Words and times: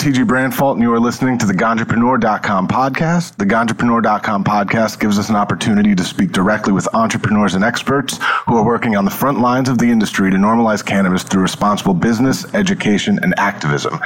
TG 0.00 0.24
Branfalt, 0.24 0.72
and 0.72 0.82
you 0.82 0.90
are 0.94 0.98
listening 0.98 1.36
to 1.36 1.44
the 1.44 1.52
Ganjapreneur.com 1.52 2.68
podcast. 2.68 3.36
The 3.36 3.44
Ganjapreneur.com 3.44 4.44
podcast 4.44 4.98
gives 4.98 5.18
us 5.18 5.28
an 5.28 5.36
opportunity 5.36 5.94
to 5.94 6.02
speak 6.02 6.32
directly 6.32 6.72
with 6.72 6.88
entrepreneurs 6.94 7.54
and 7.54 7.62
experts 7.62 8.18
who 8.46 8.56
are 8.56 8.64
working 8.64 8.96
on 8.96 9.04
the 9.04 9.10
front 9.10 9.40
lines 9.40 9.68
of 9.68 9.76
the 9.76 9.90
industry 9.90 10.30
to 10.30 10.38
normalize 10.38 10.82
cannabis 10.82 11.22
through 11.22 11.42
responsible 11.42 11.92
business, 11.92 12.46
education, 12.54 13.18
and 13.22 13.38
activism. 13.38 14.00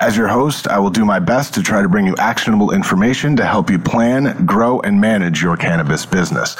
As 0.00 0.18
your 0.18 0.28
host, 0.28 0.68
I 0.68 0.80
will 0.80 0.90
do 0.90 1.06
my 1.06 1.18
best 1.18 1.54
to 1.54 1.62
try 1.62 1.80
to 1.80 1.88
bring 1.88 2.06
you 2.06 2.14
actionable 2.18 2.72
information 2.72 3.34
to 3.36 3.46
help 3.46 3.70
you 3.70 3.78
plan, 3.78 4.44
grow, 4.44 4.80
and 4.80 5.00
manage 5.00 5.40
your 5.40 5.56
cannabis 5.56 6.04
business. 6.04 6.56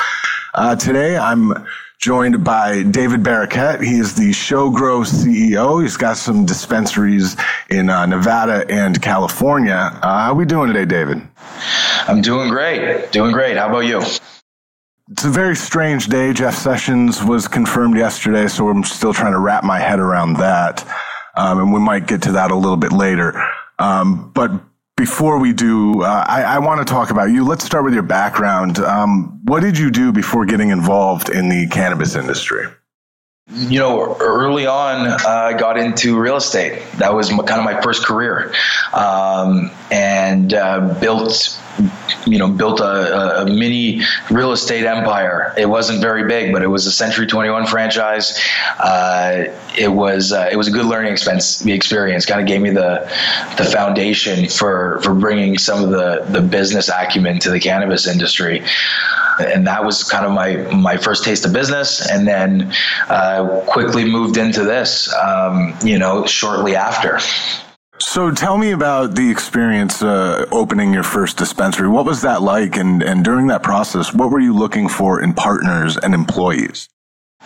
Uh, 0.55 0.77
today, 0.77 1.19
I'm 1.19 1.53
joined 1.99 2.45
by 2.45 2.85
David 2.85 3.25
Barakett. 3.25 3.83
He 3.83 3.99
is 3.99 4.15
the 4.15 4.31
ShowGrow 4.31 5.05
CEO. 5.05 5.83
He's 5.83 5.97
got 5.97 6.17
some 6.17 6.47
dispensaries 6.47 7.37
in 7.71 7.91
uh, 7.91 8.07
Nevada 8.07 8.65
and 8.71 9.01
California. 9.03 9.75
Uh, 9.75 10.01
how 10.01 10.33
are 10.33 10.35
we 10.35 10.45
doing 10.45 10.69
today, 10.69 10.85
David? 10.85 11.21
I'm 12.07 12.23
doing 12.23 12.51
great. 12.51 13.11
Doing 13.11 13.33
great. 13.33 13.57
How 13.57 13.69
about 13.69 13.81
you? 13.81 14.01
It's 15.11 15.25
a 15.25 15.31
very 15.31 15.57
strange 15.57 16.07
day. 16.07 16.33
Jeff 16.33 16.55
Sessions 16.55 17.25
was 17.25 17.49
confirmed 17.49 17.97
yesterday, 17.97 18.47
so 18.47 18.69
I'm 18.69 18.85
still 18.85 19.13
trying 19.13 19.33
to 19.33 19.41
wrap 19.41 19.65
my 19.65 19.81
head 19.81 19.99
around 19.99 20.35
that. 20.35 20.87
Um, 21.37 21.59
and 21.59 21.73
we 21.73 21.81
might 21.81 22.07
get 22.07 22.23
to 22.23 22.33
that 22.33 22.53
a 22.53 22.57
little 22.57 22.77
bit 22.77 22.93
later. 22.93 23.43
Um, 23.81 24.31
but 24.35 24.53
before 24.99 25.39
we 25.39 25.53
do, 25.53 26.03
uh, 26.03 26.25
I, 26.27 26.43
I 26.43 26.59
want 26.59 26.87
to 26.87 26.93
talk 26.93 27.11
about 27.11 27.31
you. 27.31 27.45
Let's 27.45 27.65
start 27.65 27.85
with 27.85 27.95
your 27.95 28.03
background. 28.03 28.81
Um, 28.81 29.41
what 29.45 29.61
did 29.61 29.79
you 29.79 29.91
do 29.91 30.13
before 30.13 30.45
getting 30.45 30.71
involved 30.71 31.31
in 31.31 31.49
the 31.49 31.69
cannabis 31.69 32.17
industry? 32.17 32.67
You 33.55 33.79
know, 33.79 34.17
early 34.21 34.67
on, 34.67 35.07
uh, 35.07 35.21
I 35.25 35.53
got 35.55 35.79
into 35.79 36.19
real 36.19 36.37
estate. 36.37 36.83
That 36.99 37.15
was 37.15 37.31
kind 37.31 37.53
of 37.53 37.65
my 37.65 37.81
first 37.81 38.05
career, 38.05 38.53
um, 38.93 39.71
and 39.91 40.53
uh, 40.53 40.99
built 41.01 41.59
you 42.27 42.39
know, 42.39 42.49
built 42.49 42.81
a, 42.81 43.43
a, 43.43 43.47
mini 43.47 44.03
real 44.31 44.53
estate 44.53 44.85
empire. 44.85 45.55
It 45.57 45.67
wasn't 45.67 46.01
very 46.01 46.27
big, 46.27 46.53
but 46.53 46.63
it 46.63 46.67
was 46.67 46.87
a 46.87 46.93
Century 46.93 47.27
21 47.27 47.67
franchise. 47.67 48.39
Uh, 48.79 49.45
it 49.77 49.89
was 49.89 50.33
uh, 50.33 50.49
it 50.51 50.57
was 50.57 50.69
a 50.69 50.71
good 50.71 50.87
learning 50.87 51.13
expense, 51.13 51.65
experience. 51.67 52.27
Kind 52.27 52.41
of 52.41 52.47
gave 52.47 52.61
me 52.61 52.71
the 52.71 53.11
the 53.57 53.65
foundation 53.65 54.49
for 54.49 55.01
for 55.03 55.15
bringing 55.15 55.59
some 55.59 55.83
of 55.83 55.91
the 55.91 56.25
the 56.31 56.41
business 56.41 56.89
acumen 56.89 57.39
to 57.41 57.51
the 57.51 57.61
cannabis 57.61 58.07
industry. 58.07 58.63
And 59.39 59.67
that 59.69 59.85
was 59.85 60.03
kind 60.03 60.27
of 60.27 60.33
my 60.33 60.57
my 60.75 60.97
first 60.97 61.25
taste 61.25 61.45
of 61.45 61.53
business, 61.53 62.11
and 62.11 62.27
then 62.27 62.73
uh, 63.09 63.63
quickly 63.67 64.05
moved 64.05 64.37
into 64.37 64.65
this. 64.65 65.13
Um, 65.15 65.75
you 65.83 65.99
know, 65.99 66.27
shortly 66.27 66.75
after. 66.75 67.21
So 68.01 68.31
tell 68.31 68.57
me 68.57 68.71
about 68.71 69.17
the 69.17 69.29
experience 69.31 70.03
uh, 70.03 70.47
opening 70.53 70.95
your 70.95 71.03
first 71.03 71.37
dispensary. 71.37 71.89
What 71.89 72.05
was 72.05 72.23
that 72.23 72.43
like? 72.43 72.77
And, 72.77 73.03
and 73.03 73.25
during 73.25 73.49
that 73.49 73.63
process, 73.63 74.15
what 74.15 74.31
were 74.31 74.41
you 74.41 74.55
looking 74.55 74.89
for 74.89 75.21
in 75.21 75.35
partners 75.35 75.97
and 75.97 76.15
employees? 76.15 76.89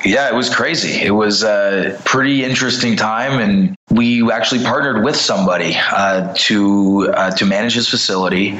Yeah, 0.05 0.29
it 0.29 0.35
was 0.35 0.53
crazy. 0.53 1.01
It 1.01 1.13
was 1.13 1.45
a 1.45 2.01
pretty 2.05 2.43
interesting 2.43 2.97
time, 2.97 3.39
and 3.39 3.77
we 3.89 4.31
actually 4.33 4.65
partnered 4.65 5.05
with 5.05 5.15
somebody 5.15 5.77
uh, 5.77 6.33
to 6.35 7.13
uh, 7.15 7.31
to 7.33 7.47
manage 7.47 7.75
his 7.75 7.89
facility, 7.89 8.59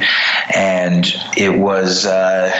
and 0.53 1.05
it 1.35 1.59
was 1.59 2.05
uh, 2.05 2.51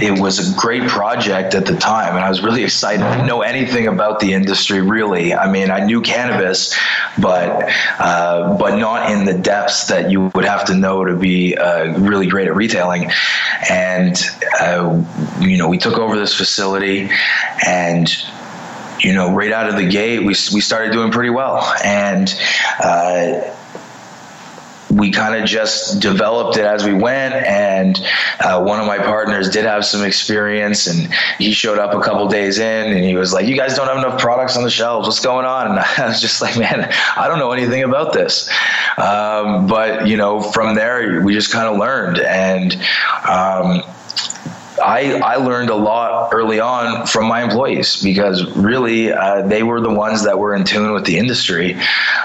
it 0.00 0.20
was 0.20 0.38
a 0.38 0.60
great 0.60 0.88
project 0.88 1.54
at 1.54 1.66
the 1.66 1.76
time, 1.76 2.14
and 2.14 2.24
I 2.24 2.28
was 2.28 2.42
really 2.42 2.62
excited. 2.68 3.02
I 3.02 3.16
didn't 3.16 3.26
know 3.26 3.42
anything 3.42 3.88
about 3.88 4.20
the 4.20 4.34
industry 4.34 4.82
really. 4.82 5.34
I 5.34 5.50
mean, 5.50 5.70
I 5.70 5.84
knew 5.84 6.00
cannabis, 6.00 6.76
but 7.18 7.68
uh, 7.98 8.56
but 8.56 8.76
not 8.78 9.10
in 9.10 9.24
the 9.24 9.34
depths 9.34 9.86
that 9.88 10.10
you 10.10 10.30
would 10.34 10.44
have 10.44 10.66
to 10.66 10.74
know 10.74 11.04
to 11.04 11.16
be 11.16 11.56
uh, 11.56 11.98
really 11.98 12.28
great 12.28 12.46
at 12.46 12.54
retailing. 12.54 13.10
And 13.68 14.16
uh, 14.60 15.02
you 15.40 15.56
know, 15.56 15.68
we 15.68 15.78
took 15.78 15.98
over 15.98 16.16
this 16.16 16.36
facility, 16.36 17.10
and 17.66 18.01
you 19.00 19.12
know, 19.12 19.34
right 19.34 19.52
out 19.52 19.68
of 19.68 19.76
the 19.76 19.88
gate, 19.88 20.20
we, 20.20 20.34
we 20.52 20.60
started 20.60 20.92
doing 20.92 21.10
pretty 21.10 21.30
well. 21.30 21.74
And, 21.84 22.32
uh, 22.82 23.52
we 24.92 25.10
kind 25.10 25.40
of 25.40 25.48
just 25.48 26.00
developed 26.00 26.56
it 26.56 26.64
as 26.64 26.84
we 26.84 26.92
went. 26.92 27.34
And 27.34 27.98
uh, 28.40 28.62
one 28.62 28.78
of 28.78 28.86
my 28.86 28.98
partners 28.98 29.48
did 29.48 29.64
have 29.64 29.84
some 29.84 30.04
experience 30.04 30.86
and 30.86 31.12
he 31.38 31.52
showed 31.52 31.78
up 31.78 31.94
a 31.94 32.00
couple 32.00 32.28
days 32.28 32.58
in 32.58 32.92
and 32.92 33.04
he 33.04 33.14
was 33.14 33.32
like 33.32 33.46
you 33.46 33.56
guys 33.56 33.74
don't 33.74 33.86
have 33.86 33.96
enough 33.96 34.20
products 34.20 34.56
on 34.56 34.64
the 34.64 34.70
shelves. 34.70 35.08
What's 35.08 35.20
going 35.20 35.46
on? 35.46 35.70
And 35.70 35.78
i 35.98 36.06
was 36.06 36.20
just 36.20 36.42
like 36.42 36.58
man 36.58 36.92
i 37.16 37.28
don't 37.28 37.38
know 37.38 37.52
anything 37.52 37.82
about 37.82 38.12
this. 38.12 38.48
Um, 38.98 39.66
but 39.66 40.06
you 40.06 40.16
know 40.16 40.40
from 40.40 40.74
there 40.74 41.22
we 41.22 41.32
just 41.32 41.52
kind 41.52 41.68
of 41.68 41.78
learned. 41.78 42.18
And 42.18 42.74
um, 43.28 43.82
I, 44.80 45.14
I 45.18 45.36
learned 45.36 45.70
a 45.70 45.74
lot 45.74 46.32
early 46.32 46.60
on 46.60 47.06
from 47.06 47.26
my 47.26 47.42
employees 47.42 48.02
because 48.02 48.44
really 48.56 49.12
uh, 49.12 49.46
they 49.46 49.62
were 49.62 49.80
the 49.80 49.92
ones 49.92 50.24
that 50.24 50.38
were 50.38 50.54
in 50.54 50.64
tune 50.64 50.92
with 50.92 51.04
the 51.04 51.18
industry. 51.18 51.76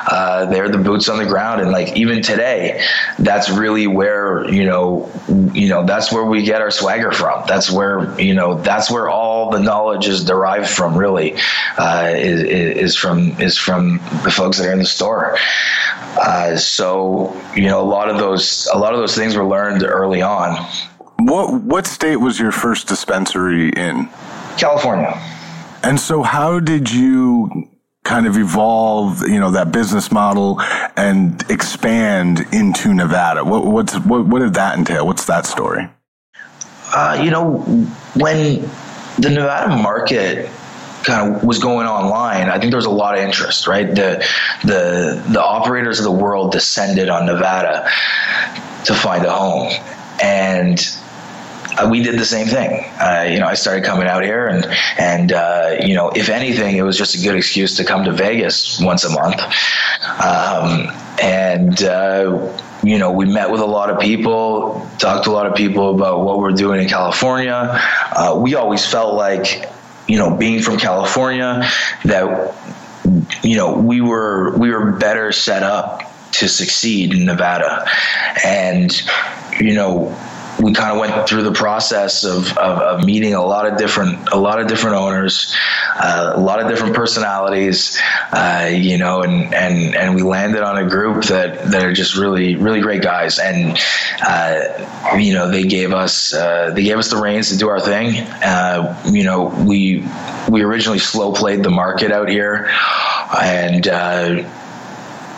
Uh, 0.09 0.45
they're 0.45 0.69
the 0.69 0.77
boots 0.77 1.09
on 1.09 1.17
the 1.17 1.25
ground, 1.25 1.61
and 1.61 1.71
like 1.71 1.95
even 1.97 2.21
today, 2.21 2.81
that's 3.19 3.49
really 3.49 3.87
where 3.87 4.49
you 4.49 4.65
know 4.65 5.11
you 5.53 5.67
know 5.67 5.85
that's 5.85 6.11
where 6.11 6.25
we 6.25 6.43
get 6.43 6.61
our 6.61 6.71
swagger 6.71 7.11
from. 7.11 7.43
That's 7.47 7.69
where 7.69 8.19
you 8.19 8.33
know 8.33 8.61
that's 8.61 8.89
where 8.89 9.09
all 9.09 9.51
the 9.51 9.59
knowledge 9.59 10.07
is 10.07 10.23
derived 10.23 10.69
from. 10.69 10.97
Really, 10.97 11.35
uh, 11.77 12.13
is, 12.15 12.43
is 12.43 12.95
from 12.95 13.39
is 13.41 13.57
from 13.57 13.97
the 14.23 14.31
folks 14.31 14.57
that 14.57 14.67
are 14.67 14.73
in 14.73 14.79
the 14.79 14.85
store. 14.85 15.37
Uh, 16.19 16.55
so 16.55 17.39
you 17.55 17.65
know 17.65 17.81
a 17.81 17.89
lot 17.89 18.09
of 18.09 18.17
those 18.17 18.67
a 18.73 18.77
lot 18.77 18.93
of 18.93 18.99
those 18.99 19.15
things 19.15 19.35
were 19.35 19.45
learned 19.45 19.83
early 19.83 20.21
on. 20.21 20.67
What 21.27 21.61
what 21.61 21.85
state 21.85 22.15
was 22.17 22.39
your 22.39 22.53
first 22.53 22.87
dispensary 22.87 23.67
in? 23.69 24.07
California. 24.57 25.11
And 25.83 25.99
so 25.99 26.23
how 26.23 26.61
did 26.61 26.89
you 26.89 27.67
kind 28.05 28.25
of 28.25 28.37
evolve, 28.37 29.27
you 29.27 29.37
know, 29.37 29.51
that 29.51 29.73
business 29.73 30.09
model 30.09 30.61
and 30.95 31.43
expand 31.51 32.45
into 32.53 32.93
Nevada? 32.93 33.43
What 33.43 33.65
what's 33.65 33.95
what 33.99 34.25
what 34.25 34.39
did 34.39 34.53
that 34.53 34.77
entail? 34.77 35.05
What's 35.05 35.25
that 35.25 35.45
story? 35.45 35.89
Uh, 36.95 37.19
you 37.21 37.29
know, 37.29 37.57
when 38.15 38.61
the 39.17 39.29
Nevada 39.29 39.75
market 39.75 40.49
kind 41.03 41.35
of 41.35 41.43
was 41.43 41.59
going 41.59 41.87
online, 41.87 42.47
I 42.47 42.57
think 42.57 42.71
there 42.71 42.77
was 42.77 42.85
a 42.85 42.89
lot 42.89 43.17
of 43.17 43.19
interest, 43.19 43.67
right? 43.67 43.87
The 43.87 44.25
the 44.63 45.21
the 45.29 45.43
operators 45.43 45.99
of 45.99 46.05
the 46.05 46.11
world 46.23 46.53
descended 46.53 47.09
on 47.09 47.25
Nevada 47.25 47.89
to 48.85 48.93
find 48.95 49.25
a 49.25 49.31
home. 49.31 49.73
And 50.23 50.79
uh, 51.77 51.87
we 51.89 52.01
did 52.01 52.17
the 52.17 52.25
same 52.25 52.47
thing. 52.47 52.83
Uh, 52.99 53.27
you 53.29 53.39
know, 53.39 53.47
I 53.47 53.53
started 53.53 53.83
coming 53.83 54.07
out 54.07 54.23
here, 54.23 54.47
and 54.47 54.65
and 54.97 55.31
uh, 55.31 55.77
you 55.81 55.93
know, 55.93 56.09
if 56.09 56.29
anything, 56.29 56.77
it 56.77 56.81
was 56.81 56.97
just 56.97 57.15
a 57.15 57.23
good 57.23 57.35
excuse 57.35 57.77
to 57.77 57.83
come 57.83 58.03
to 58.05 58.11
Vegas 58.11 58.79
once 58.81 59.03
a 59.03 59.09
month. 59.09 59.39
Um, 60.23 60.91
and 61.21 61.83
uh, 61.83 62.57
you 62.83 62.97
know, 62.97 63.11
we 63.11 63.25
met 63.25 63.51
with 63.51 63.61
a 63.61 63.65
lot 63.65 63.89
of 63.89 63.99
people, 63.99 64.87
talked 64.97 65.25
to 65.25 65.31
a 65.31 65.33
lot 65.33 65.45
of 65.45 65.55
people 65.55 65.95
about 65.95 66.23
what 66.23 66.39
we're 66.39 66.51
doing 66.51 66.81
in 66.81 66.87
California. 66.87 67.79
Uh, 68.15 68.39
we 68.41 68.55
always 68.55 68.85
felt 68.85 69.15
like, 69.15 69.69
you 70.07 70.17
know, 70.17 70.35
being 70.35 70.61
from 70.61 70.77
California, 70.77 71.69
that 72.05 72.55
you 73.43 73.55
know, 73.55 73.77
we 73.77 74.01
were 74.01 74.57
we 74.57 74.71
were 74.71 74.93
better 74.93 75.31
set 75.31 75.63
up 75.63 76.01
to 76.33 76.47
succeed 76.47 77.13
in 77.13 77.25
Nevada, 77.25 77.85
and 78.43 78.91
you 79.59 79.73
know 79.73 80.15
we 80.59 80.73
kind 80.73 80.91
of 80.91 80.99
went 80.99 81.27
through 81.27 81.43
the 81.43 81.51
process 81.51 82.23
of, 82.23 82.57
of, 82.57 82.79
of, 82.79 83.05
meeting 83.05 83.33
a 83.33 83.43
lot 83.43 83.67
of 83.67 83.77
different 83.77 84.29
a 84.31 84.37
lot 84.37 84.59
of 84.59 84.67
different 84.67 84.95
owners, 84.95 85.55
uh, 85.95 86.33
a 86.35 86.39
lot 86.39 86.59
of 86.59 86.67
different 86.67 86.95
personalities, 86.95 87.99
uh, 88.31 88.69
you 88.71 88.97
know, 88.97 89.21
and 89.21 89.53
and 89.53 89.95
and 89.95 90.15
we 90.15 90.23
landed 90.23 90.63
on 90.63 90.77
a 90.77 90.89
group 90.89 91.25
that 91.25 91.71
that 91.71 91.83
are 91.83 91.93
just 91.93 92.15
really 92.15 92.55
really 92.55 92.81
great 92.81 93.01
guys, 93.01 93.39
and 93.39 93.77
uh, 94.25 95.17
you 95.17 95.33
know 95.33 95.49
they 95.49 95.63
gave 95.63 95.93
us 95.93 96.33
uh, 96.33 96.71
they 96.73 96.83
gave 96.83 96.97
us 96.97 97.09
the 97.09 97.17
reins 97.17 97.49
to 97.49 97.57
do 97.57 97.69
our 97.69 97.79
thing. 97.79 98.17
Uh, 98.43 98.99
you 99.11 99.23
know 99.23 99.45
we 99.65 100.03
we 100.49 100.63
originally 100.63 100.99
slow 100.99 101.33
played 101.33 101.63
the 101.63 101.69
market 101.69 102.11
out 102.11 102.29
here, 102.29 102.69
and 103.39 103.87
uh, 103.87 104.43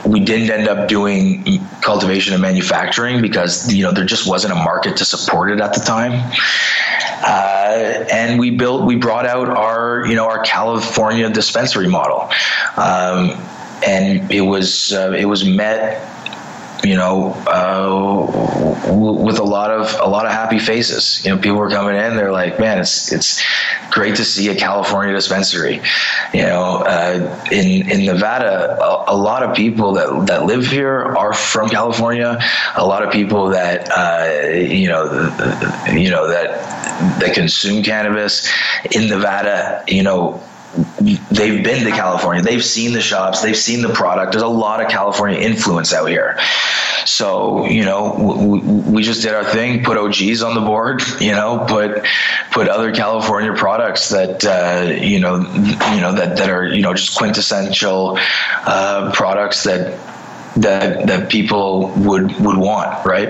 we 0.05 0.19
didn't 0.19 0.49
end 0.49 0.67
up 0.67 0.87
doing 0.87 1.59
cultivation 1.81 2.33
and 2.33 2.41
manufacturing 2.41 3.21
because 3.21 3.71
you 3.73 3.83
know 3.83 3.91
there 3.91 4.05
just 4.05 4.27
wasn't 4.27 4.53
a 4.53 4.55
market 4.55 4.97
to 4.97 5.05
support 5.05 5.51
it 5.51 5.59
at 5.59 5.73
the 5.73 5.81
time. 5.81 6.13
Uh, 7.21 8.05
and 8.11 8.39
we 8.39 8.49
built, 8.49 8.85
we 8.85 8.95
brought 8.95 9.25
out 9.25 9.49
our, 9.49 10.05
you 10.07 10.15
know, 10.15 10.25
our 10.25 10.41
California 10.43 11.29
dispensary 11.29 11.87
model, 11.87 12.29
um, 12.77 13.31
and 13.85 14.31
it 14.31 14.41
was 14.41 14.93
uh, 14.93 15.13
it 15.17 15.25
was 15.25 15.47
met 15.47 16.05
you 16.83 16.95
know, 16.95 17.33
uh, 17.47 18.91
with 18.93 19.37
a 19.37 19.43
lot 19.43 19.71
of 19.71 19.99
a 19.99 20.07
lot 20.07 20.25
of 20.25 20.31
happy 20.31 20.59
faces. 20.59 21.23
You 21.25 21.35
know, 21.35 21.41
people 21.41 21.57
were 21.57 21.69
coming 21.69 21.95
in. 21.95 22.15
They're 22.15 22.31
like, 22.31 22.59
"Man, 22.59 22.79
it's 22.79 23.11
it's 23.11 23.43
great 23.91 24.15
to 24.15 24.25
see 24.25 24.49
a 24.49 24.55
California 24.55 25.13
dispensary." 25.13 25.81
You 26.33 26.43
know, 26.43 26.83
uh, 26.85 27.47
in 27.51 27.89
in 27.89 28.05
Nevada, 28.05 28.77
a, 28.81 29.13
a, 29.13 29.17
lot 29.17 29.43
of 29.43 29.55
people 29.55 29.93
that 29.93 30.27
that 30.27 30.45
live 30.45 30.65
here 30.65 31.15
are 31.17 31.33
from 31.33 31.69
California. 31.69 32.39
A 32.75 32.85
lot 32.85 33.03
of 33.03 33.11
people 33.11 33.49
that 33.49 33.89
uh, 33.91 34.49
you 34.57 34.87
know, 34.87 35.05
you 35.91 36.09
know 36.09 36.27
that 36.27 36.49
that 37.19 37.33
consume 37.33 37.83
cannabis 37.83 38.49
in 38.91 39.07
Nevada. 39.07 39.83
You 39.87 40.03
know 40.03 40.43
they've 41.31 41.63
been 41.63 41.83
to 41.85 41.91
California. 41.91 42.41
They've 42.41 42.63
seen 42.63 42.93
the 42.93 43.01
shops. 43.01 43.41
They've 43.41 43.57
seen 43.57 43.81
the 43.81 43.89
product. 43.89 44.31
There's 44.31 44.43
a 44.43 44.47
lot 44.47 44.83
of 44.83 44.89
California 44.89 45.39
influence 45.39 45.93
out 45.93 46.05
here. 46.05 46.37
So 47.05 47.65
you 47.65 47.85
know, 47.85 48.15
we, 48.37 48.59
we 48.59 49.03
just 49.03 49.21
did 49.21 49.33
our 49.33 49.43
thing. 49.43 49.83
Put 49.83 49.97
OGs 49.97 50.43
on 50.43 50.55
the 50.55 50.61
board. 50.61 51.01
You 51.19 51.31
know, 51.31 51.65
put 51.67 52.05
put 52.51 52.67
other 52.67 52.93
California 52.93 53.53
products 53.53 54.09
that 54.09 54.45
uh, 54.45 54.93
you 54.93 55.19
know, 55.19 55.37
you 55.37 56.01
know 56.01 56.13
that 56.13 56.37
that 56.37 56.49
are 56.49 56.67
you 56.67 56.81
know 56.81 56.93
just 56.93 57.17
quintessential 57.17 58.17
uh, 58.65 59.11
products 59.13 59.63
that 59.63 59.97
that 60.57 61.07
that 61.07 61.29
people 61.29 61.91
would 61.97 62.31
would 62.39 62.57
want, 62.57 63.05
right? 63.05 63.29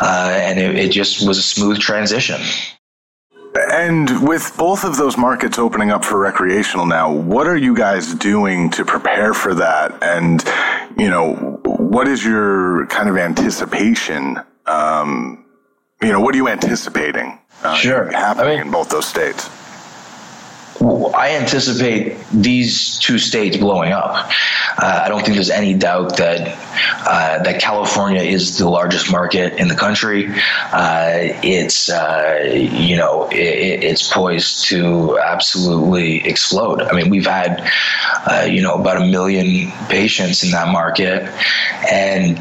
Uh, 0.00 0.30
and 0.32 0.58
it, 0.58 0.76
it 0.76 0.92
just 0.92 1.26
was 1.26 1.38
a 1.38 1.42
smooth 1.42 1.78
transition. 1.78 2.40
And 3.54 4.26
with 4.26 4.54
both 4.56 4.84
of 4.84 4.96
those 4.96 5.18
markets 5.18 5.58
opening 5.58 5.90
up 5.90 6.04
for 6.04 6.18
recreational 6.18 6.86
now, 6.86 7.12
what 7.12 7.46
are 7.46 7.56
you 7.56 7.74
guys 7.74 8.14
doing 8.14 8.70
to 8.70 8.84
prepare 8.84 9.34
for 9.34 9.54
that? 9.54 10.02
And, 10.02 10.42
you 10.98 11.10
know, 11.10 11.60
what 11.64 12.08
is 12.08 12.24
your 12.24 12.86
kind 12.86 13.08
of 13.08 13.16
anticipation? 13.18 14.38
Um, 14.66 15.44
you 16.00 16.08
know, 16.08 16.20
what 16.20 16.34
are 16.34 16.38
you 16.38 16.48
anticipating 16.48 17.38
uh, 17.62 17.74
sure. 17.74 18.10
happening 18.10 18.46
I 18.46 18.56
mean, 18.56 18.66
in 18.66 18.72
both 18.72 18.88
those 18.88 19.06
states? 19.06 19.48
I 20.82 21.36
anticipate 21.36 22.18
these 22.32 22.98
two 22.98 23.18
states 23.18 23.56
blowing 23.56 23.92
up. 23.92 24.30
Uh, 24.78 25.02
I 25.04 25.08
don't 25.08 25.22
think 25.22 25.34
there's 25.34 25.50
any 25.50 25.74
doubt 25.74 26.16
that 26.16 26.58
uh, 27.06 27.42
that 27.42 27.60
California 27.60 28.22
is 28.22 28.58
the 28.58 28.68
largest 28.68 29.10
market 29.10 29.54
in 29.54 29.68
the 29.68 29.76
country. 29.76 30.28
Uh, 30.72 31.38
it's 31.42 31.88
uh, 31.88 32.40
you 32.52 32.96
know 32.96 33.28
it, 33.30 33.84
it's 33.84 34.12
poised 34.12 34.64
to 34.66 35.18
absolutely 35.20 36.26
explode. 36.26 36.82
I 36.82 36.92
mean, 36.92 37.10
we've 37.10 37.26
had 37.26 37.70
uh, 38.26 38.46
you 38.50 38.62
know 38.62 38.74
about 38.74 38.96
a 38.96 39.06
million 39.06 39.70
patients 39.88 40.42
in 40.42 40.50
that 40.50 40.68
market, 40.68 41.22
and 41.92 42.38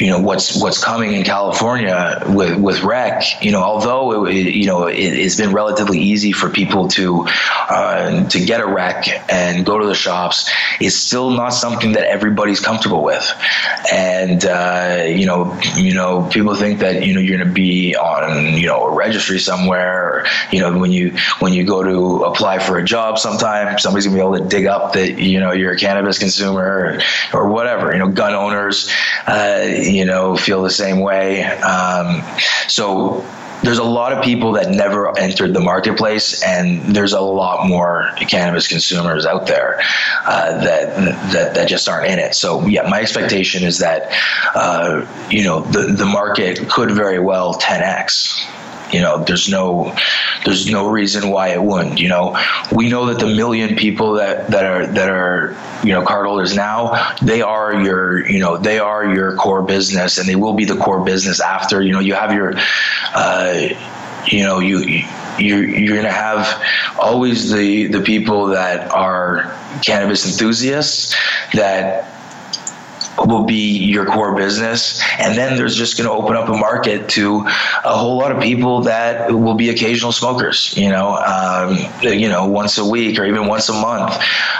you 0.00 0.08
know 0.08 0.20
what's 0.20 0.60
what's 0.60 0.82
coming 0.82 1.12
in 1.12 1.24
California 1.24 2.22
with 2.26 2.58
with 2.58 2.82
rec. 2.82 3.42
You 3.42 3.52
know, 3.52 3.62
although 3.62 4.26
it, 4.26 4.54
you 4.54 4.66
know 4.66 4.86
it, 4.86 5.22
has 5.22 5.36
been 5.36 5.52
relatively 5.52 5.98
easy 5.98 6.32
for 6.32 6.50
people 6.50 6.88
to 6.88 7.26
uh, 7.68 8.28
to 8.28 8.44
get 8.44 8.60
a 8.60 8.66
rec 8.66 9.08
and 9.32 9.64
go 9.64 9.78
to 9.78 9.86
the 9.86 9.94
shops, 9.94 10.50
it's 10.80 10.96
still 10.96 11.30
not 11.30 11.50
something 11.50 11.92
that 11.92 12.04
everybody's 12.04 12.60
comfortable 12.60 13.02
with. 13.02 13.30
And 13.92 14.44
uh, 14.44 15.04
you 15.06 15.26
know, 15.26 15.58
you 15.76 15.94
know, 15.94 16.28
people 16.28 16.54
think 16.54 16.80
that 16.80 17.04
you 17.04 17.14
know 17.14 17.20
you're 17.20 17.38
going 17.38 17.48
to 17.48 17.54
be 17.54 17.96
on 17.96 18.56
you 18.58 18.66
know 18.66 18.84
a 18.84 18.94
registry 18.94 19.38
somewhere, 19.38 20.02
or 20.02 20.26
you 20.52 20.60
know 20.60 20.78
when 20.78 20.92
you 20.92 21.16
when 21.40 21.52
you 21.52 21.64
go 21.64 21.82
to 21.82 22.24
apply 22.24 22.58
for 22.58 22.78
a 22.78 22.84
job, 22.84 23.18
sometime 23.18 23.78
somebody's 23.78 24.06
going 24.06 24.16
to 24.16 24.22
be 24.22 24.26
able 24.26 24.38
to 24.38 24.48
dig 24.48 24.66
up 24.66 24.92
that 24.94 25.18
you 25.18 25.40
know 25.40 25.52
you're 25.52 25.72
a 25.72 25.78
cannabis 25.78 26.18
consumer 26.18 27.00
or, 27.32 27.40
or 27.40 27.48
whatever. 27.48 27.92
You 27.92 27.98
know, 27.98 28.08
gun 28.08 28.34
owners. 28.34 28.90
Uh, 29.26 29.66
you 29.88 30.04
know, 30.04 30.36
feel 30.36 30.62
the 30.62 30.70
same 30.70 31.00
way. 31.00 31.44
Um, 31.44 32.22
so 32.68 33.24
there's 33.62 33.78
a 33.78 33.84
lot 33.84 34.12
of 34.12 34.22
people 34.22 34.52
that 34.52 34.70
never 34.70 35.16
entered 35.18 35.52
the 35.52 35.60
marketplace, 35.60 36.42
and 36.42 36.80
there's 36.94 37.12
a 37.12 37.20
lot 37.20 37.66
more 37.66 38.10
cannabis 38.28 38.68
consumers 38.68 39.26
out 39.26 39.46
there 39.46 39.80
uh, 40.24 40.64
that, 40.64 40.96
that 41.32 41.54
that 41.54 41.68
just 41.68 41.88
aren't 41.88 42.06
in 42.06 42.18
it. 42.18 42.34
So 42.34 42.66
yeah, 42.66 42.88
my 42.88 43.00
expectation 43.00 43.64
is 43.64 43.78
that 43.78 44.12
uh, 44.54 45.06
you 45.30 45.42
know 45.42 45.60
the 45.60 45.92
the 45.92 46.06
market 46.06 46.68
could 46.68 46.90
very 46.90 47.18
well 47.18 47.54
10x 47.54 48.57
you 48.92 49.00
know 49.00 49.22
there's 49.24 49.48
no 49.48 49.94
there's 50.44 50.70
no 50.70 50.88
reason 50.88 51.30
why 51.30 51.48
it 51.48 51.62
wouldn't 51.62 52.00
you 52.00 52.08
know? 52.08 52.36
We 52.72 52.88
know 52.88 53.06
that 53.06 53.18
the 53.18 53.26
million 53.26 53.76
people 53.76 54.14
that 54.14 54.48
that 54.48 54.64
are 54.64 54.86
that 54.86 55.08
are 55.08 55.56
you 55.84 55.92
know 55.92 56.04
card 56.04 56.26
holders 56.26 56.54
now 56.54 57.14
they 57.22 57.42
are 57.42 57.82
your 57.82 58.26
you 58.28 58.38
know 58.38 58.56
they 58.56 58.78
are 58.78 59.12
your 59.14 59.36
core 59.36 59.62
business 59.62 60.18
and 60.18 60.28
they 60.28 60.36
will 60.36 60.54
be 60.54 60.64
the 60.64 60.76
core 60.76 61.04
business 61.04 61.40
after 61.40 61.82
you 61.82 61.92
know 61.92 62.00
you 62.00 62.14
have 62.14 62.32
your 62.32 62.54
uh, 63.14 63.68
you 64.26 64.42
know 64.42 64.58
you 64.58 65.04
you're 65.38 65.64
you're 65.64 65.96
gonna 65.96 66.10
have 66.10 66.62
always 66.98 67.50
the 67.50 67.86
the 67.88 68.00
people 68.00 68.46
that 68.46 68.90
are 68.90 69.54
cannabis 69.84 70.26
enthusiasts 70.26 71.14
that 71.54 72.17
will 73.26 73.44
be 73.44 73.78
your 73.78 74.04
core 74.04 74.34
business. 74.34 75.02
And 75.18 75.36
then 75.36 75.56
there's 75.56 75.76
just 75.76 75.96
going 75.96 76.08
to 76.08 76.14
open 76.14 76.36
up 76.36 76.48
a 76.48 76.56
market 76.56 77.08
to 77.10 77.40
a 77.84 77.96
whole 77.96 78.18
lot 78.18 78.32
of 78.32 78.42
people 78.42 78.82
that 78.82 79.32
will 79.32 79.54
be 79.54 79.70
occasional 79.70 80.12
smokers, 80.12 80.76
you 80.76 80.88
know, 80.88 81.16
um, 81.16 81.78
you 82.02 82.28
know, 82.28 82.46
once 82.46 82.78
a 82.78 82.84
week 82.84 83.18
or 83.18 83.24
even 83.24 83.46
once 83.46 83.68
a 83.68 83.72
month. 83.72 84.16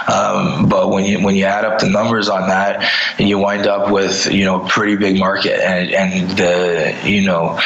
Um, 0.07 0.67
but 0.67 0.89
when 0.89 1.05
you, 1.05 1.23
when 1.23 1.35
you 1.35 1.45
add 1.45 1.65
up 1.65 1.79
the 1.79 1.89
numbers 1.89 2.29
on 2.29 2.49
that, 2.49 2.91
and 3.17 3.27
you 3.27 3.37
wind 3.37 3.67
up 3.67 3.91
with, 3.91 4.31
you 4.31 4.45
know, 4.45 4.63
a 4.63 4.67
pretty 4.67 4.95
big 4.95 5.19
market 5.19 5.59
and, 5.61 5.91
and 5.91 6.37
the, 6.37 6.99
you 7.03 7.25
know, 7.25 7.59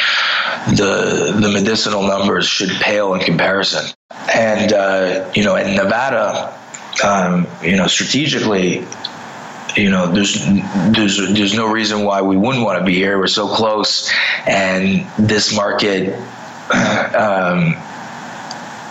the, 0.70 1.38
the 1.40 1.50
medicinal 1.52 2.04
numbers 2.04 2.48
should 2.48 2.70
pale 2.82 3.14
in 3.14 3.22
comparison. 3.22 3.86
And, 4.34 4.74
uh, 4.74 5.32
you 5.36 5.44
know, 5.44 5.56
in 5.56 5.76
Nevada, 5.76 6.58
um, 7.04 7.48
you 7.62 7.76
know, 7.76 7.88
strategically, 7.88 8.86
you 9.76 9.90
know, 9.90 10.12
there's 10.12 10.46
there's 10.46 11.18
there's 11.18 11.54
no 11.54 11.72
reason 11.72 12.04
why 12.04 12.22
we 12.22 12.38
wouldn't 12.38 12.64
want 12.64 12.80
to 12.80 12.86
be 12.86 12.96
here. 12.96 13.18
We're 13.18 13.28
so 13.28 13.48
close, 13.48 14.12
and 14.48 15.06
this 15.18 15.56
market. 15.56 16.14
Um, 17.16 17.76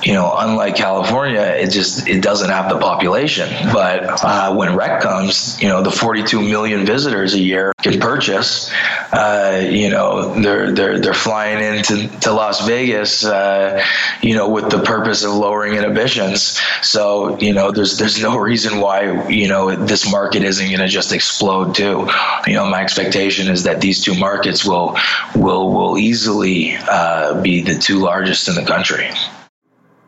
you 0.02 0.12
know, 0.14 0.34
unlike 0.36 0.74
California, 0.76 1.40
it 1.40 1.70
just 1.70 2.08
it 2.08 2.22
doesn't 2.22 2.50
have 2.50 2.68
the 2.68 2.78
population. 2.78 3.48
But 3.72 4.24
uh, 4.24 4.54
when 4.54 4.74
rec 4.74 5.00
comes, 5.00 5.60
you 5.60 5.68
know, 5.68 5.82
the 5.82 5.90
42 5.90 6.40
million 6.40 6.84
visitors 6.84 7.34
a 7.34 7.38
year 7.38 7.72
can 7.82 8.00
purchase. 8.00 8.72
Uh, 9.12 9.62
you 9.68 9.90
know, 9.90 10.40
they're 10.40 10.72
they're 10.72 10.98
they're 10.98 11.14
flying 11.14 11.62
into 11.76 12.08
to 12.20 12.32
Las 12.32 12.66
Vegas, 12.66 13.24
uh, 13.24 13.82
you 14.20 14.34
know, 14.34 14.48
with 14.48 14.70
the 14.70 14.82
purpose 14.82 15.22
of 15.22 15.32
lowering 15.34 15.74
inhibitions. 15.74 16.60
So 16.82 17.38
you 17.38 17.52
know, 17.52 17.70
there's 17.70 17.98
there's 17.98 18.20
no 18.20 18.38
reason 18.38 18.80
why 18.80 19.28
you 19.28 19.48
know 19.48 19.74
this 19.74 20.10
market 20.10 20.42
isn't 20.42 20.66
going 20.66 20.80
to 20.80 20.88
just 20.88 21.12
explode 21.12 21.74
too. 21.74 22.08
You 22.46 22.54
know, 22.54 22.66
my 22.66 22.82
expectation 22.82 23.48
is 23.48 23.64
that 23.64 23.80
these 23.80 24.02
two 24.02 24.18
markets 24.18 24.64
will 24.64 24.96
will 25.36 25.72
will 25.72 25.98
easily 25.98 26.76
uh, 26.76 27.40
be 27.40 27.62
the 27.62 27.78
two 27.78 28.00
largest 28.00 28.48
in 28.48 28.56
the 28.56 28.64
country. 28.64 29.08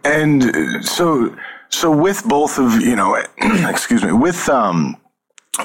And 0.05 0.85
so, 0.85 1.35
so 1.71 1.91
with 1.91 2.25
both 2.25 2.59
of 2.59 2.81
you 2.81 2.95
know, 2.95 3.17
excuse 3.39 4.05
me, 4.05 4.13
with 4.13 4.49
um, 4.49 4.97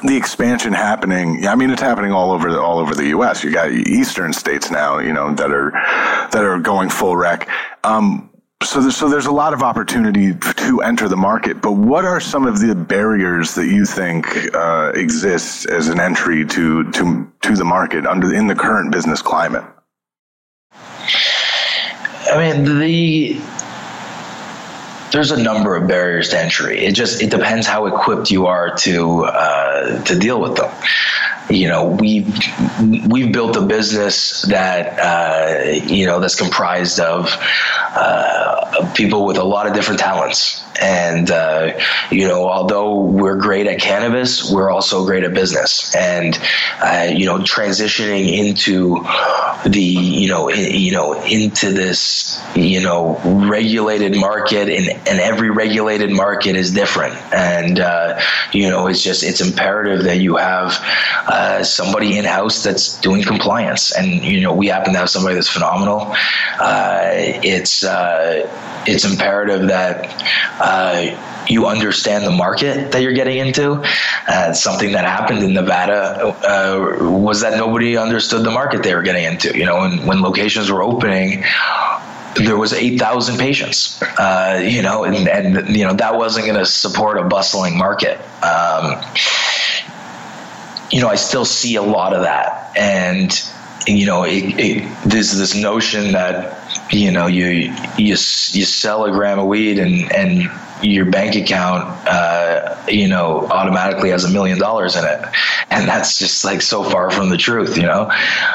the 0.03 0.15
expansion 0.15 0.71
happening, 0.73 1.45
I 1.45 1.55
mean, 1.55 1.69
it's 1.69 1.81
happening 1.81 2.11
all 2.11 2.31
over 2.31 2.51
the, 2.51 2.59
all 2.59 2.79
over 2.79 2.95
the 2.95 3.07
U.S. 3.07 3.43
You 3.43 3.51
got 3.51 3.71
eastern 3.71 4.31
states 4.33 4.71
now, 4.71 4.99
you 4.99 5.11
know, 5.11 5.33
that 5.33 5.51
are 5.51 5.71
that 6.31 6.43
are 6.43 6.57
going 6.59 6.89
full 6.89 7.17
rec. 7.17 7.49
Um, 7.83 8.29
so, 8.61 8.81
there's, 8.81 8.97
so 8.97 9.07
there's 9.07 9.25
a 9.25 9.31
lot 9.31 9.53
of 9.53 9.63
opportunity 9.63 10.33
to 10.33 10.81
enter 10.81 11.07
the 11.07 11.15
market. 11.15 11.61
But 11.61 11.73
what 11.73 12.03
are 12.03 12.19
some 12.19 12.45
of 12.45 12.59
the 12.59 12.75
barriers 12.75 13.55
that 13.55 13.67
you 13.67 13.85
think 13.85 14.53
uh, 14.53 14.91
exist 14.95 15.65
as 15.67 15.87
an 15.87 15.99
entry 15.99 16.45
to 16.45 16.89
to 16.91 17.31
to 17.41 17.55
the 17.55 17.65
market 17.65 18.05
under 18.05 18.33
in 18.33 18.47
the 18.47 18.55
current 18.55 18.91
business 18.91 19.21
climate? 19.21 19.63
I 22.31 22.53
mean, 22.53 22.63
the 22.63 23.41
there's 25.11 25.31
a 25.31 25.41
number 25.41 25.75
of 25.75 25.87
barriers 25.87 26.29
to 26.29 26.39
entry. 26.39 26.79
It 26.79 26.93
just 26.93 27.21
it 27.21 27.31
depends 27.31 27.67
how 27.67 27.85
equipped 27.85 28.31
you 28.31 28.47
are 28.47 28.75
to 28.77 29.25
uh, 29.25 30.03
to 30.03 30.17
deal 30.17 30.41
with 30.41 30.55
them. 30.55 30.71
You 31.49 31.67
know, 31.67 31.85
we've 31.87 32.27
we've 33.07 33.31
built 33.33 33.55
a 33.55 33.61
business 33.61 34.43
that 34.43 34.99
uh, 34.99 35.69
you 35.87 36.05
know 36.05 36.19
that's 36.19 36.35
comprised 36.35 36.99
of 36.99 37.35
uh, 37.95 38.91
people 38.95 39.25
with 39.25 39.37
a 39.37 39.43
lot 39.43 39.67
of 39.67 39.73
different 39.73 39.99
talents. 39.99 40.63
And, 40.81 41.29
uh, 41.31 41.79
you 42.11 42.27
know, 42.27 42.47
although 42.47 43.01
we're 43.01 43.37
great 43.37 43.67
at 43.67 43.79
cannabis, 43.79 44.51
we're 44.51 44.69
also 44.69 45.05
great 45.05 45.23
at 45.23 45.33
business. 45.33 45.95
And, 45.95 46.37
uh, 46.81 47.07
you 47.13 47.25
know, 47.25 47.39
transitioning 47.39 48.37
into 48.37 49.03
the, 49.69 49.81
you 49.81 50.27
know, 50.29 50.49
in, 50.49 50.73
you 50.79 50.91
know, 50.91 51.21
into 51.23 51.71
this, 51.71 52.41
you 52.55 52.81
know, 52.81 53.19
regulated 53.49 54.15
market 54.15 54.69
and, 54.69 54.89
and 55.07 55.19
every 55.19 55.49
regulated 55.49 56.11
market 56.11 56.55
is 56.55 56.71
different. 56.71 57.15
And, 57.33 57.79
uh, 57.79 58.19
you 58.53 58.69
know, 58.69 58.87
it's 58.87 59.03
just, 59.03 59.23
it's 59.23 59.41
imperative 59.41 60.03
that 60.03 60.17
you 60.17 60.37
have, 60.37 60.73
uh, 61.27 61.63
somebody 61.63 62.17
in 62.17 62.25
house 62.25 62.63
that's 62.63 62.99
doing 63.01 63.23
compliance. 63.23 63.95
And 63.95 64.23
you 64.23 64.41
know, 64.41 64.53
we 64.53 64.67
happen 64.67 64.93
to 64.93 64.99
have 64.99 65.09
somebody 65.09 65.35
that's 65.35 65.49
phenomenal. 65.49 66.13
Uh, 66.59 67.11
it's 67.13 67.83
uh, 67.83 68.49
it's 68.85 69.05
imperative 69.05 69.67
that 69.67 70.05
uh, 70.69 71.45
you 71.49 71.65
understand 71.65 72.25
the 72.25 72.31
market 72.31 72.91
that 72.91 73.01
you're 73.01 73.13
getting 73.13 73.39
into. 73.39 73.83
Uh, 74.27 74.53
something 74.53 74.91
that 74.91 75.03
happened 75.03 75.43
in 75.43 75.53
Nevada 75.53 76.27
uh, 76.27 76.97
was 77.01 77.41
that 77.41 77.57
nobody 77.57 77.97
understood 77.97 78.45
the 78.45 78.51
market 78.51 78.83
they 78.83 78.93
were 78.93 79.01
getting 79.01 79.23
into. 79.23 79.57
You 79.57 79.65
know, 79.65 79.79
when, 79.79 80.05
when 80.05 80.21
locations 80.21 80.71
were 80.71 80.83
opening, 80.83 81.43
there 82.35 82.57
was 82.57 82.73
8,000 82.73 83.39
patients, 83.39 83.99
uh, 84.19 84.61
you 84.63 84.83
know, 84.83 85.03
and, 85.03 85.27
and, 85.27 85.75
you 85.75 85.85
know, 85.85 85.93
that 85.93 86.15
wasn't 86.15 86.45
going 86.45 86.59
to 86.59 86.65
support 86.65 87.17
a 87.17 87.23
bustling 87.23 87.75
market. 87.75 88.19
Um, 88.43 89.01
you 90.91 91.01
know, 91.01 91.09
I 91.09 91.15
still 91.15 91.45
see 91.45 91.75
a 91.75 91.81
lot 91.81 92.13
of 92.13 92.21
that. 92.21 92.77
And, 92.77 93.31
you 93.87 94.05
know, 94.05 94.23
it, 94.23 94.43
it, 94.59 94.97
there's 95.05 95.35
this 95.35 95.55
notion 95.55 96.11
that, 96.11 96.58
you 96.91 97.11
know, 97.11 97.27
you, 97.27 97.45
you, 97.47 97.73
you 97.97 98.15
sell 98.15 99.05
a 99.05 99.11
gram 99.11 99.39
of 99.39 99.45
weed 99.45 99.79
and, 99.79 100.11
and 100.11 100.49
your 100.81 101.05
bank 101.05 101.35
account, 101.35 101.83
uh, 102.07 102.83
you 102.87 103.07
know, 103.07 103.47
automatically 103.47 104.09
has 104.11 104.23
a 104.23 104.29
million 104.29 104.57
dollars 104.57 104.95
in 104.95 105.03
it. 105.03 105.25
And 105.69 105.87
that's 105.87 106.17
just 106.17 106.45
like 106.45 106.61
so 106.61 106.83
far 106.83 107.11
from 107.11 107.29
the 107.29 107.37
truth, 107.37 107.77
you 107.77 107.83
know? 107.83 108.09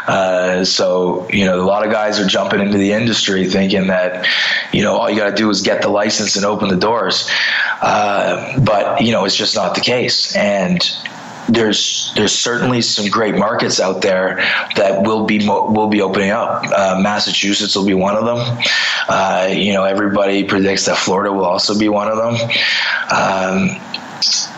Uh, 0.07 0.65
so, 0.65 1.29
you 1.31 1.45
know, 1.45 1.61
a 1.61 1.67
lot 1.67 1.87
of 1.87 1.93
guys 1.93 2.19
are 2.19 2.27
jumping 2.27 2.61
into 2.61 2.79
the 2.79 2.93
industry 2.93 3.49
thinking 3.49 3.89
that, 3.89 4.27
you 4.73 4.83
know, 4.83 4.95
all 4.95 5.11
you 5.11 5.17
got 5.17 5.31
to 5.31 5.37
do 5.37 5.49
is 5.51 5.63
get 5.63 5.83
the 5.83 5.89
license 5.89 6.37
and 6.37 6.45
open 6.45 6.69
the 6.69 6.77
doors. 6.77 7.31
Uh, 7.81 8.59
but, 8.61 9.03
you 9.03 9.13
know, 9.13 9.25
it's 9.25 9.37
just 9.37 9.55
not 9.55 9.75
the 9.75 9.81
case. 9.81 10.35
And, 10.35 10.81
there's 11.49 12.13
there's 12.15 12.33
certainly 12.33 12.81
some 12.83 13.09
great 13.09 13.37
markets 13.37 13.81
out 13.81 14.03
there 14.03 14.37
that 14.77 15.03
will 15.07 15.27
be 15.27 15.47
will 15.47 15.89
be 15.89 16.01
opening 16.01 16.31
up. 16.31 16.65
Uh, 16.65 16.99
Massachusetts 17.01 17.77
will 17.77 17.87
be 17.87 17.95
one 17.95 18.17
of 18.17 18.25
them. 18.25 18.59
Uh, 19.09 19.49
you 19.51 19.73
know, 19.73 19.85
everybody 19.85 20.45
predicts 20.45 20.87
that 20.87 20.97
Florida 20.97 21.33
will 21.33 21.45
also 21.45 21.79
be 21.79 21.89
one 21.89 22.09
of 22.09 22.17
them. 22.17 22.51
Um, 23.11 23.81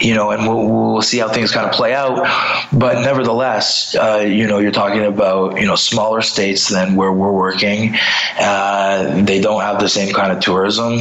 you 0.01 0.15
know, 0.15 0.31
and 0.31 0.47
we'll, 0.47 0.69
we'll 0.69 1.03
see 1.03 1.19
how 1.19 1.29
things 1.29 1.51
kind 1.51 1.67
of 1.67 1.73
play 1.73 1.95
out. 1.95 2.27
But 2.73 3.03
nevertheless, 3.03 3.97
uh, 3.97 4.25
you 4.27 4.47
know, 4.47 4.59
you're 4.59 4.71
talking 4.71 5.05
about, 5.05 5.61
you 5.61 5.67
know, 5.67 5.75
smaller 5.75 6.21
states 6.21 6.69
than 6.69 6.95
where 6.95 7.13
we're 7.13 7.33
working. 7.33 7.97
Uh, 8.39 9.25
they 9.25 9.41
don't 9.41 9.63
have 9.63 9.81
the 9.81 9.89
same 9.89 10.15
kind 10.15 10.31
of 10.31 10.41
tourism. 10.41 10.99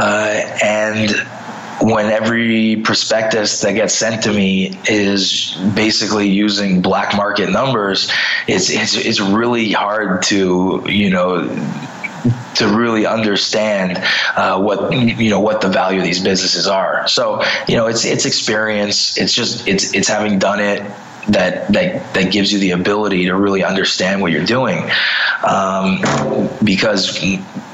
Uh, 0.00 0.58
and 0.62 1.10
when 1.80 2.06
every 2.06 2.76
prospectus 2.76 3.60
that 3.60 3.72
gets 3.74 3.94
sent 3.94 4.24
to 4.24 4.32
me 4.32 4.76
is 4.88 5.56
basically 5.74 6.28
using 6.28 6.82
black 6.82 7.16
market 7.16 7.50
numbers, 7.50 8.10
it's 8.46 8.70
it's 8.70 8.96
it's 8.96 9.20
really 9.20 9.72
hard 9.72 10.22
to 10.24 10.82
you 10.86 11.10
know 11.10 11.46
to 12.56 12.66
really 12.66 13.06
understand 13.06 14.02
uh, 14.36 14.60
what 14.60 14.92
you 14.92 15.30
know 15.30 15.40
what 15.40 15.60
the 15.60 15.68
value 15.68 16.00
of 16.00 16.04
these 16.04 16.22
businesses 16.22 16.66
are. 16.66 17.06
So 17.06 17.42
you 17.68 17.76
know 17.76 17.86
it's 17.86 18.04
it's 18.04 18.26
experience. 18.26 19.16
It's 19.16 19.32
just 19.32 19.66
it's 19.68 19.94
it's 19.94 20.08
having 20.08 20.38
done 20.38 20.60
it 20.60 20.82
that 21.28 21.68
that 21.72 22.14
that 22.14 22.32
gives 22.32 22.52
you 22.52 22.58
the 22.58 22.72
ability 22.72 23.26
to 23.26 23.36
really 23.36 23.62
understand 23.62 24.20
what 24.20 24.32
you're 24.32 24.44
doing. 24.44 24.90
Um, 25.46 26.00
because 26.64 27.22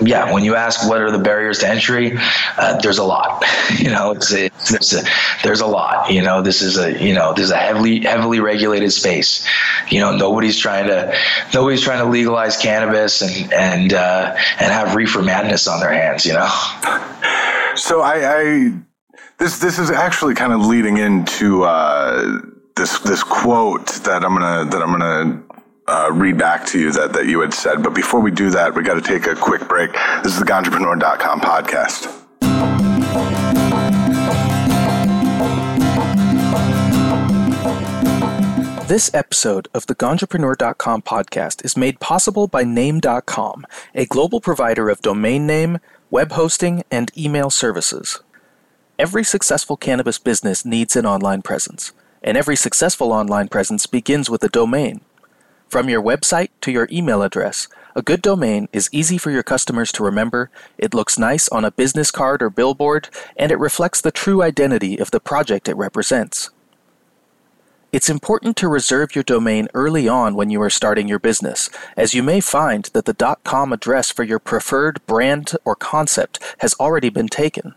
yeah, 0.06 0.32
when 0.32 0.44
you 0.44 0.54
ask 0.54 0.88
what 0.88 1.00
are 1.00 1.10
the 1.10 1.18
barriers 1.18 1.58
to 1.60 1.68
entry, 1.68 2.16
uh, 2.58 2.78
there's 2.78 2.98
a 2.98 3.04
lot. 3.04 3.44
you 3.78 3.90
know, 3.90 4.12
it's, 4.12 4.32
it's, 4.32 4.72
it's 4.72 4.92
a, 4.94 5.02
there's 5.42 5.60
a 5.60 5.66
lot. 5.66 6.10
You 6.10 6.22
know, 6.22 6.42
this 6.42 6.62
is 6.62 6.78
a 6.78 7.02
you 7.02 7.14
know 7.14 7.32
this 7.32 7.46
is 7.46 7.50
a 7.50 7.56
heavily 7.56 8.00
heavily 8.00 8.40
regulated 8.40 8.92
space. 8.92 9.46
You 9.90 10.00
know, 10.00 10.16
nobody's 10.16 10.58
trying 10.58 10.86
to 10.86 11.16
nobody's 11.52 11.82
trying 11.82 12.04
to 12.04 12.10
legalize 12.10 12.56
cannabis 12.56 13.22
and 13.22 13.52
and 13.52 13.92
uh, 13.92 14.36
and 14.58 14.72
have 14.72 14.94
reefer 14.94 15.22
madness 15.22 15.66
on 15.66 15.80
their 15.80 15.92
hands. 15.92 16.24
You 16.26 16.34
know. 16.34 16.48
So 17.76 18.02
I, 18.02 18.38
I 18.38 18.72
this 19.38 19.58
this 19.58 19.80
is 19.80 19.90
actually 19.90 20.36
kind 20.36 20.52
of 20.52 20.60
leading 20.64 20.96
into. 20.96 21.64
Uh, 21.64 22.40
this 22.76 22.98
this 23.00 23.22
quote 23.22 23.86
that 24.04 24.24
I'm 24.24 24.34
gonna 24.34 24.68
that 24.70 24.82
I'm 24.82 24.90
gonna 24.90 25.42
uh, 25.86 26.10
read 26.12 26.38
back 26.38 26.66
to 26.66 26.78
you 26.78 26.92
that, 26.92 27.12
that 27.12 27.26
you 27.26 27.40
had 27.40 27.54
said. 27.54 27.82
But 27.82 27.94
before 27.94 28.20
we 28.20 28.30
do 28.30 28.50
that, 28.50 28.74
we 28.74 28.82
got 28.82 28.94
to 28.94 29.00
take 29.00 29.26
a 29.26 29.34
quick 29.34 29.68
break. 29.68 29.92
This 30.22 30.32
is 30.32 30.38
the 30.38 30.44
Ganjapreneur.com 30.44 31.40
podcast. 31.40 32.20
This 38.86 39.12
episode 39.14 39.68
of 39.72 39.86
the 39.86 39.94
Ganjapreneur.com 39.94 41.02
podcast 41.02 41.64
is 41.64 41.76
made 41.76 42.00
possible 42.00 42.46
by 42.46 42.64
Name.com, 42.64 43.66
a 43.94 44.04
global 44.06 44.40
provider 44.40 44.90
of 44.90 45.00
domain 45.00 45.46
name, 45.46 45.78
web 46.10 46.32
hosting, 46.32 46.84
and 46.90 47.10
email 47.16 47.50
services. 47.50 48.20
Every 48.98 49.24
successful 49.24 49.76
cannabis 49.76 50.18
business 50.18 50.64
needs 50.64 50.96
an 50.96 51.06
online 51.06 51.42
presence 51.42 51.92
and 52.24 52.38
every 52.38 52.56
successful 52.56 53.12
online 53.12 53.48
presence 53.48 53.86
begins 53.86 54.30
with 54.30 54.42
a 54.42 54.48
domain. 54.48 55.02
From 55.74 55.88
your 55.88 56.00
website 56.00 56.50
to 56.60 56.70
your 56.70 56.86
email 56.92 57.20
address, 57.20 57.66
a 57.96 58.00
good 58.00 58.22
domain 58.22 58.68
is 58.72 58.88
easy 58.92 59.18
for 59.18 59.32
your 59.32 59.42
customers 59.42 59.90
to 59.90 60.04
remember, 60.04 60.48
it 60.78 60.94
looks 60.94 61.18
nice 61.18 61.48
on 61.48 61.64
a 61.64 61.72
business 61.72 62.12
card 62.12 62.44
or 62.44 62.48
billboard, 62.48 63.08
and 63.36 63.50
it 63.50 63.58
reflects 63.58 64.00
the 64.00 64.12
true 64.12 64.40
identity 64.40 64.98
of 64.98 65.10
the 65.10 65.18
project 65.18 65.68
it 65.68 65.74
represents. 65.76 66.50
It's 67.90 68.08
important 68.08 68.56
to 68.58 68.68
reserve 68.68 69.16
your 69.16 69.24
domain 69.24 69.66
early 69.74 70.06
on 70.06 70.36
when 70.36 70.48
you 70.48 70.62
are 70.62 70.70
starting 70.70 71.08
your 71.08 71.18
business, 71.18 71.68
as 71.96 72.14
you 72.14 72.22
may 72.22 72.38
find 72.38 72.84
that 72.92 73.06
the 73.06 73.36
.com 73.42 73.72
address 73.72 74.12
for 74.12 74.22
your 74.22 74.38
preferred 74.38 75.04
brand 75.06 75.56
or 75.64 75.74
concept 75.74 76.38
has 76.58 76.74
already 76.74 77.08
been 77.08 77.26
taken. 77.26 77.74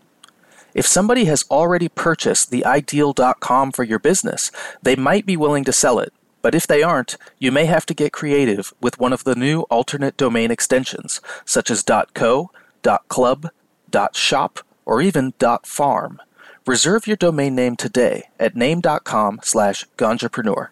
If 0.76 0.86
somebody 0.86 1.26
has 1.26 1.46
already 1.50 1.90
purchased 1.90 2.52
the 2.52 2.64
ideal.com 2.64 3.72
for 3.72 3.84
your 3.84 3.98
business, 3.98 4.52
they 4.84 4.96
might 4.96 5.26
be 5.26 5.36
willing 5.36 5.64
to 5.64 5.74
sell 5.74 5.98
it. 5.98 6.14
But 6.48 6.56
if 6.56 6.66
they 6.66 6.82
aren't, 6.82 7.18
you 7.40 7.52
may 7.52 7.66
have 7.66 7.86
to 7.88 7.94
get 7.94 8.14
creative 8.14 8.74
with 8.80 9.02
one 9.02 9.12
of 9.12 9.26
the 9.26 9.36
new 9.36 9.64
alternate 9.64 10.16
domain 10.16 10.50
extensions, 10.50 11.20
such 11.44 11.70
as 11.70 11.84
.co, 12.14 12.52
.club, 13.10 13.50
.shop, 14.14 14.60
or 14.86 15.02
even 15.02 15.34
.farm. 15.66 16.22
Reserve 16.66 17.06
your 17.06 17.18
domain 17.18 17.54
name 17.54 17.76
today 17.76 18.30
at 18.40 18.56
name.com 18.56 19.42
slash 19.44 19.86
ganjapreneur. 19.98 20.70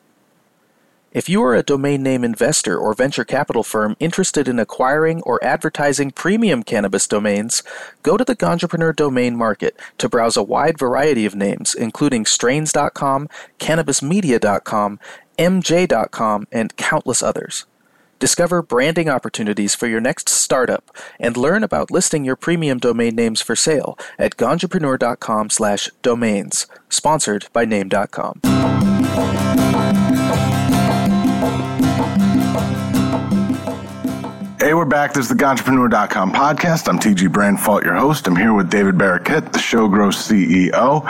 If 1.16 1.30
you 1.30 1.42
are 1.44 1.56
a 1.56 1.64
domain 1.64 2.04
name 2.04 2.26
investor 2.26 2.78
or 2.78 2.94
venture 2.94 3.24
capital 3.24 3.64
firm 3.64 3.96
interested 4.02 4.50
in 4.50 4.60
acquiring 4.60 5.22
or 5.22 5.42
advertising 5.42 6.12
premium 6.12 6.62
cannabis 6.62 7.08
domains, 7.08 7.64
go 8.04 8.18
to 8.18 8.26
the 8.26 8.36
Ganjapreneur 8.36 8.94
domain 8.94 9.38
market 9.38 9.80
to 9.98 10.10
browse 10.10 10.36
a 10.36 10.44
wide 10.44 10.78
variety 10.78 11.26
of 11.26 11.34
names, 11.34 11.74
including 11.74 12.26
strains.com, 12.26 13.30
cannabismedia.com, 13.60 15.00
mj.com, 15.38 16.48
and 16.52 16.76
countless 16.76 17.24
others. 17.24 17.66
Discover 18.20 18.62
branding 18.62 19.10
opportunities 19.10 19.76
for 19.76 19.88
your 19.88 20.00
next 20.00 20.30
startup 20.30 20.96
and 21.20 21.36
learn 21.36 21.64
about 21.64 21.92
listing 21.92 22.24
your 22.24 22.36
premium 22.36 22.78
domain 22.78 23.16
names 23.16 23.42
for 23.42 23.56
sale 23.56 23.98
at 24.18 24.38
ganjapreneur.com 24.38 25.50
slash 25.50 25.90
domains, 26.02 26.66
sponsored 26.90 27.48
by 27.52 27.66
name.com. 27.66 28.42
Hey, 34.66 34.74
we're 34.74 34.86
back. 34.86 35.14
This 35.14 35.26
is 35.26 35.30
the 35.30 35.36
Ganjapreneur.com 35.36 36.34
podcast. 36.34 36.88
I'm 36.90 36.98
TG 36.98 37.28
Branfalt, 37.28 37.84
your 37.84 37.94
host. 37.94 38.26
I'm 38.26 38.36
here 38.36 38.52
with 38.52 38.72
David 38.72 38.96
Barakett, 38.96 39.54
the 39.54 39.60
ShowGrow 39.60 40.10
CEO. 40.12 41.06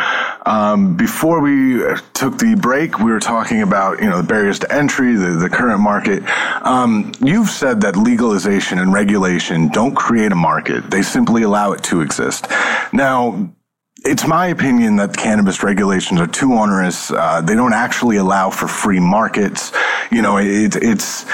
Um, 0.45 0.97
before 0.97 1.39
we 1.39 1.81
took 2.12 2.38
the 2.38 2.55
break, 2.55 3.00
we 3.00 3.09
were 3.09 3.21
talking 3.21 3.62
about, 3.62 4.01
you 4.01 4.09
know, 4.09 4.17
the 4.17 4.27
barriers 4.27 4.59
to 4.59 4.75
entry, 4.75 5.15
the, 5.15 5.38
the 5.39 5.50
current 5.50 5.79
market. 5.79 6.21
Um, 6.67 7.13
you've 7.21 7.47
said 7.47 7.79
that 7.79 7.95
legalization 7.95 8.77
and 8.77 8.91
regulation 8.91 9.69
don't 9.69 9.95
create 9.95 10.33
a 10.33 10.35
market. 10.35 10.91
They 10.91 11.01
simply 11.01 11.43
allow 11.43 11.71
it 11.71 11.81
to 11.83 12.01
exist. 12.01 12.47
Now, 12.91 13.53
it's 14.03 14.27
my 14.27 14.47
opinion 14.47 14.97
that 14.97 15.15
cannabis 15.15 15.63
regulations 15.63 16.19
are 16.19 16.27
too 16.27 16.51
onerous. 16.51 17.09
Uh, 17.09 17.39
they 17.39 17.55
don't 17.55 17.71
actually 17.71 18.17
allow 18.17 18.50
for 18.50 18.67
free 18.67 19.00
markets. 19.00 19.71
You 20.12 20.21
know, 20.21 20.39
it, 20.39 20.75
it's, 20.75 21.25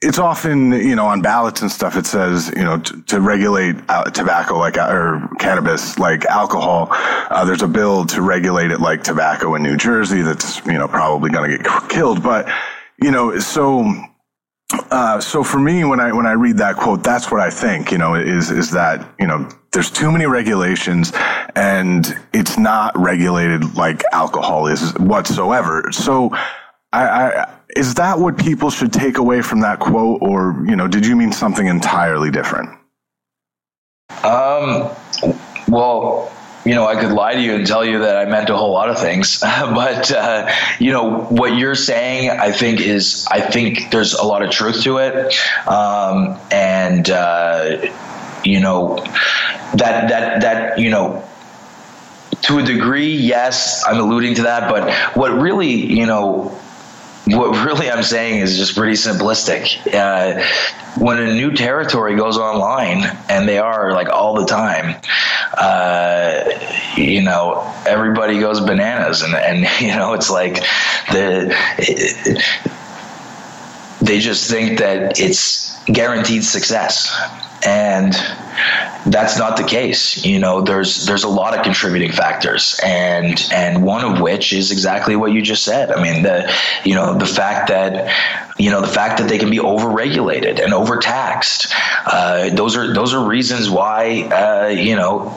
it's 0.00 0.18
often, 0.18 0.72
you 0.72 0.94
know, 0.94 1.06
on 1.06 1.22
ballots 1.22 1.60
and 1.60 1.70
stuff, 1.70 1.96
it 1.96 2.06
says, 2.06 2.52
you 2.56 2.62
know, 2.62 2.78
t- 2.78 3.02
to 3.08 3.20
regulate 3.20 3.74
uh, 3.88 4.04
tobacco 4.04 4.56
like, 4.56 4.78
uh, 4.78 4.88
or 4.88 5.28
cannabis 5.40 5.98
like 5.98 6.24
alcohol. 6.26 6.86
Uh, 6.90 7.44
there's 7.44 7.62
a 7.62 7.68
bill 7.68 8.06
to 8.06 8.22
regulate 8.22 8.70
it 8.70 8.80
like 8.80 9.02
tobacco 9.02 9.56
in 9.56 9.62
New 9.62 9.76
Jersey 9.76 10.22
that's, 10.22 10.64
you 10.66 10.74
know, 10.74 10.86
probably 10.86 11.30
going 11.30 11.50
to 11.50 11.58
get 11.58 11.88
killed. 11.88 12.22
But, 12.22 12.48
you 13.02 13.10
know, 13.10 13.40
so, 13.40 13.92
uh, 14.92 15.18
so 15.18 15.42
for 15.42 15.58
me, 15.58 15.84
when 15.84 15.98
I, 15.98 16.12
when 16.12 16.26
I 16.26 16.32
read 16.32 16.58
that 16.58 16.76
quote, 16.76 17.02
that's 17.02 17.32
what 17.32 17.40
I 17.40 17.50
think, 17.50 17.90
you 17.90 17.98
know, 17.98 18.14
is, 18.14 18.52
is 18.52 18.70
that, 18.70 19.04
you 19.18 19.26
know, 19.26 19.48
there's 19.72 19.90
too 19.90 20.12
many 20.12 20.26
regulations 20.26 21.12
and 21.56 22.16
it's 22.32 22.56
not 22.56 22.96
regulated 22.96 23.74
like 23.74 24.04
alcohol 24.12 24.68
is 24.68 24.92
whatsoever. 24.94 25.90
So, 25.90 26.30
I, 26.92 27.04
I, 27.04 27.57
is 27.78 27.94
that 27.94 28.18
what 28.18 28.36
people 28.36 28.70
should 28.70 28.92
take 28.92 29.18
away 29.18 29.40
from 29.40 29.60
that 29.60 29.78
quote, 29.78 30.20
or 30.20 30.64
you 30.66 30.74
know, 30.74 30.88
did 30.88 31.06
you 31.06 31.14
mean 31.14 31.30
something 31.30 31.66
entirely 31.66 32.30
different? 32.30 32.70
Um, 34.24 34.90
well, 35.68 36.32
you 36.64 36.74
know, 36.74 36.86
I 36.86 37.00
could 37.00 37.12
lie 37.12 37.34
to 37.34 37.40
you 37.40 37.54
and 37.54 37.66
tell 37.66 37.84
you 37.84 38.00
that 38.00 38.16
I 38.16 38.28
meant 38.28 38.50
a 38.50 38.56
whole 38.56 38.72
lot 38.72 38.90
of 38.90 38.98
things, 38.98 39.40
but 39.40 40.10
uh, 40.10 40.52
you 40.80 40.90
know 40.90 41.20
what 41.20 41.56
you're 41.56 41.76
saying. 41.76 42.30
I 42.30 42.50
think 42.50 42.80
is 42.80 43.26
I 43.30 43.40
think 43.40 43.92
there's 43.92 44.14
a 44.14 44.24
lot 44.24 44.42
of 44.42 44.50
truth 44.50 44.82
to 44.82 44.98
it, 44.98 45.34
um, 45.68 46.36
and 46.50 47.08
uh, 47.08 47.86
you 48.44 48.60
know 48.60 48.96
that 49.76 50.08
that 50.08 50.40
that 50.42 50.78
you 50.80 50.90
know 50.90 51.24
to 52.42 52.58
a 52.58 52.62
degree, 52.62 53.14
yes, 53.14 53.84
I'm 53.86 54.00
alluding 54.00 54.34
to 54.36 54.42
that. 54.42 54.68
But 54.68 55.16
what 55.16 55.30
really, 55.32 55.70
you 55.70 56.06
know, 56.06 56.58
what 57.36 57.64
really 57.64 57.90
I'm 57.90 58.02
saying 58.02 58.40
is 58.40 58.56
just 58.56 58.76
pretty 58.76 58.94
simplistic. 58.94 59.78
Uh, 59.92 60.42
when 61.00 61.18
a 61.18 61.32
new 61.32 61.52
territory 61.52 62.16
goes 62.16 62.38
online, 62.38 63.04
and 63.28 63.48
they 63.48 63.58
are 63.58 63.92
like 63.92 64.08
all 64.08 64.34
the 64.34 64.46
time, 64.46 65.00
uh, 65.56 66.44
you 66.96 67.22
know, 67.22 67.74
everybody 67.86 68.40
goes 68.40 68.60
bananas, 68.60 69.22
and 69.22 69.34
and 69.34 69.66
you 69.80 69.88
know, 69.88 70.14
it's 70.14 70.30
like 70.30 70.54
the. 71.12 71.54
It, 71.78 72.42
they 74.00 74.20
just 74.20 74.48
think 74.48 74.78
that 74.78 75.18
it's 75.18 75.76
guaranteed 75.86 76.44
success 76.44 77.12
and 77.66 78.14
that's 79.06 79.38
not 79.38 79.56
the 79.56 79.64
case. 79.64 80.24
You 80.24 80.38
know 80.38 80.60
there's 80.60 81.06
there's 81.06 81.24
a 81.24 81.28
lot 81.28 81.56
of 81.56 81.64
contributing 81.64 82.12
factors 82.12 82.78
and 82.84 83.48
and 83.52 83.82
one 83.82 84.04
of 84.04 84.20
which 84.20 84.52
is 84.52 84.70
exactly 84.70 85.16
what 85.16 85.32
you 85.32 85.42
just 85.42 85.64
said. 85.64 85.90
I 85.90 86.02
mean 86.02 86.22
the 86.22 86.52
you 86.84 86.94
know 86.94 87.16
the 87.16 87.26
fact 87.26 87.68
that 87.68 88.12
you 88.58 88.70
know 88.70 88.80
the 88.80 88.88
fact 88.88 89.18
that 89.18 89.28
they 89.28 89.38
can 89.38 89.50
be 89.50 89.58
overregulated 89.58 90.62
and 90.62 90.74
overtaxed 90.74 91.72
uh, 92.06 92.50
those 92.50 92.76
are 92.76 92.92
those 92.92 93.14
are 93.14 93.24
reasons 93.24 93.70
why 93.70 94.22
uh, 94.22 94.68
you 94.68 94.96
know 94.96 95.36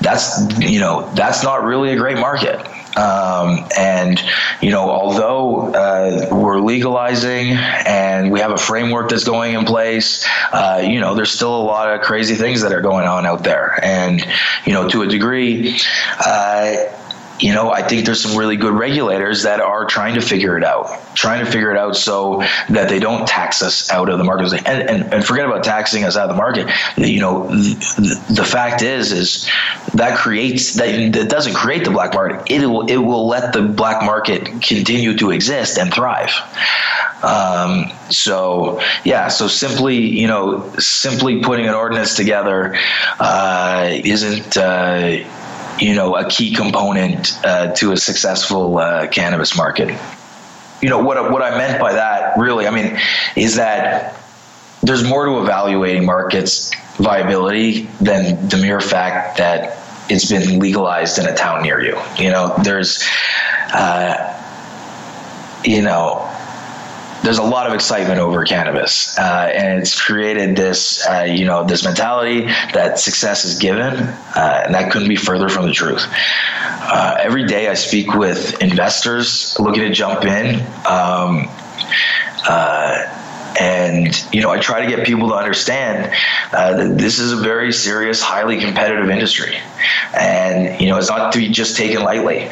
that's 0.00 0.40
you 0.60 0.80
know 0.80 1.10
that's 1.14 1.42
not 1.42 1.64
really 1.64 1.92
a 1.92 1.96
great 1.96 2.18
market 2.18 2.60
um, 2.96 3.68
and, 3.76 4.22
you 4.62 4.70
know, 4.70 4.90
although 4.90 5.74
uh, 5.74 6.28
we're 6.30 6.60
legalizing 6.60 7.52
and 7.52 8.30
we 8.30 8.40
have 8.40 8.50
a 8.50 8.56
framework 8.56 9.10
that's 9.10 9.24
going 9.24 9.54
in 9.54 9.64
place, 9.64 10.26
uh, 10.52 10.82
you 10.82 11.00
know, 11.00 11.14
there's 11.14 11.30
still 11.30 11.54
a 11.54 11.62
lot 11.62 11.94
of 11.94 12.00
crazy 12.00 12.34
things 12.34 12.62
that 12.62 12.72
are 12.72 12.80
going 12.80 13.06
on 13.06 13.26
out 13.26 13.44
there. 13.44 13.78
And, 13.82 14.26
you 14.64 14.72
know, 14.72 14.88
to 14.88 15.02
a 15.02 15.06
degree, 15.06 15.78
uh, 16.24 16.74
you 17.40 17.52
know, 17.52 17.70
I 17.70 17.82
think 17.82 18.06
there's 18.06 18.22
some 18.22 18.36
really 18.36 18.56
good 18.56 18.72
regulators 18.72 19.42
that 19.42 19.60
are 19.60 19.84
trying 19.84 20.14
to 20.14 20.20
figure 20.20 20.56
it 20.56 20.64
out, 20.64 20.86
trying 21.14 21.44
to 21.44 21.50
figure 21.50 21.70
it 21.70 21.76
out 21.76 21.96
so 21.96 22.42
that 22.70 22.88
they 22.88 22.98
don't 22.98 23.26
tax 23.26 23.62
us 23.62 23.90
out 23.90 24.08
of 24.08 24.18
the 24.18 24.24
market. 24.24 24.52
And, 24.66 24.88
and, 24.88 25.12
and 25.12 25.24
forget 25.24 25.44
about 25.44 25.64
taxing 25.64 26.04
us 26.04 26.16
out 26.16 26.30
of 26.30 26.36
the 26.36 26.40
market. 26.40 26.68
You 26.96 27.20
know, 27.20 27.48
the, 27.48 28.34
the 28.36 28.44
fact 28.44 28.82
is, 28.82 29.12
is 29.12 29.50
that 29.94 30.16
creates 30.18 30.74
that, 30.74 31.12
that 31.12 31.28
doesn't 31.28 31.54
create 31.54 31.84
the 31.84 31.90
black 31.90 32.14
market. 32.14 32.50
It 32.50 32.66
will, 32.66 32.86
it 32.86 32.96
will 32.96 33.26
let 33.28 33.52
the 33.52 33.62
black 33.62 34.04
market 34.04 34.46
continue 34.62 35.16
to 35.18 35.30
exist 35.30 35.78
and 35.78 35.92
thrive. 35.92 36.32
Um, 37.22 37.90
so 38.10 38.80
yeah, 39.04 39.28
so 39.28 39.48
simply, 39.48 39.96
you 39.96 40.26
know, 40.26 40.70
simply 40.78 41.42
putting 41.42 41.66
an 41.66 41.74
ordinance 41.74 42.14
together 42.14 42.76
uh, 43.18 43.88
isn't, 43.90 44.56
uh, 44.56 45.24
you 45.78 45.94
know, 45.94 46.16
a 46.16 46.28
key 46.28 46.54
component 46.54 47.38
uh, 47.44 47.72
to 47.74 47.92
a 47.92 47.96
successful 47.96 48.78
uh, 48.78 49.08
cannabis 49.08 49.56
market. 49.56 49.98
You 50.82 50.90
know 50.90 51.02
what 51.02 51.30
what 51.30 51.42
I 51.42 51.56
meant 51.56 51.80
by 51.80 51.94
that, 51.94 52.38
really, 52.38 52.66
I 52.66 52.70
mean, 52.70 52.98
is 53.34 53.56
that 53.56 54.16
there's 54.82 55.02
more 55.02 55.24
to 55.26 55.40
evaluating 55.40 56.04
markets 56.04 56.72
viability 56.96 57.82
than 58.00 58.48
the 58.48 58.56
mere 58.58 58.80
fact 58.80 59.38
that 59.38 59.78
it's 60.08 60.30
been 60.30 60.58
legalized 60.58 61.18
in 61.18 61.26
a 61.26 61.34
town 61.34 61.62
near 61.62 61.80
you. 61.82 62.00
You 62.16 62.30
know, 62.30 62.54
there's, 62.62 63.04
uh, 63.72 64.32
you 65.64 65.82
know, 65.82 66.35
there's 67.26 67.38
a 67.38 67.42
lot 67.42 67.66
of 67.66 67.74
excitement 67.74 68.20
over 68.20 68.44
cannabis, 68.44 69.18
uh, 69.18 69.50
and 69.52 69.80
it's 69.80 70.00
created 70.00 70.54
this, 70.54 71.04
uh, 71.08 71.24
you 71.28 71.44
know, 71.44 71.64
this 71.64 71.84
mentality 71.84 72.42
that 72.72 73.00
success 73.00 73.44
is 73.44 73.58
given, 73.58 73.94
uh, 73.94 74.62
and 74.64 74.72
that 74.72 74.92
couldn't 74.92 75.08
be 75.08 75.16
further 75.16 75.48
from 75.48 75.66
the 75.66 75.72
truth. 75.72 76.06
Uh, 76.08 77.16
every 77.18 77.44
day, 77.44 77.66
I 77.66 77.74
speak 77.74 78.14
with 78.14 78.62
investors 78.62 79.58
looking 79.58 79.82
to 79.82 79.90
jump 79.90 80.24
in. 80.24 80.60
Um, 80.86 81.48
uh, 82.48 83.12
and 83.58 84.24
you 84.32 84.40
know, 84.40 84.50
I 84.50 84.60
try 84.60 84.86
to 84.86 84.86
get 84.86 85.04
people 85.04 85.28
to 85.30 85.34
understand 85.34 86.14
uh, 86.52 86.76
that 86.76 86.96
this 86.96 87.18
is 87.18 87.32
a 87.32 87.36
very 87.36 87.72
serious, 87.72 88.22
highly 88.22 88.60
competitive 88.60 89.10
industry, 89.10 89.56
and 90.16 90.80
you 90.80 90.88
know, 90.88 90.96
it's 90.96 91.08
not 91.08 91.32
to 91.32 91.38
be 91.40 91.48
just 91.48 91.76
taken 91.76 92.04
lightly. 92.04 92.48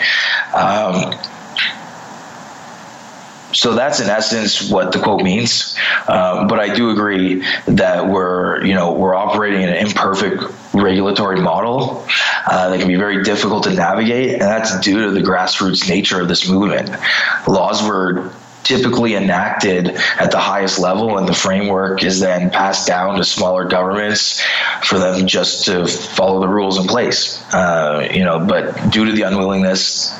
Um, 0.53 1.15
so 3.55 3.75
that's 3.75 4.01
in 4.01 4.09
essence 4.09 4.69
what 4.71 4.93
the 4.93 4.99
quote 4.99 5.23
means. 5.23 5.77
Um, 6.09 6.49
but 6.49 6.59
I 6.59 6.75
do 6.75 6.91
agree 6.91 7.45
that 7.67 8.09
we're, 8.09 8.65
you 8.65 8.75
know, 8.75 8.93
we're 8.93 9.15
operating 9.15 9.63
in 9.63 9.69
an 9.69 9.77
imperfect 9.77 10.45
regulatory 10.75 11.41
model 11.41 12.05
uh, 12.47 12.71
that 12.71 12.79
can 12.79 12.89
be 12.89 12.97
very 12.97 13.23
difficult 13.23 13.65
to 13.65 13.73
navigate, 13.73 14.33
and 14.33 14.43
that's 14.43 14.79
due 14.81 15.05
to 15.05 15.11
the 15.13 15.21
grassroots 15.21 15.89
nature 15.89 16.21
of 16.21 16.29
this 16.29 16.49
movement. 16.49 16.91
Laws 17.47 17.83
were 17.83 18.33
typically 18.65 19.15
enacted 19.15 19.89
at 20.19 20.31
the 20.31 20.39
highest 20.39 20.79
level 20.79 21.19
and 21.19 21.29
the 21.29 21.35
framework 21.35 22.03
is 22.03 22.19
then 22.19 22.51
passed 22.51 22.87
down 22.87 23.17
to 23.17 23.23
smaller 23.23 23.67
governments 23.67 24.43
for 24.83 24.99
them 24.99 25.27
just 25.27 25.67
to 25.67 25.87
follow 25.87 26.41
the 26.41 26.49
rules 26.49 26.79
in 26.79 26.87
place 26.87 27.45
uh, 27.53 28.09
you 28.11 28.25
know 28.25 28.39
but 28.39 28.91
due 28.91 29.05
to 29.05 29.13
the 29.13 29.21
unwillingness 29.21 30.19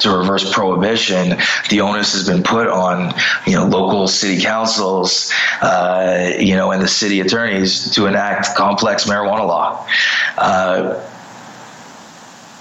to 0.00 0.16
reverse 0.16 0.52
prohibition, 0.52 1.38
the 1.70 1.80
onus 1.80 2.12
has 2.12 2.28
been 2.28 2.42
put 2.42 2.68
on 2.68 3.14
you 3.46 3.54
know 3.54 3.66
local 3.66 4.08
city 4.08 4.40
councils, 4.42 5.32
uh, 5.62 6.32
you 6.38 6.54
know, 6.54 6.72
and 6.72 6.82
the 6.82 6.88
city 6.88 7.20
attorneys 7.20 7.90
to 7.90 8.06
enact 8.06 8.54
complex 8.54 9.04
marijuana 9.04 9.46
law. 9.46 9.86
Uh, 10.36 11.00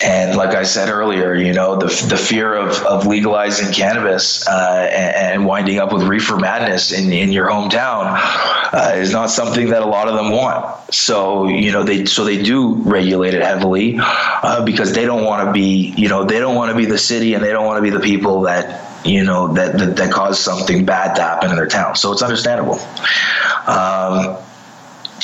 and 0.04 0.36
like 0.36 0.54
I 0.56 0.64
said 0.64 0.90
earlier, 0.90 1.34
you 1.34 1.54
know, 1.54 1.78
the, 1.78 1.88
the 2.08 2.18
fear 2.18 2.54
of, 2.54 2.74
of 2.84 3.08
legalizing 3.08 3.72
cannabis 3.74 4.46
uh, 4.48 4.90
and, 4.92 5.46
winding 5.46 5.80
up 5.80 5.92
with 5.92 6.04
reefer 6.04 6.38
madness 6.38 6.92
in, 6.92 7.12
in 7.12 7.32
your 7.32 7.50
hometown 7.50 8.18
uh, 8.74 8.94
is 8.96 9.12
not 9.12 9.30
something 9.30 9.70
that 9.70 9.82
a 9.82 9.86
lot 9.86 10.08
of 10.08 10.16
them 10.16 10.32
want. 10.32 10.94
So, 10.94 11.48
you 11.48 11.72
know, 11.72 11.84
they 11.84 12.06
so 12.06 12.24
they 12.24 12.42
do 12.42 12.76
regulate 12.76 13.34
it 13.34 13.42
heavily 13.42 13.98
uh, 14.00 14.64
because 14.64 14.94
they 14.94 15.06
don't 15.06 15.26
want 15.26 15.48
to 15.48 15.52
be, 15.52 15.94
you 15.98 16.08
know, 16.08 16.24
they 16.24 16.40
don't 16.40 16.56
want 16.56 16.72
to 16.72 16.78
be 16.78 16.86
the 16.86 16.98
city 16.98 17.34
and 17.34 17.44
they 17.44 17.52
don't 17.52 17.66
want 17.66 17.78
to 17.78 17.82
be 17.82 17.90
the 17.90 18.00
people 18.00 18.42
that 18.42 18.90
you 19.06 19.24
know 19.24 19.54
that, 19.54 19.78
that 19.78 19.98
that 19.98 20.12
cause 20.12 20.40
something 20.40 20.86
bad 20.86 21.16
to 21.16 21.22
happen 21.22 21.50
in 21.50 21.56
their 21.56 21.68
town. 21.68 21.96
So 21.96 22.14
it's 22.14 22.22
understandable. 22.22 22.80
Um, 23.68 24.38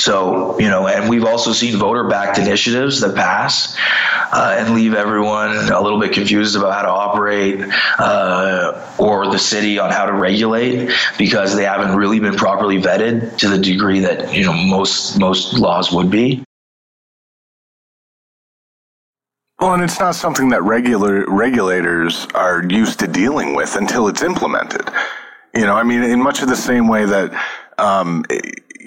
so, 0.00 0.58
you 0.58 0.68
know, 0.68 0.88
and 0.88 1.10
we've 1.10 1.24
also 1.24 1.52
seen 1.52 1.76
voter 1.76 2.04
backed 2.08 2.38
initiatives 2.38 3.00
that 3.02 3.14
pass 3.14 3.76
uh, 4.32 4.56
and 4.58 4.74
leave 4.74 4.94
everyone 4.94 5.50
a 5.70 5.80
little 5.80 6.00
bit 6.00 6.12
confused 6.12 6.56
about 6.56 6.72
how 6.72 6.82
to 6.82 6.88
operate 6.88 7.60
uh, 7.98 8.94
or 8.98 9.26
the 9.26 9.38
city 9.38 9.78
on 9.78 9.90
how 9.90 10.06
to 10.06 10.14
regulate 10.14 10.90
because 11.18 11.54
they 11.54 11.64
haven't 11.64 11.94
really 11.94 12.18
been 12.18 12.34
properly 12.34 12.80
vetted 12.80 13.36
to 13.36 13.48
the 13.48 13.58
degree 13.58 14.00
that, 14.00 14.34
you 14.34 14.44
know, 14.44 14.54
most, 14.54 15.18
most 15.18 15.58
laws 15.58 15.92
would 15.92 16.10
be. 16.10 16.42
Well, 19.58 19.74
and 19.74 19.82
it's 19.82 20.00
not 20.00 20.14
something 20.14 20.48
that 20.48 20.62
regular 20.62 21.26
regulators 21.28 22.26
are 22.34 22.64
used 22.66 22.98
to 23.00 23.06
dealing 23.06 23.54
with 23.54 23.76
until 23.76 24.08
it's 24.08 24.22
implemented. 24.22 24.88
You 25.54 25.66
know, 25.66 25.74
I 25.74 25.82
mean, 25.82 26.02
in 26.02 26.22
much 26.22 26.40
of 26.40 26.48
the 26.48 26.56
same 26.56 26.88
way 26.88 27.04
that 27.04 27.30
um, 27.76 28.24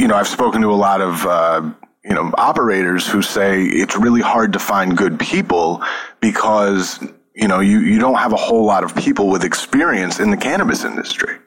you 0.03 0.09
know, 0.09 0.15
I've 0.15 0.27
spoken 0.27 0.61
to 0.63 0.69
a 0.69 0.75
lot 0.75 0.99
of, 0.99 1.25
uh, 1.25 1.61
you 2.03 2.13
know, 2.13 2.33
operators 2.37 3.07
who 3.07 3.21
say 3.21 3.63
it's 3.63 3.95
really 3.95 4.19
hard 4.19 4.51
to 4.51 4.59
find 4.59 4.97
good 4.97 5.17
people 5.17 5.81
because, 6.19 7.01
you 7.33 7.47
know, 7.47 7.61
you, 7.61 7.79
you 7.79 7.99
don't 7.99 8.17
have 8.17 8.33
a 8.33 8.35
whole 8.35 8.65
lot 8.65 8.83
of 8.83 8.93
people 8.97 9.29
with 9.29 9.45
experience 9.45 10.19
in 10.19 10.29
the 10.29 10.35
cannabis 10.35 10.83
industry. 10.83 11.37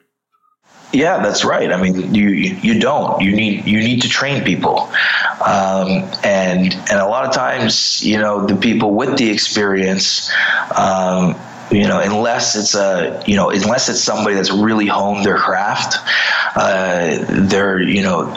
Yeah, 0.91 1.21
that's 1.21 1.45
right. 1.45 1.71
I 1.71 1.79
mean, 1.79 2.15
you 2.15 2.29
you 2.29 2.79
don't. 2.79 3.21
You 3.21 3.35
need 3.35 3.67
you 3.67 3.77
need 3.79 4.03
to 4.03 4.09
train 4.09 4.45
people, 4.45 4.89
um, 5.45 6.09
and 6.23 6.73
and 6.73 6.99
a 6.99 7.05
lot 7.05 7.27
of 7.27 7.33
times, 7.33 8.01
you 8.03 8.17
know, 8.17 8.47
the 8.47 8.55
people 8.55 8.93
with 8.95 9.17
the 9.17 9.29
experience, 9.29 10.31
um, 10.75 11.35
you 11.71 11.87
know, 11.87 11.99
unless 11.99 12.55
it's 12.55 12.75
a, 12.75 13.23
you 13.25 13.35
know, 13.35 13.49
unless 13.49 13.89
it's 13.89 14.01
somebody 14.01 14.35
that's 14.35 14.51
really 14.51 14.87
honed 14.87 15.25
their 15.25 15.37
craft, 15.37 15.97
uh, 16.55 17.17
they're, 17.29 17.81
you 17.81 18.03
know, 18.03 18.33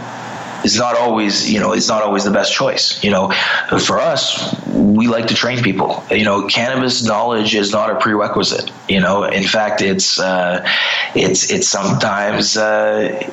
is 0.65 0.79
not 0.79 0.97
always, 0.97 1.51
you 1.51 1.61
know, 1.61 1.73
it's 1.73 1.89
not 1.89 2.03
always 2.03 2.25
the 2.25 2.31
best 2.31 2.53
choice. 2.53 3.03
You 3.03 3.11
know, 3.11 3.31
for 3.79 3.99
us, 3.99 4.55
we 4.69 5.09
like 5.09 5.27
to 5.29 5.35
train 5.35 5.63
people. 5.63 6.05
You 6.11 6.25
know, 6.25 6.47
cannabis 6.47 7.05
knowledge 7.05 7.55
is 7.55 7.73
not 7.73 7.91
a 7.91 7.97
prerequisite. 7.99 8.71
You 8.89 9.01
know, 9.01 9.25
in 9.25 9.45
fact, 9.45 9.83
it's 9.83 10.19
uh, 10.19 10.67
it's 11.15 11.51
it's 11.51 11.69
sometimes 11.69 12.57
uh, 12.57 13.29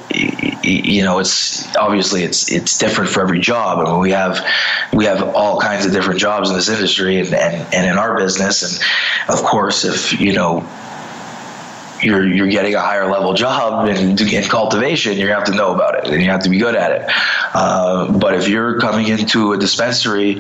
you 0.64 1.04
know 1.04 1.20
it's 1.20 1.76
obviously 1.76 2.24
it's 2.24 2.52
it's 2.52 2.78
different 2.78 3.10
for 3.10 3.22
every 3.22 3.40
job. 3.40 3.80
I 3.80 3.92
mean, 3.92 4.00
we 4.00 4.12
have 4.12 4.46
we 4.94 5.06
have 5.06 5.24
all 5.36 5.60
kinds 5.60 5.86
of 5.86 5.92
different 5.92 6.20
jobs 6.20 6.50
in 6.50 6.56
this 6.56 6.70
industry 6.70 7.20
and, 7.20 7.34
and, 7.34 7.74
and 7.74 7.86
in 7.90 7.98
our 7.98 8.18
business, 8.18 8.64
and 8.64 9.30
of 9.30 9.44
course, 9.44 9.86
if 9.86 10.20
you 10.20 10.34
know 10.34 10.68
you're 12.04 12.28
you're 12.28 12.48
getting 12.48 12.76
a 12.76 12.80
higher 12.80 13.10
level 13.10 13.34
job 13.34 13.88
in, 13.88 14.18
in 14.20 14.44
cultivation, 14.44 15.18
you 15.18 15.28
have 15.30 15.46
to 15.46 15.54
know 15.54 15.74
about 15.74 15.96
it 15.96 16.12
and 16.12 16.22
you 16.22 16.30
have 16.30 16.44
to 16.44 16.50
be 16.50 16.58
good 16.58 16.76
at 16.76 16.92
it. 16.92 17.10
Uh, 17.54 18.12
but 18.12 18.36
if 18.36 18.48
you're 18.48 18.80
coming 18.80 19.08
into 19.08 19.54
a 19.54 19.58
dispensary 19.58 20.38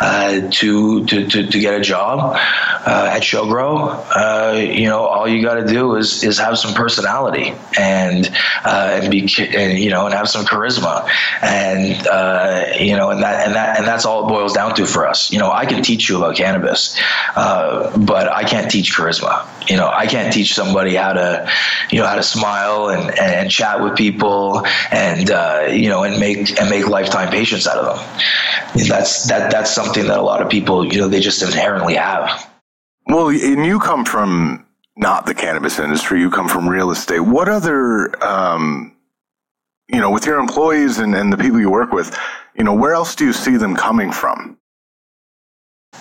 uh, 0.00 0.48
to, 0.50 1.04
to, 1.06 1.26
to 1.28 1.46
to 1.46 1.60
get 1.60 1.74
a 1.74 1.82
job 1.82 2.34
uh, 2.34 3.10
at 3.12 3.22
ShowGrow, 3.22 4.06
uh, 4.16 4.56
you 4.58 4.88
know 4.88 5.06
all 5.06 5.28
you 5.28 5.42
got 5.42 5.54
to 5.54 5.66
do 5.66 5.96
is 5.96 6.24
is 6.24 6.38
have 6.38 6.58
some 6.58 6.74
personality 6.74 7.54
and 7.78 8.30
uh, 8.64 9.00
and 9.00 9.10
be 9.10 9.20
and 9.54 9.78
you 9.78 9.90
know 9.90 10.06
and 10.06 10.14
have 10.14 10.28
some 10.28 10.44
charisma 10.44 11.08
and 11.42 12.06
uh, 12.06 12.64
you 12.78 12.96
know 12.96 13.10
and 13.10 13.22
that 13.22 13.46
and 13.46 13.54
that 13.54 13.78
and 13.78 13.86
that's 13.86 14.04
all 14.04 14.26
it 14.26 14.28
boils 14.28 14.52
down 14.52 14.74
to 14.74 14.86
for 14.86 15.06
us. 15.06 15.30
You 15.30 15.38
know 15.38 15.50
I 15.50 15.66
can 15.66 15.82
teach 15.82 16.08
you 16.08 16.16
about 16.16 16.36
cannabis, 16.36 16.98
but 17.34 18.28
I 18.28 18.44
can't 18.44 18.70
teach 18.70 18.94
charisma. 18.96 19.46
You 19.68 19.76
know 19.76 19.88
I 19.88 20.06
can't 20.06 20.32
teach 20.32 20.54
somebody 20.54 20.95
how 20.96 21.12
to, 21.12 21.50
you 21.90 22.00
know, 22.00 22.06
how 22.06 22.16
to 22.16 22.22
smile 22.22 22.88
and, 22.88 23.16
and 23.18 23.50
chat 23.50 23.82
with 23.82 23.96
people 23.96 24.66
and, 24.90 25.30
uh, 25.30 25.68
you 25.70 25.88
know, 25.88 26.02
and 26.02 26.18
make, 26.18 26.58
and 26.60 26.68
make 26.68 26.88
lifetime 26.88 27.30
patients 27.30 27.66
out 27.66 27.78
of 27.78 27.96
them. 27.96 28.86
That's, 28.88 29.28
that, 29.28 29.50
that's 29.50 29.70
something 29.74 30.06
that 30.06 30.18
a 30.18 30.22
lot 30.22 30.42
of 30.42 30.48
people, 30.48 30.84
you 30.84 31.00
know, 31.00 31.08
they 31.08 31.20
just 31.20 31.42
inherently 31.42 31.94
have. 31.94 32.50
Well, 33.06 33.28
and 33.28 33.64
you 33.64 33.78
come 33.78 34.04
from 34.04 34.66
not 34.96 35.26
the 35.26 35.34
cannabis 35.34 35.78
industry, 35.78 36.20
you 36.20 36.30
come 36.30 36.48
from 36.48 36.68
real 36.68 36.90
estate. 36.90 37.20
What 37.20 37.48
other, 37.48 38.24
um, 38.24 38.96
you 39.88 40.00
know, 40.00 40.10
with 40.10 40.26
your 40.26 40.38
employees 40.38 40.98
and, 40.98 41.14
and 41.14 41.32
the 41.32 41.36
people 41.36 41.60
you 41.60 41.70
work 41.70 41.92
with, 41.92 42.18
you 42.56 42.64
know, 42.64 42.74
where 42.74 42.94
else 42.94 43.14
do 43.14 43.26
you 43.26 43.32
see 43.32 43.56
them 43.56 43.76
coming 43.76 44.10
from? 44.10 44.58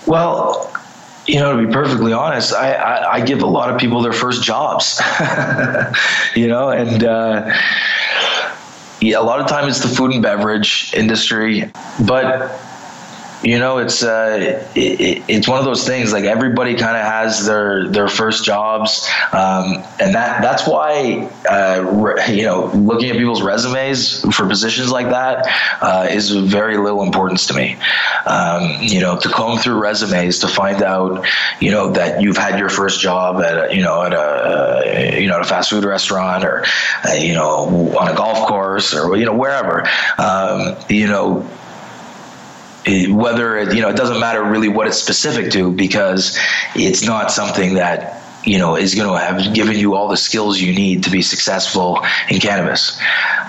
Well, 0.08 0.74
you 1.28 1.40
know, 1.40 1.60
to 1.60 1.68
be 1.68 1.72
perfectly 1.72 2.14
honest, 2.14 2.54
I, 2.54 2.74
I, 2.74 3.14
I 3.14 3.22
give 3.26 3.42
a 3.42 3.48
lot 3.48 3.72
of 3.74 3.80
people 3.80 4.02
their 4.02 4.14
first 4.14 4.44
jobs, 4.44 5.02
you 6.36 6.48
know, 6.48 6.70
and 6.70 7.04
uh, 7.04 7.52
yeah, 9.02 9.20
a 9.20 9.24
lot 9.24 9.40
of 9.40 9.48
time 9.48 9.68
it's 9.68 9.80
the 9.80 9.88
food 9.88 10.12
and 10.12 10.22
beverage 10.22 10.94
industry, 10.94 11.72
but 12.06 12.60
you 13.44 13.60
know 13.60 13.78
it's 13.78 14.04
uh, 14.04 14.64
it, 14.76 15.24
it's 15.28 15.48
one 15.48 15.60
of 15.60 15.66
those 15.66 15.86
things 15.86 16.14
like 16.14 16.26
everybody 16.26 16.76
kind 16.76 16.98
of 16.98 17.04
has 17.04 17.46
their 17.46 17.88
their 17.88 18.08
first 18.08 18.44
jobs 18.44 19.08
um, 19.32 19.84
and 20.00 20.16
that 20.16 20.42
that's 20.42 20.68
why 20.68 21.30
uh, 21.50 21.84
re, 21.84 22.36
you 22.36 22.44
know 22.44 22.68
looking 22.74 23.10
at 23.10 23.18
people's 23.18 23.42
resumes 23.42 24.22
for 24.36 24.48
positions 24.48 24.92
like 24.92 25.10
that 25.10 25.48
uh, 25.82 26.08
is 26.10 26.32
of 26.32 26.46
very 26.46 26.78
little 26.78 27.04
importance 27.04 27.48
to 27.48 27.54
me. 27.54 27.78
Um, 28.26 28.78
you 28.82 29.00
know 29.00 29.18
to 29.20 29.30
comb 29.30 29.58
through 29.60 29.80
resumes 29.80 30.40
to 30.40 30.48
find 30.48 30.82
out 30.82 31.26
you 31.60 31.72
know 31.72 31.92
that 31.92 32.22
you've 32.22 32.38
had 32.38 32.60
your 32.60 32.70
first 32.70 33.02
job 33.02 33.42
at 33.42 33.72
a, 33.72 33.76
you 33.76 33.82
know 33.82 34.04
at 34.04 34.14
a 34.14 35.22
you 35.22 35.28
know 35.28 35.36
at 35.36 35.42
a 35.42 35.46
fast 35.46 35.70
food 35.70 35.84
restaurant 35.84 36.44
or 36.44 36.66
uh, 37.08 37.14
you 37.14 37.34
know 37.34 37.96
on 38.00 38.08
a 38.08 38.16
golf 38.16 38.48
course 38.48 38.94
or 38.94 39.16
you 39.16 39.26
know 39.26 39.36
wherever 39.36 39.88
um, 40.18 40.76
you 40.90 41.08
know 41.08 41.48
whether 43.10 43.74
you 43.74 43.82
know 43.82 43.90
it 43.90 43.96
doesn't 43.96 44.20
matter 44.20 44.44
really 44.44 44.70
what 44.70 44.88
it's 44.88 44.98
specific 44.98 45.52
to 45.52 45.72
because 45.72 46.38
it's 46.76 47.04
not 47.04 47.32
something 47.32 47.74
that 47.76 48.22
you 48.44 48.60
know 48.60 48.76
is 48.76 48.94
going 48.94 49.08
to 49.08 49.18
have 49.18 49.54
given 49.54 49.76
you 49.76 49.96
all 49.96 50.08
the 50.08 50.18
skills 50.18 50.60
you 50.60 50.74
need 50.74 51.04
to 51.04 51.10
be 51.10 51.22
successful 51.22 52.00
in 52.30 52.40
cannabis. 52.40 53.00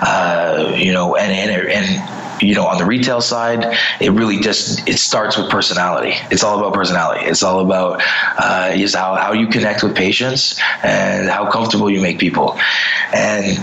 Uh, 0.00 0.74
you 0.76 0.92
know 0.92 1.16
and, 1.16 1.32
and 1.32 1.68
and 1.68 2.42
you 2.42 2.54
know 2.54 2.66
on 2.66 2.78
the 2.78 2.84
retail 2.84 3.20
side 3.20 3.76
it 4.00 4.10
really 4.10 4.40
just 4.40 4.88
it 4.88 4.98
starts 4.98 5.36
with 5.36 5.50
personality. 5.50 6.14
It's 6.30 6.42
all 6.42 6.58
about 6.58 6.72
personality. 6.72 7.26
It's 7.26 7.42
all 7.42 7.60
about 7.60 8.02
uh, 8.38 8.72
is 8.74 8.94
how, 8.94 9.16
how 9.16 9.32
you 9.32 9.48
connect 9.48 9.82
with 9.82 9.94
patients 9.94 10.58
and 10.82 11.28
how 11.28 11.50
comfortable 11.50 11.90
you 11.90 12.00
make 12.00 12.18
people. 12.18 12.58
And 13.12 13.58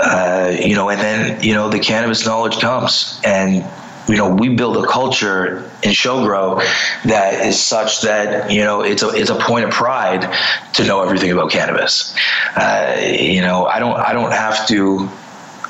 uh, 0.00 0.56
you 0.58 0.74
know 0.74 0.88
and 0.90 1.00
then 1.00 1.42
you 1.42 1.54
know 1.54 1.68
the 1.68 1.78
cannabis 1.78 2.26
knowledge 2.26 2.58
comes. 2.58 3.20
And 3.24 3.64
you 4.08 4.16
know, 4.16 4.34
we 4.34 4.48
build 4.48 4.82
a 4.82 4.86
culture 4.86 5.58
in 5.82 5.90
ShowGrow 5.90 6.58
that 7.04 7.46
is 7.46 7.60
such 7.60 8.00
that 8.02 8.50
you 8.50 8.64
know 8.64 8.82
it's 8.82 9.02
a 9.02 9.10
it's 9.10 9.30
a 9.30 9.36
point 9.36 9.64
of 9.64 9.70
pride 9.70 10.34
to 10.74 10.84
know 10.84 11.02
everything 11.02 11.30
about 11.30 11.50
cannabis. 11.50 12.16
Uh, 12.56 12.96
you 13.00 13.42
know, 13.42 13.66
I 13.66 13.78
don't 13.78 13.96
I 13.96 14.12
don't 14.12 14.32
have 14.32 14.66
to. 14.68 15.08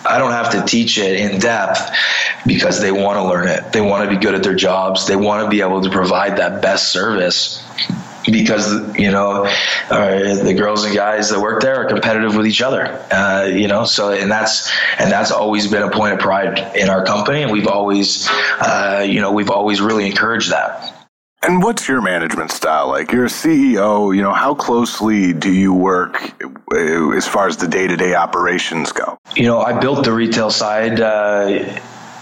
I 0.08 0.16
don't 0.16 0.30
have 0.30 0.52
to 0.52 0.62
teach 0.62 0.96
it 0.96 1.20
in 1.20 1.38
depth 1.38 1.80
because 2.46 2.80
they 2.80 2.92
want 2.92 3.16
to 3.16 3.24
learn 3.24 3.48
it. 3.48 3.72
They 3.72 3.80
want 3.80 4.08
to 4.08 4.16
be 4.16 4.22
good 4.22 4.34
at 4.34 4.42
their 4.42 4.54
jobs. 4.54 5.06
They 5.06 5.16
want 5.16 5.44
to 5.44 5.50
be 5.50 5.60
able 5.60 5.82
to 5.82 5.90
provide 5.90 6.38
that 6.38 6.62
best 6.62 6.92
service 6.92 7.62
because 8.30 8.96
you 8.98 9.10
know 9.10 9.44
uh, 9.90 10.34
the 10.42 10.54
girls 10.54 10.84
and 10.84 10.94
guys 10.94 11.30
that 11.30 11.40
work 11.40 11.62
there 11.62 11.76
are 11.76 11.86
competitive 11.86 12.36
with 12.36 12.46
each 12.46 12.62
other 12.62 12.86
uh, 13.12 13.44
you 13.44 13.68
know 13.68 13.84
so 13.84 14.12
and 14.12 14.30
that's 14.30 14.70
and 14.98 15.10
that's 15.10 15.30
always 15.30 15.70
been 15.70 15.82
a 15.82 15.90
point 15.90 16.12
of 16.12 16.18
pride 16.18 16.76
in 16.76 16.88
our 16.88 17.04
company 17.04 17.42
and 17.42 17.52
we've 17.52 17.68
always 17.68 18.28
uh, 18.60 19.04
you 19.06 19.20
know 19.20 19.32
we've 19.32 19.50
always 19.50 19.80
really 19.80 20.06
encouraged 20.06 20.50
that 20.50 20.94
and 21.40 21.62
what's 21.62 21.86
your 21.86 22.02
management 22.02 22.50
style 22.50 22.88
like? 22.88 23.12
You're 23.12 23.26
a 23.26 23.28
CEO, 23.28 24.14
you 24.14 24.22
know, 24.22 24.32
how 24.32 24.54
closely 24.56 25.32
do 25.32 25.52
you 25.52 25.72
work 25.72 26.20
uh, 26.74 27.10
as 27.10 27.28
far 27.28 27.46
as 27.46 27.58
the 27.58 27.68
day 27.68 27.86
to 27.86 27.96
day 27.96 28.16
operations 28.16 28.90
go? 28.90 29.16
You 29.36 29.44
know, 29.44 29.60
I 29.60 29.78
built 29.78 30.04
the 30.04 30.12
retail 30.12 30.50
side 30.50 31.00
uh, 31.00 31.78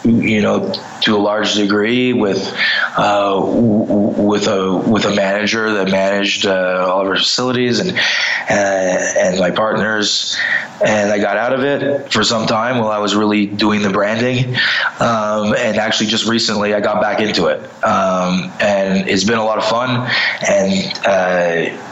you 0.07 0.41
know, 0.41 0.73
to 1.03 1.17
a 1.17 1.19
large 1.19 1.55
degree 1.55 2.13
with 2.13 2.57
uh, 2.97 3.41
with 3.45 4.47
a 4.47 4.77
with 4.77 5.05
a 5.05 5.15
manager 5.15 5.73
that 5.75 5.91
managed 5.91 6.47
uh, 6.47 6.87
all 6.89 7.03
of 7.03 7.09
our 7.09 7.17
facilities 7.17 7.81
and 7.81 7.91
uh, 7.91 8.03
and 8.51 9.39
my 9.39 9.51
partners. 9.51 10.37
And 10.85 11.11
I 11.11 11.19
got 11.19 11.37
out 11.37 11.53
of 11.55 11.65
it 11.65 12.13
for 12.13 12.23
some 12.23 12.47
time 12.47 12.79
while 12.79 12.91
I 12.91 12.99
was 12.99 13.15
really 13.15 13.47
doing 13.47 13.83
the 13.83 13.91
branding. 13.91 14.57
Um, 15.01 15.55
and 15.55 15.79
actually, 15.79 16.09
just 16.09 16.27
recently, 16.27 16.75
I 16.75 16.81
got 16.81 17.01
back 17.01 17.21
into 17.21 17.47
it, 17.47 17.61
um, 17.83 18.53
and 18.61 19.09
it's 19.09 19.25
been 19.25 19.39
a 19.39 19.45
lot 19.45 19.59
of 19.59 19.65
fun. 19.65 20.09
And 20.49 21.01
uh, 21.07 21.83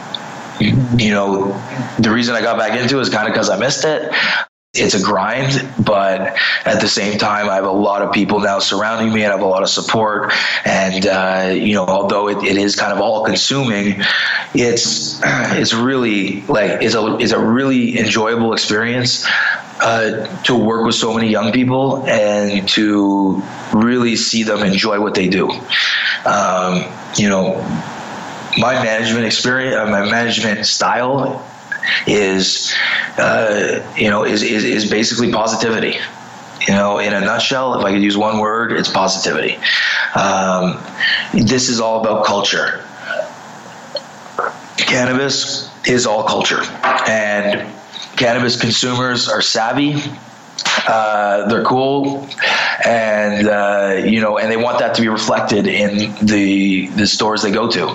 you 0.59 1.11
know, 1.11 1.51
the 1.99 2.11
reason 2.11 2.35
I 2.35 2.41
got 2.41 2.57
back 2.57 2.79
into 2.79 2.99
it 2.99 3.01
is 3.01 3.09
kind 3.09 3.27
of 3.27 3.33
because 3.33 3.49
I 3.49 3.57
missed 3.57 3.83
it 3.83 4.13
it's 4.75 4.93
a 4.93 5.01
grind, 5.01 5.67
but 5.83 6.37
at 6.65 6.81
the 6.81 6.87
same 6.87 7.17
time, 7.17 7.49
I 7.49 7.55
have 7.55 7.65
a 7.65 7.71
lot 7.71 8.01
of 8.01 8.13
people 8.13 8.39
now 8.39 8.59
surrounding 8.59 9.13
me 9.13 9.23
and 9.23 9.31
I 9.31 9.35
have 9.35 9.45
a 9.45 9.47
lot 9.47 9.63
of 9.63 9.69
support. 9.69 10.33
And, 10.65 11.05
uh, 11.05 11.51
you 11.53 11.73
know, 11.73 11.85
although 11.85 12.27
it, 12.27 12.43
it 12.43 12.57
is 12.57 12.75
kind 12.75 12.91
of 12.91 12.99
all 12.99 13.23
consuming, 13.23 14.01
it's, 14.53 15.21
it's 15.23 15.73
really 15.73 16.41
like, 16.41 16.81
it's 16.81 16.95
a, 16.95 17.17
it's 17.17 17.31
a 17.31 17.39
really 17.39 17.97
enjoyable 17.97 18.53
experience. 18.53 19.25
Uh, 19.77 20.25
to 20.43 20.55
work 20.55 20.85
with 20.85 20.95
so 20.95 21.13
many 21.13 21.29
young 21.29 21.51
people 21.51 22.07
and 22.07 22.67
to 22.69 23.43
really 23.73 24.15
see 24.15 24.43
them 24.43 24.63
enjoy 24.63 25.01
what 25.01 25.13
they 25.15 25.27
do. 25.27 25.49
Um, 26.25 26.85
you 27.17 27.27
know, 27.27 27.55
my 28.57 28.81
management 28.81 29.25
experience, 29.25 29.75
uh, 29.75 29.85
my 29.87 30.09
management 30.09 30.65
style 30.65 31.45
is 32.07 32.73
uh, 33.17 33.81
you 33.95 34.09
know 34.09 34.23
is, 34.25 34.43
is 34.43 34.63
is 34.63 34.89
basically 34.89 35.31
positivity. 35.31 35.97
You 36.67 36.73
know 36.73 36.99
in 36.99 37.13
a 37.13 37.19
nutshell 37.19 37.77
if 37.77 37.85
i 37.85 37.91
could 37.91 38.01
use 38.01 38.17
one 38.17 38.39
word 38.39 38.71
it's 38.71 38.89
positivity. 38.89 39.57
Um, 40.15 40.81
this 41.33 41.69
is 41.69 41.79
all 41.79 42.01
about 42.01 42.25
culture. 42.25 42.83
Cannabis 44.77 45.69
is 45.87 46.05
all 46.05 46.23
culture. 46.23 46.61
And 47.07 47.71
cannabis 48.15 48.59
consumers 48.59 49.27
are 49.27 49.41
savvy. 49.41 50.01
Uh, 50.87 51.47
they're 51.47 51.63
cool, 51.63 52.27
and 52.85 53.47
uh, 53.47 54.01
you 54.05 54.21
know, 54.21 54.37
and 54.37 54.51
they 54.51 54.57
want 54.57 54.79
that 54.79 54.95
to 54.95 55.01
be 55.01 55.07
reflected 55.09 55.67
in 55.67 56.13
the 56.25 56.87
the 56.87 57.07
stores 57.07 57.41
they 57.41 57.51
go 57.51 57.69
to. 57.69 57.87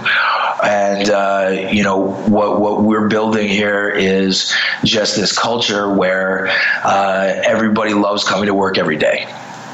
And 0.63 1.09
uh, 1.09 1.69
you 1.71 1.83
know 1.83 2.13
what 2.13 2.61
what 2.61 2.83
we're 2.83 3.09
building 3.09 3.49
here 3.49 3.89
is 3.89 4.55
just 4.85 5.17
this 5.17 5.37
culture 5.37 5.93
where 5.93 6.49
uh, 6.85 7.41
everybody 7.45 7.95
loves 7.95 8.25
coming 8.25 8.47
to 8.47 8.55
work 8.55 8.79
every 8.79 8.97
day. 8.97 9.27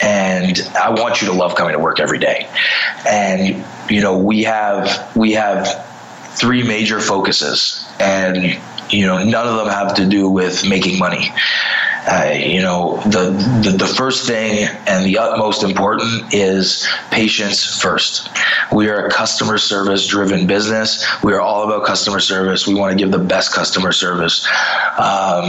And 0.03 0.61
I 0.79 0.91
want 0.91 1.23
you 1.23 1.29
to 1.29 1.35
love 1.35 1.55
coming 1.55 1.73
to 1.73 1.79
work 1.79 2.01
every 2.01 2.19
day. 2.19 2.49
And 3.09 3.65
you 3.91 4.01
know, 4.01 4.19
we 4.19 4.45
have 4.45 5.17
we 5.17 5.33
have 5.33 5.85
three 6.35 6.63
major 6.63 7.01
focuses, 7.01 7.87
and 7.99 8.59
you 8.91 9.07
know, 9.07 9.25
none 9.25 9.49
of 9.49 9.57
them 9.57 9.69
have 9.69 9.95
to 9.95 10.07
do 10.07 10.29
with 10.29 10.69
making 10.69 10.99
money 10.99 11.33
Uh, 12.09 12.33
you 12.33 12.61
know, 12.61 13.01
the, 13.07 13.31
the, 13.65 13.77
the 13.79 13.87
first 13.87 14.29
thing 14.29 14.69
and 14.87 15.05
the 15.05 15.19
utmost 15.19 15.65
important 15.65 16.33
is 16.33 16.87
patients 17.11 17.81
first. 17.83 18.31
We 18.73 18.89
are 18.89 19.07
a 19.07 19.11
customer 19.11 19.59
service 19.59 20.07
driven 20.07 20.47
business. 20.47 21.05
We 21.25 21.33
are 21.33 21.41
all 21.41 21.65
about 21.65 21.85
customer 21.85 22.21
service. 22.21 22.67
We 22.67 22.75
want 22.75 22.93
to 22.93 22.97
give 22.97 23.11
the 23.11 23.19
best 23.19 23.53
customer 23.53 23.91
service. 23.91 24.47
Um, 24.99 25.47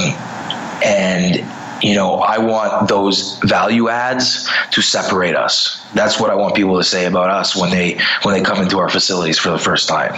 and 0.84 1.46
you 1.84 1.93
know, 1.93 2.15
I 2.15 2.39
want 2.39 2.88
those 2.88 3.38
value 3.39 3.89
adds 3.89 4.50
to 4.72 4.82
separate 4.82 5.36
us. 5.36 5.86
That's 5.93 6.20
what 6.20 6.32
I 6.32 6.36
want 6.36 6.56
people 6.56 6.78
to 6.78 6.84
say 6.84 7.06
about 7.06 7.30
us 7.30 7.56
when 7.56 7.70
they 7.70 8.00
when 8.24 8.34
they 8.34 8.41
come 8.41 8.62
into 8.63 8.80
our 8.80 8.89
facilities 8.89 9.38
for 9.38 9.52
the 9.52 9.60
first 9.60 9.88
time. 9.88 10.13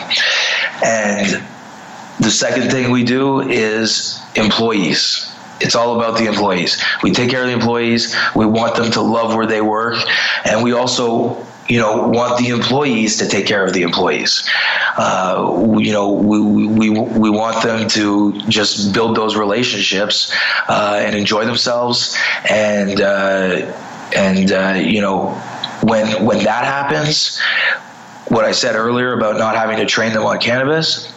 And 0.86 1.44
the 2.20 2.32
second 2.32 2.70
thing 2.70 2.92
we 2.92 3.04
do 3.04 3.42
is 3.42 4.22
employees. 4.36 5.29
It's 5.62 5.76
all 5.76 5.96
about 6.00 6.18
the 6.18 6.26
employees. 6.26 6.82
We 7.04 7.12
take 7.12 7.30
care 7.30 7.42
of 7.42 7.48
the 7.48 7.54
employees. 7.54 8.16
We 8.36 8.46
want 8.46 8.76
them 8.76 8.92
to 8.92 9.02
love 9.02 9.36
where 9.36 9.46
they 9.46 9.62
work, 9.62 9.98
and 10.46 10.64
we 10.64 10.74
also 10.74 11.46
you 11.68 11.80
know 11.80 12.08
want 12.08 12.40
the 12.40 12.48
employees 12.50 13.18
to 13.18 13.28
take 13.28 13.46
care 13.46 13.64
of 13.64 13.74
the 13.74 13.84
employees 13.84 14.50
uh, 14.98 15.78
you 15.78 15.94
know 15.94 16.12
we, 16.12 16.66
we, 16.66 16.90
we 16.90 17.30
want 17.30 17.64
them 17.64 17.88
to 17.88 18.34
just 18.50 18.92
build 18.92 19.16
those 19.16 19.36
relationships 19.36 20.36
uh, 20.68 21.00
and 21.00 21.16
enjoy 21.16 21.46
themselves 21.46 22.18
and 22.50 23.02
uh, 23.02 23.72
and 24.16 24.52
uh, 24.52 24.74
you 24.84 25.00
know 25.00 25.30
when 25.84 26.26
when 26.26 26.44
that 26.44 26.66
happens 26.66 27.40
what 28.30 28.46
I 28.46 28.52
said 28.52 28.76
earlier 28.76 29.14
about 29.14 29.38
not 29.38 29.56
having 29.56 29.78
to 29.78 29.86
train 29.86 30.14
them 30.14 30.24
on 30.24 30.38
cannabis, 30.40 31.12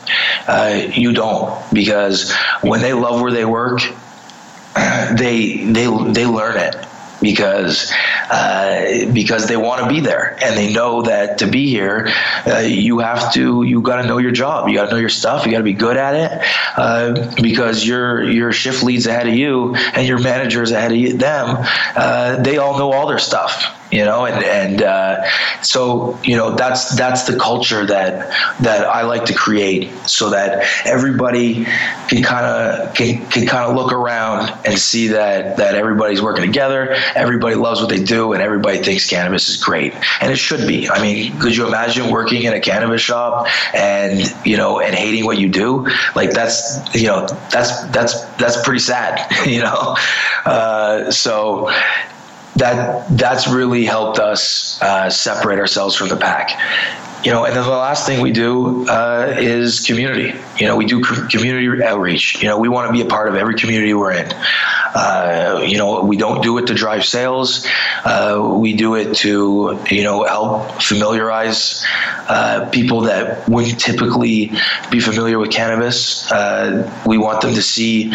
uh, 0.49 0.89
you 0.95 1.13
don't 1.13 1.63
because 1.73 2.35
when 2.63 2.81
they 2.81 2.95
love 2.95 3.21
where 3.21 3.31
they 3.31 3.45
work, 3.45 3.83
they 5.17 5.65
they 5.65 5.87
they 6.13 6.27
learn 6.27 6.57
it 6.57 6.87
because 7.23 7.91
uh, 8.31 9.07
because 9.13 9.47
they 9.47 9.57
want 9.57 9.83
to 9.83 9.89
be 9.89 10.01
there 10.01 10.37
and 10.43 10.57
they 10.57 10.73
know 10.73 11.03
that 11.03 11.39
to 11.39 11.47
be 11.47 11.69
here 11.69 12.09
uh, 12.47 12.59
you 12.59 12.99
have 12.99 13.33
to 13.33 13.63
you 13.63 13.81
got 13.81 14.03
to 14.03 14.09
know 14.09 14.19
your 14.19 14.33
job. 14.33 14.69
You 14.69 14.75
got 14.75 14.87
to 14.87 14.91
know 14.91 14.99
your 14.99 15.09
stuff. 15.09 15.47
You 15.47 15.53
got 15.53 15.59
to 15.59 15.65
be 15.65 15.73
good 15.73 15.97
at 15.97 16.15
it 16.15 16.47
uh, 16.77 17.33
because 17.41 17.87
your 17.87 18.29
your 18.29 18.53
shift 18.53 18.83
leads 18.83 19.07
ahead 19.07 19.29
of 19.29 19.35
you 19.35 19.75
and 19.77 20.07
your 20.07 20.19
managers 20.19 20.73
ahead 20.73 20.93
of 20.93 21.19
them 21.19 21.65
uh, 21.97 22.43
they 22.43 22.59
all 22.59 22.79
know 22.79 22.93
all 22.93 23.07
their 23.07 23.19
stuff 23.19 23.79
you 23.93 24.05
know 24.05 24.25
and 24.25 24.43
and 24.45 24.83
uh, 24.83 25.23
so 25.63 26.19
you 26.25 26.37
know 26.37 26.57
that's 26.57 26.97
that's 26.97 27.25
the 27.25 27.39
culture 27.39 27.85
that 27.87 28.31
that 28.61 28.87
I 28.87 29.03
like 29.03 29.27
to 29.27 29.35
create 29.35 29.91
so 30.09 30.31
that 30.31 30.67
everybody 30.87 31.65
can 32.09 32.23
kind 32.23 32.47
of 32.47 32.95
can, 32.95 33.25
can 33.29 33.47
kind 33.47 33.71
of 33.71 33.77
look 33.77 33.93
around 33.93 34.51
and 34.65 34.79
see 34.79 35.09
that 35.09 35.59
that 35.59 35.75
everybody's 35.75 36.23
working 36.23 36.45
together 36.45 36.97
everybody 37.15 37.55
loves 37.55 37.81
what 37.81 37.91
they 37.91 38.03
do 38.03 38.33
and 38.33 38.43
everybody 38.43 38.79
thinks 38.79 39.09
cannabis 39.09 39.49
is 39.49 39.63
great. 39.63 39.95
And 40.21 40.33
it 40.33 40.37
should 40.37 40.67
be. 40.67 40.89
I 40.89 41.01
mean 41.03 41.39
could 41.39 41.55
you 41.55 41.67
imagine 41.67 42.11
working 42.11 42.43
in 42.45 42.55
a 42.55 42.61
cannabis 42.61 43.03
shop 43.03 43.47
and 43.75 44.21
you 44.45 44.57
know 44.57 44.81
and 44.81 44.95
hating 44.95 45.27
what 45.27 45.39
you 45.39 45.49
do? 45.49 45.87
Like 46.15 46.31
that's 46.31 46.95
you 46.95 47.09
know 47.09 47.27
that's 47.51 47.85
that's 47.89 48.25
that's 48.37 48.63
pretty 48.63 48.81
sad 48.81 49.31
you 49.47 49.61
know? 49.61 49.97
Uh, 50.47 51.11
so 51.11 51.71
that 52.57 53.07
that's 53.17 53.49
really 53.49 53.85
helped 53.85 54.19
us 54.19 54.81
uh, 54.83 55.09
separate 55.09 55.59
ourselves 55.59 55.95
from 55.95 56.09
the 56.09 56.17
pack. 56.17 56.51
You 57.25 57.31
know 57.31 57.45
and 57.45 57.55
then 57.55 57.63
the 57.63 57.71
last 57.71 58.05
thing 58.05 58.21
we 58.21 58.33
do 58.33 58.87
uh, 58.89 59.35
is 59.39 59.81
community 59.87 60.33
you 60.59 60.67
know 60.67 60.77
we 60.77 60.87
do 60.87 61.03
community 61.03 61.83
outreach. 61.83 62.41
You 62.43 62.49
know 62.49 62.59
we 62.59 62.69
want 62.69 62.89
to 62.89 62.93
be 62.93 63.01
a 63.01 63.07
part 63.07 63.29
of 63.29 63.35
every 63.35 63.55
community 63.55 63.95
we're 63.95 64.13
in. 64.13 64.33
Uh, 64.95 65.65
you 65.67 65.79
know 65.79 66.03
we 66.05 66.17
don't 66.17 66.43
do 66.43 66.59
it 66.59 66.67
to 66.67 66.75
drive 66.75 67.05
sales. 67.05 67.67
Uh, 68.05 68.55
we 68.59 68.75
do 68.75 68.95
it 68.95 69.15
to 69.17 69.81
you 69.91 70.03
know 70.03 70.25
help 70.25 70.83
familiarize 70.83 71.85
uh, 72.29 72.69
people 72.71 73.03
that 73.03 73.49
wouldn't 73.49 73.81
typically 73.81 74.53
be 74.91 75.01
familiar 75.01 75.39
with 75.39 75.51
cannabis. 75.51 76.31
Uh, 76.31 76.91
we 77.07 77.19
want 77.19 77.41
them 77.41 77.55
to 77.55 77.63
see 77.63 78.13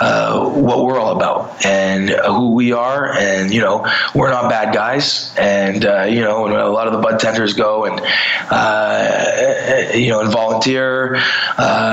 uh, 0.00 0.48
what 0.50 0.84
we're 0.84 0.98
all 0.98 1.16
about 1.16 1.64
and 1.66 2.10
who 2.10 2.52
we 2.52 2.72
are. 2.72 3.12
And, 3.12 3.52
you 3.52 3.60
know, 3.60 3.84
we're 4.14 4.30
not 4.30 4.48
bad 4.48 4.72
guys. 4.72 5.34
And, 5.36 5.84
uh, 5.84 6.04
you 6.04 6.20
know, 6.20 6.46
a 6.46 6.70
lot 6.70 6.86
of 6.86 6.92
the 6.92 7.00
bud 7.00 7.18
tenders 7.18 7.54
go 7.54 7.84
and, 7.84 7.98
you 10.00 10.10
know, 10.10 10.20
and 10.20 10.30
volunteer. 10.30 11.16
Uh, 11.56 11.87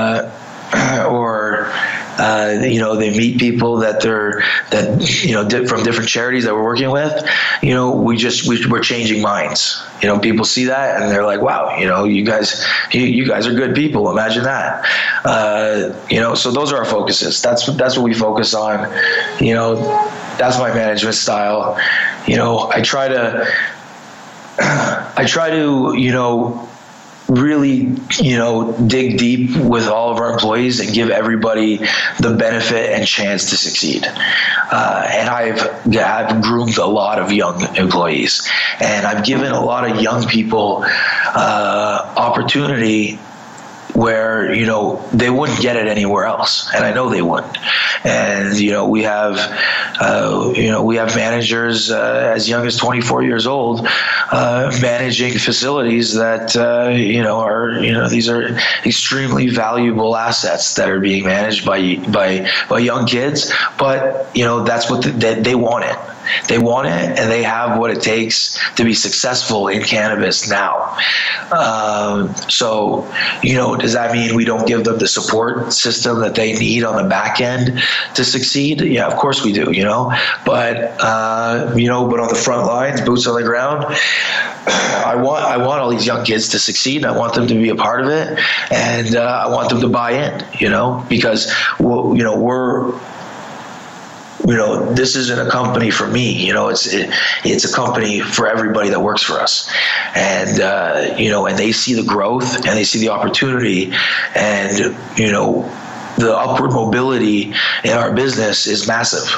or, 1.08 1.72
uh, 2.18 2.58
you 2.62 2.80
know, 2.80 2.96
they 2.96 3.10
meet 3.16 3.38
people 3.38 3.78
that 3.78 4.00
they're 4.00 4.42
that 4.70 5.22
you 5.24 5.32
know 5.32 5.46
di- 5.46 5.66
from 5.66 5.82
different 5.82 6.08
charities 6.08 6.44
that 6.44 6.54
we're 6.54 6.64
working 6.64 6.90
with. 6.90 7.28
You 7.62 7.74
know, 7.74 7.94
we 7.94 8.16
just 8.16 8.48
we, 8.48 8.62
are 8.72 8.80
changing 8.80 9.22
minds. 9.22 9.82
You 10.02 10.08
know, 10.08 10.18
people 10.18 10.44
see 10.44 10.66
that 10.66 11.00
and 11.00 11.10
they're 11.10 11.24
like, 11.26 11.40
"Wow, 11.40 11.76
you 11.78 11.86
know, 11.86 12.04
you 12.04 12.24
guys, 12.24 12.64
you, 12.90 13.02
you 13.02 13.26
guys 13.26 13.46
are 13.46 13.54
good 13.54 13.74
people. 13.74 14.10
Imagine 14.10 14.44
that." 14.44 14.84
Uh, 15.24 15.94
you 16.08 16.20
know, 16.20 16.34
so 16.34 16.50
those 16.50 16.72
are 16.72 16.78
our 16.78 16.84
focuses. 16.84 17.42
That's 17.42 17.66
that's 17.76 17.96
what 17.96 18.04
we 18.04 18.14
focus 18.14 18.54
on. 18.54 18.90
You 19.40 19.54
know, 19.54 19.76
that's 20.38 20.58
my 20.58 20.72
management 20.72 21.16
style. 21.16 21.78
You 22.26 22.36
know, 22.36 22.70
I 22.72 22.80
try 22.80 23.08
to. 23.08 23.46
I 24.58 25.26
try 25.26 25.50
to, 25.50 25.94
you 25.96 26.12
know, 26.12 26.65
really, 27.28 27.96
you 28.20 28.36
know, 28.36 28.72
dig 28.86 29.18
deep 29.18 29.56
with 29.56 29.88
all 29.88 30.12
of 30.12 30.18
our 30.18 30.32
employees 30.32 30.80
and 30.80 30.92
give 30.92 31.10
everybody 31.10 31.78
the 32.20 32.36
benefit 32.38 32.92
and 32.92 33.06
chance 33.06 33.50
to 33.50 33.56
succeed. 33.56 34.04
Uh, 34.06 35.08
and 35.10 35.28
I've 35.28 35.96
I've 35.96 36.42
groomed 36.42 36.78
a 36.78 36.86
lot 36.86 37.18
of 37.18 37.32
young 37.32 37.76
employees, 37.76 38.48
and 38.80 39.06
I've 39.06 39.24
given 39.24 39.52
a 39.52 39.64
lot 39.64 39.90
of 39.90 40.00
young 40.00 40.26
people 40.26 40.84
uh, 40.86 42.14
opportunity 42.16 43.18
where 43.96 44.52
you 44.52 44.66
know 44.66 45.02
they 45.12 45.30
wouldn't 45.30 45.60
get 45.60 45.76
it 45.76 45.88
anywhere 45.88 46.24
else, 46.26 46.72
and 46.74 46.84
I 46.84 46.92
know 46.92 47.08
they 47.08 47.22
wouldn't. 47.22 47.56
And 48.04 48.58
you 48.58 48.70
know 48.70 48.86
we 48.86 49.02
have 49.04 49.36
uh, 50.00 50.52
you 50.54 50.70
know 50.70 50.84
we 50.84 50.96
have 50.96 51.16
managers 51.16 51.90
uh, 51.90 52.32
as 52.34 52.48
young 52.48 52.66
as 52.66 52.76
24 52.76 53.22
years 53.22 53.46
old 53.46 53.86
uh, 54.30 54.76
managing 54.82 55.38
facilities 55.38 56.14
that 56.14 56.54
uh, 56.56 56.90
you 56.90 57.22
know 57.22 57.40
are 57.40 57.70
you 57.80 57.92
know 57.92 58.08
these 58.08 58.28
are 58.28 58.58
extremely 58.84 59.48
valuable 59.48 60.14
assets 60.14 60.74
that 60.74 60.90
are 60.90 61.00
being 61.00 61.24
managed 61.24 61.64
by 61.64 61.96
by 62.12 62.46
by 62.68 62.78
young 62.78 63.06
kids, 63.06 63.52
but 63.78 64.28
you 64.36 64.44
know 64.44 64.62
that's 64.62 64.90
what 64.90 65.04
the, 65.04 65.10
they, 65.10 65.40
they 65.40 65.54
want 65.54 65.84
it 65.84 66.15
they 66.48 66.58
want 66.58 66.88
it 66.88 67.18
and 67.18 67.30
they 67.30 67.42
have 67.42 67.78
what 67.78 67.90
it 67.90 68.02
takes 68.02 68.58
to 68.74 68.84
be 68.84 68.94
successful 68.94 69.68
in 69.68 69.82
cannabis 69.82 70.48
now. 70.48 70.96
Um, 71.52 72.34
so, 72.48 73.12
you 73.42 73.56
know, 73.56 73.76
does 73.76 73.92
that 73.92 74.12
mean 74.12 74.34
we 74.34 74.44
don't 74.44 74.66
give 74.66 74.84
them 74.84 74.98
the 74.98 75.08
support 75.08 75.72
system 75.72 76.20
that 76.20 76.34
they 76.34 76.52
need 76.52 76.84
on 76.84 77.02
the 77.02 77.08
back 77.08 77.40
end 77.40 77.80
to 78.14 78.24
succeed? 78.24 78.80
Yeah, 78.80 79.06
of 79.06 79.16
course 79.16 79.44
we 79.44 79.52
do, 79.52 79.70
you 79.72 79.84
know. 79.84 80.12
But, 80.44 80.96
uh, 81.00 81.72
you 81.76 81.88
know, 81.88 82.08
but 82.08 82.20
on 82.20 82.28
the 82.28 82.34
front 82.34 82.66
lines, 82.66 83.00
boots 83.00 83.26
on 83.26 83.40
the 83.40 83.46
ground, 83.46 83.86
I 84.66 85.14
want 85.14 85.44
I 85.44 85.56
want 85.58 85.80
all 85.80 85.90
these 85.90 86.06
young 86.06 86.24
kids 86.24 86.48
to 86.48 86.58
succeed. 86.58 87.04
I 87.04 87.16
want 87.16 87.34
them 87.34 87.46
to 87.46 87.54
be 87.54 87.68
a 87.68 87.76
part 87.76 88.00
of 88.02 88.08
it, 88.08 88.38
and 88.70 89.14
uh, 89.14 89.44
I 89.46 89.48
want 89.48 89.68
them 89.68 89.80
to 89.80 89.88
buy 89.88 90.12
in. 90.12 90.44
You 90.58 90.68
know, 90.68 91.04
because 91.08 91.52
well, 91.78 92.16
you 92.16 92.24
know 92.24 92.38
we're 92.38 92.92
you 94.44 94.56
know, 94.56 94.92
this 94.92 95.16
isn't 95.16 95.38
a 95.38 95.50
company 95.50 95.90
for 95.90 96.06
me. 96.06 96.32
You 96.32 96.52
know, 96.52 96.68
it's 96.68 96.92
it, 96.92 97.10
it's 97.44 97.64
a 97.70 97.74
company 97.74 98.20
for 98.20 98.48
everybody 98.48 98.90
that 98.90 99.00
works 99.00 99.22
for 99.22 99.34
us, 99.34 99.72
and 100.14 100.60
uh, 100.60 101.14
you 101.18 101.30
know, 101.30 101.46
and 101.46 101.58
they 101.58 101.72
see 101.72 101.94
the 101.94 102.04
growth 102.04 102.54
and 102.56 102.76
they 102.76 102.84
see 102.84 102.98
the 102.98 103.10
opportunity, 103.10 103.92
and 104.34 104.96
you 105.18 105.30
know, 105.30 105.64
the 106.16 106.36
upward 106.36 106.72
mobility 106.72 107.52
in 107.84 107.92
our 107.92 108.12
business 108.12 108.66
is 108.66 108.86
massive. 108.86 109.28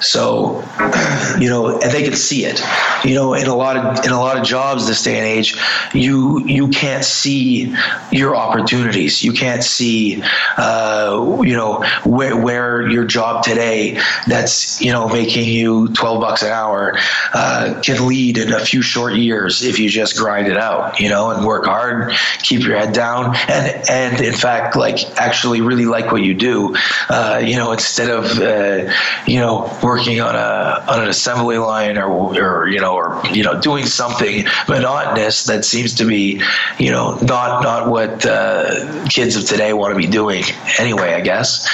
So, 0.00 0.62
you 1.40 1.48
know, 1.48 1.80
and 1.80 1.90
they 1.90 2.02
can 2.02 2.14
see 2.14 2.44
it. 2.44 2.60
You 3.04 3.14
know, 3.14 3.34
in 3.34 3.46
a 3.46 3.54
lot 3.54 3.76
of 3.76 4.04
in 4.04 4.12
a 4.12 4.18
lot 4.18 4.38
of 4.38 4.44
jobs 4.44 4.86
this 4.86 5.02
day 5.02 5.16
and 5.16 5.26
age, 5.26 5.56
you 5.94 6.44
you 6.46 6.68
can't 6.68 7.04
see 7.04 7.74
your 8.10 8.36
opportunities. 8.36 9.22
You 9.22 9.32
can't 9.32 9.62
see, 9.62 10.22
uh, 10.56 11.40
you 11.42 11.56
know, 11.56 11.84
where 12.04 12.36
where 12.36 12.88
your 12.88 13.04
job 13.04 13.44
today 13.44 14.00
that's 14.26 14.80
you 14.80 14.92
know 14.92 15.08
making 15.08 15.48
you 15.48 15.88
twelve 15.88 16.20
bucks 16.20 16.42
an 16.42 16.50
hour 16.50 16.96
uh, 17.34 17.80
can 17.82 18.06
lead 18.06 18.38
in 18.38 18.52
a 18.52 18.60
few 18.60 18.82
short 18.82 19.14
years 19.14 19.62
if 19.62 19.78
you 19.78 19.88
just 19.88 20.16
grind 20.16 20.48
it 20.48 20.56
out. 20.56 21.00
You 21.00 21.08
know, 21.08 21.30
and 21.30 21.44
work 21.44 21.64
hard, 21.64 22.12
keep 22.42 22.62
your 22.62 22.76
head 22.76 22.92
down, 22.92 23.36
and 23.48 23.88
and 23.88 24.20
in 24.20 24.34
fact, 24.34 24.76
like 24.76 24.98
actually 25.18 25.60
really 25.60 25.86
like 25.86 26.07
what 26.12 26.22
you 26.22 26.34
do. 26.34 26.74
Uh, 27.08 27.40
you 27.44 27.56
know, 27.56 27.72
instead 27.72 28.10
of 28.10 28.38
uh, 28.38 28.92
you 29.26 29.38
know 29.38 29.78
working 29.82 30.20
on 30.20 30.34
a 30.34 30.84
on 30.88 31.02
an 31.02 31.08
assembly 31.08 31.58
line 31.58 31.98
or 31.98 32.08
or 32.08 32.68
you 32.68 32.80
know 32.80 32.94
or 32.94 33.22
you 33.32 33.42
know 33.42 33.60
doing 33.60 33.86
something 33.86 34.44
monotonous 34.68 35.44
that 35.44 35.64
seems 35.64 35.94
to 35.94 36.04
be 36.04 36.42
you 36.78 36.90
know 36.90 37.16
not 37.22 37.62
not 37.62 37.88
what 37.88 38.24
uh, 38.26 39.06
kids 39.08 39.36
of 39.36 39.44
today 39.44 39.72
want 39.72 39.92
to 39.92 39.98
be 39.98 40.06
doing 40.06 40.44
anyway 40.78 41.14
I 41.14 41.20
guess 41.20 41.68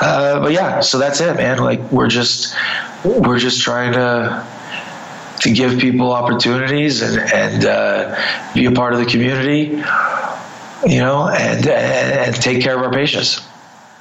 uh, 0.00 0.40
but 0.40 0.52
yeah 0.52 0.80
so 0.80 0.98
that's 0.98 1.20
it 1.20 1.36
man 1.36 1.58
like 1.58 1.80
we're 1.90 2.08
just 2.08 2.54
we're 3.04 3.38
just 3.38 3.62
trying 3.62 3.92
to 3.92 4.46
to 5.40 5.50
give 5.50 5.78
people 5.78 6.12
opportunities 6.12 7.02
and 7.02 7.18
and 7.32 7.64
uh, 7.64 8.52
be 8.54 8.66
a 8.66 8.72
part 8.72 8.92
of 8.92 8.98
the 8.98 9.06
community 9.06 9.82
you 10.86 11.00
know 11.00 11.28
and 11.28 11.66
and 11.66 12.34
take 12.36 12.62
care 12.62 12.76
of 12.76 12.82
our 12.82 12.92
patients 12.92 13.40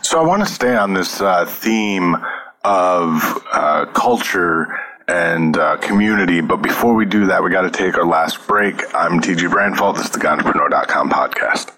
so 0.09 0.19
I 0.19 0.25
want 0.25 0.43
to 0.43 0.51
stay 0.51 0.75
on 0.75 0.95
this 0.95 1.21
uh, 1.21 1.45
theme 1.45 2.15
of 2.63 3.43
uh, 3.53 3.85
culture 3.93 4.75
and 5.07 5.55
uh, 5.55 5.77
community. 5.77 6.41
But 6.41 6.63
before 6.63 6.95
we 6.95 7.05
do 7.05 7.27
that, 7.27 7.43
we 7.43 7.51
got 7.51 7.61
to 7.61 7.69
take 7.69 7.95
our 7.95 8.07
last 8.07 8.47
break. 8.47 8.81
I'm 8.95 9.19
TG 9.19 9.47
Branfalt. 9.51 9.97
This 9.97 10.05
is 10.05 10.11
the 10.11 10.17
Ganjapreneur.com 10.17 11.11
podcast. 11.11 11.75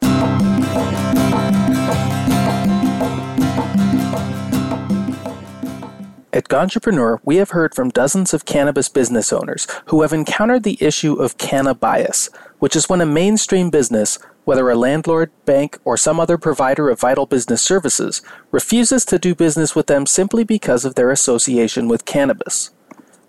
At 6.34 6.46
Ganjapreneur, 6.46 7.20
we 7.26 7.36
have 7.36 7.50
heard 7.50 7.76
from 7.76 7.90
dozens 7.90 8.34
of 8.34 8.46
cannabis 8.46 8.88
business 8.88 9.34
owners 9.34 9.68
who 9.88 10.04
have 10.04 10.14
encountered 10.14 10.64
the 10.64 10.78
issue 10.80 11.16
of 11.16 11.38
canna 11.38 11.76
bias, 11.76 12.30
which 12.60 12.78
is 12.78 12.88
when 12.88 13.02
a 13.02 13.06
mainstream 13.06 13.70
business, 13.70 14.18
whether 14.46 14.70
a 14.70 14.76
landlord, 14.76 15.32
bank, 15.46 15.78
or 15.84 15.98
some 15.98 16.20
other 16.20 16.38
provider 16.38 16.90
of 16.90 17.00
vital 17.00 17.26
business 17.26 17.62
services, 17.62 18.22
refuses 18.52 19.06
to 19.06 19.20
do 19.20 19.36
business 19.36 19.76
with 19.76 19.88
them 19.88 20.06
simply 20.06 20.44
because 20.44 20.86
of 20.86 20.96
their 20.96 21.12
association 21.12 21.88
with 21.88 22.06
cannabis. 22.06 22.72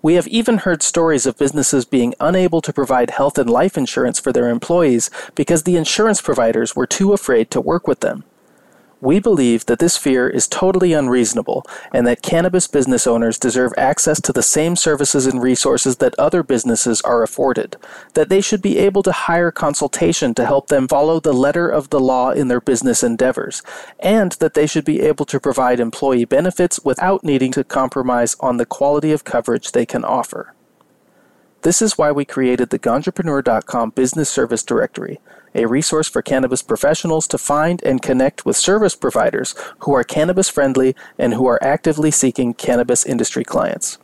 We 0.01 0.15
have 0.15 0.27
even 0.27 0.57
heard 0.59 0.83
stories 0.83 1.25
of 1.25 1.37
businesses 1.37 1.85
being 1.85 2.13
unable 2.19 2.61
to 2.61 2.73
provide 2.73 3.11
health 3.11 3.37
and 3.37 3.49
life 3.49 3.77
insurance 3.77 4.19
for 4.19 4.33
their 4.33 4.49
employees 4.49 5.09
because 5.33 5.63
the 5.63 5.77
insurance 5.77 6.21
providers 6.21 6.75
were 6.75 6.85
too 6.85 7.13
afraid 7.13 7.49
to 7.51 7.61
work 7.61 7.87
with 7.87 8.01
them. 8.01 8.25
We 9.03 9.19
believe 9.19 9.65
that 9.65 9.79
this 9.79 9.97
fear 9.97 10.29
is 10.29 10.47
totally 10.47 10.93
unreasonable 10.93 11.65
and 11.91 12.07
that 12.07 12.21
cannabis 12.21 12.67
business 12.67 13.05
owners 13.05 13.37
deserve 13.37 13.73
access 13.77 14.21
to 14.21 14.31
the 14.31 14.41
same 14.41 14.77
services 14.77 15.25
and 15.25 15.43
resources 15.43 15.97
that 15.97 16.17
other 16.17 16.41
businesses 16.41 17.01
are 17.01 17.21
afforded, 17.21 17.75
that 18.13 18.29
they 18.29 18.39
should 18.39 18.61
be 18.61 18.77
able 18.77 19.03
to 19.03 19.11
hire 19.11 19.51
consultation 19.51 20.33
to 20.35 20.45
help 20.45 20.67
them 20.67 20.87
follow 20.87 21.19
the 21.19 21.33
letter 21.33 21.67
of 21.67 21.89
the 21.89 21.99
law 21.99 22.29
in 22.31 22.47
their 22.47 22.61
business 22.61 23.03
endeavors, 23.03 23.61
and 23.99 24.31
that 24.39 24.53
they 24.53 24.65
should 24.65 24.85
be 24.85 25.01
able 25.01 25.25
to 25.25 25.37
provide 25.37 25.81
employee 25.81 26.23
benefits 26.23 26.79
without 26.85 27.25
needing 27.25 27.51
to 27.51 27.65
compromise 27.65 28.37
on 28.39 28.55
the 28.55 28.65
quality 28.65 29.11
of 29.11 29.25
coverage 29.25 29.73
they 29.73 29.85
can 29.85 30.05
offer. 30.05 30.53
This 31.63 31.81
is 31.81 31.97
why 31.97 32.13
we 32.13 32.23
created 32.23 32.69
the 32.69 32.79
Ganjapreneur.com 32.79 33.89
Business 33.89 34.29
Service 34.29 34.63
Directory 34.63 35.19
a 35.55 35.67
resource 35.67 36.07
for 36.07 36.21
cannabis 36.21 36.61
professionals 36.61 37.27
to 37.27 37.37
find 37.37 37.81
and 37.83 38.01
connect 38.01 38.45
with 38.45 38.57
service 38.57 38.95
providers 38.95 39.55
who 39.79 39.93
are 39.93 40.03
cannabis 40.03 40.49
friendly 40.49 40.95
and 41.17 41.33
who 41.33 41.47
are 41.47 41.63
actively 41.63 42.11
seeking 42.11 42.53
cannabis 42.53 43.05
industry 43.05 43.43
clients. 43.43 43.97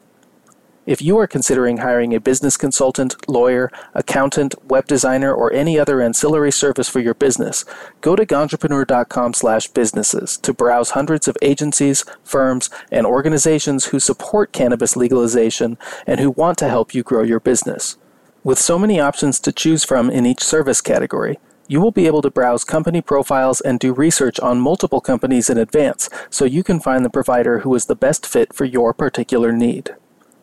If 0.90 1.02
you 1.04 1.20
are 1.20 1.28
considering 1.28 1.78
hiring 1.78 2.16
a 2.16 2.20
business 2.20 2.58
consultant, 2.58 3.16
lawyer, 3.30 3.70
accountant, 3.94 4.56
web 4.64 4.88
designer, 4.88 5.32
or 5.32 5.54
any 5.54 5.78
other 5.78 6.02
ancillary 6.02 6.52
service 6.52 6.90
for 6.90 7.00
your 7.00 7.14
business, 7.14 7.64
go 8.02 8.16
to 8.16 8.26
ganjapreneur.com/businesses 8.26 10.38
to 10.38 10.52
browse 10.52 10.90
hundreds 10.92 11.28
of 11.28 11.38
agencies, 11.44 12.06
firms, 12.24 12.72
and 12.92 13.06
organizations 13.06 13.86
who 13.86 14.00
support 14.00 14.52
cannabis 14.52 14.96
legalization 14.96 15.78
and 16.08 16.20
who 16.20 16.32
want 16.32 16.58
to 16.58 16.68
help 16.68 16.96
you 16.96 17.04
grow 17.04 17.22
your 17.22 17.40
business. 17.40 17.96
With 18.41 18.58
so 18.58 18.80
many 18.80 19.02
options 19.02 19.38
to 19.41 19.52
choose 19.52 19.84
from 19.84 20.10
in 20.10 20.25
each 20.25 20.41
service 20.41 20.80
category, 20.80 21.39
you 21.67 21.82
will 21.82 21.91
be 21.91 22.08
able 22.08 22.21
to 22.21 22.32
browse 22.32 22.63
company 22.63 23.02
profiles 23.02 23.60
and 23.60 23.80
do 23.80 23.93
research 23.93 24.39
on 24.39 24.62
multiple 24.62 25.02
companies 25.02 25.49
in 25.49 25.58
advance 25.58 26.10
so 26.30 26.45
you 26.45 26.63
can 26.63 26.80
find 26.80 27.04
the 27.04 27.10
provider 27.10 27.60
who 27.60 27.75
is 27.75 27.88
the 27.88 27.97
best 27.97 28.25
fit 28.25 28.54
for 28.54 28.63
your 28.63 28.93
particular 28.93 29.52
need. 29.52 29.93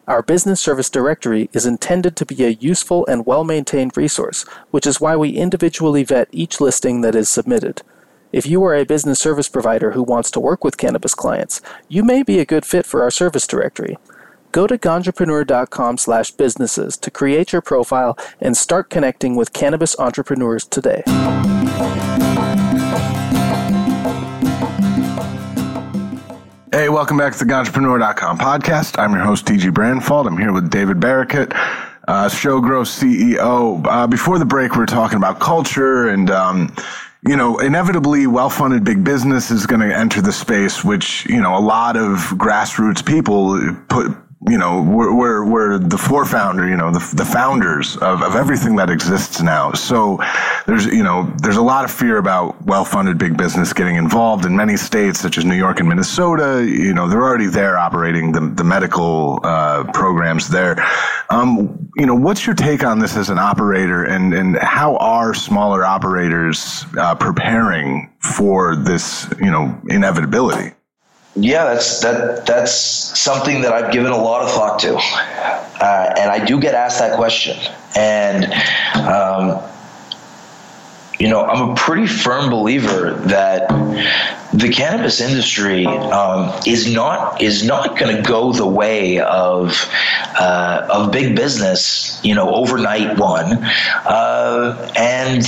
Our 0.06 0.22
business 0.22 0.61
service 0.61 0.90
directory 0.90 1.48
is 1.54 1.64
intended 1.64 2.16
to 2.16 2.26
be 2.26 2.44
a 2.44 2.50
useful 2.50 3.06
and 3.06 3.24
well 3.24 3.44
maintained 3.44 3.96
resource, 3.96 4.44
which 4.70 4.87
is 4.87 5.00
why 5.00 5.16
we 5.16 5.30
individually 5.30 6.04
vet 6.04 6.28
each 6.30 6.61
listing 6.61 7.00
that 7.00 7.14
is 7.14 7.30
submitted. 7.30 7.80
If 8.30 8.46
you 8.46 8.62
are 8.64 8.74
a 8.74 8.85
business 8.85 9.18
service 9.18 9.48
provider 9.48 9.92
who 9.92 10.02
wants 10.02 10.30
to 10.32 10.40
work 10.40 10.62
with 10.62 10.76
cannabis 10.76 11.14
clients, 11.14 11.62
you 11.88 12.04
may 12.04 12.22
be 12.22 12.40
a 12.40 12.44
good 12.44 12.66
fit 12.66 12.85
for 12.85 13.02
our 13.02 13.11
service 13.11 13.46
directory. 13.46 13.96
Go 14.57 14.66
to 14.66 14.79
ganjapreneur.com 14.79 15.99
slash 15.99 16.31
businesses 16.31 16.97
to 16.97 17.11
create 17.11 17.53
your 17.53 17.61
profile 17.61 18.16
and 18.40 18.57
start 18.57 18.88
connecting 18.88 19.37
with 19.37 19.53
cannabis 19.53 19.95
entrepreneurs 19.99 20.64
today. 20.64 21.03
Hey, 26.73 26.88
welcome 26.88 27.19
back 27.19 27.35
to 27.35 27.38
the 27.40 27.45
Ganjapreneur.com 27.45 28.38
podcast. 28.38 28.99
I'm 28.99 29.12
your 29.12 29.25
host, 29.25 29.45
TG 29.45 29.71
Branfalt. 29.73 30.27
I'm 30.27 30.38
here 30.38 30.55
with 30.55 30.71
David 30.71 31.01
Barakett, 31.01 31.53
uh, 32.09 32.31
ShowGrow 32.31 32.87
CEO. 32.87 33.85
Uh, 33.87 34.07
before 34.07 34.38
the 34.38 34.47
break, 34.47 34.73
we 34.73 34.79
were 34.79 34.87
talking 34.87 35.19
about 35.19 35.38
culture 35.38 36.09
and, 36.09 36.31
um, 36.31 36.75
you 37.29 37.37
know, 37.37 37.59
inevitably 37.59 38.27
well-funded 38.27 38.85
big 38.85 39.05
business 39.05 39.51
is 39.51 39.66
going 39.66 39.87
to 39.87 39.95
enter 39.95 40.23
the 40.23 40.33
space, 40.33 40.83
which, 40.83 41.27
you 41.27 41.42
know, 41.42 41.55
a 41.55 41.61
lot 41.61 41.99
of 41.99 42.16
grassroots 42.38 43.05
people 43.05 43.59
put 43.88 44.16
you 44.48 44.59
know, 44.59 44.80
we're, 44.80 45.12
we're, 45.12 45.44
we're 45.44 45.78
the 45.78 45.98
founder, 45.98 46.68
you 46.68 46.76
know, 46.76 46.92
the, 46.92 47.14
the 47.16 47.24
founders 47.24 47.96
of, 47.96 48.22
of 48.22 48.37
everything 48.37 48.76
that 48.76 48.90
exists 48.90 49.42
now. 49.42 49.72
So 49.72 50.18
there's, 50.66 50.87
you 50.87 51.02
know, 51.02 51.32
there's 51.38 51.56
a 51.56 51.62
lot 51.62 51.85
of 51.85 51.90
fear 51.90 52.18
about 52.18 52.64
well-funded 52.64 53.18
big 53.18 53.37
business 53.37 53.72
getting 53.72 53.96
involved 53.96 54.44
in 54.44 54.54
many 54.54 54.76
states, 54.76 55.18
such 55.18 55.37
as 55.37 55.44
New 55.44 55.56
York 55.56 55.80
and 55.80 55.88
Minnesota. 55.88 56.64
You 56.64 56.94
know, 56.94 57.09
they're 57.09 57.22
already 57.22 57.46
there 57.46 57.76
operating 57.76 58.30
the, 58.30 58.52
the 58.54 58.64
medical, 58.64 59.40
uh, 59.42 59.85
programs 59.92 60.48
there. 60.48 60.76
Um, 61.28 61.90
you 61.96 62.06
know, 62.06 62.14
what's 62.14 62.46
your 62.46 62.54
take 62.54 62.85
on 62.85 63.00
this 63.00 63.16
as 63.16 63.30
an 63.30 63.38
operator 63.38 64.04
and, 64.04 64.32
and 64.32 64.56
how 64.59 64.96
are 64.98 65.35
smaller 65.35 65.85
operators, 65.85 66.85
uh, 66.98 67.16
preparing 67.16 68.12
for 68.20 68.76
this, 68.76 69.28
you 69.40 69.50
know, 69.50 69.80
inevitability? 69.88 70.72
Yeah, 71.37 71.64
that's 71.64 72.01
that. 72.01 72.46
That's 72.46 72.72
something 72.72 73.61
that 73.61 73.72
I've 73.72 73.92
given 73.92 74.11
a 74.11 74.16
lot 74.16 74.42
of 74.42 74.51
thought 74.51 74.79
to, 74.81 74.96
uh, 74.96 76.14
and 76.18 76.31
I 76.31 76.42
do 76.42 76.59
get 76.59 76.75
asked 76.75 76.99
that 76.99 77.16
question. 77.16 77.59
And 77.94 78.46
um, 79.07 79.62
you 81.18 81.29
know, 81.29 81.44
I'm 81.44 81.70
a 81.70 81.75
pretty 81.75 82.07
firm 82.07 82.49
believer 82.49 83.14
that 83.27 83.68
the 84.55 84.70
cannabis 84.70 85.20
industry 85.20 85.87
um, 85.87 86.59
is 86.66 86.90
not 86.90 87.42
is 87.42 87.64
not 87.64 87.99
going 87.99 88.16
to 88.16 88.22
go 88.22 88.53
the 88.53 88.66
way 88.66 89.20
of 89.20 89.75
uh, 90.38 90.87
of 90.90 91.12
big 91.12 91.37
business. 91.37 92.18
You 92.25 92.35
know, 92.35 92.55
overnight 92.55 93.18
one, 93.18 93.62
uh, 94.07 94.90
and 94.96 95.42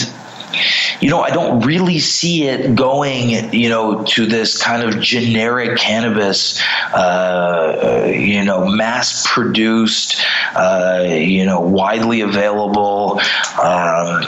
you 1.01 1.11
know, 1.11 1.21
I 1.21 1.31
don't 1.31 1.61
really 1.61 1.99
see 1.99 2.45
it 2.45 2.75
going, 2.75 3.53
you 3.53 3.69
know, 3.69 4.05
to 4.05 4.27
this 4.27 4.61
kind 4.61 4.83
of 4.83 5.01
generic 5.01 5.79
cannabis, 5.79 6.61
uh, 6.93 8.11
you 8.13 8.45
know, 8.45 8.67
mass 8.67 9.27
produced, 9.33 10.21
uh, 10.55 11.05
you 11.09 11.45
know, 11.45 11.61
widely 11.61 12.21
available. 12.23 13.21
Um, 13.63 14.25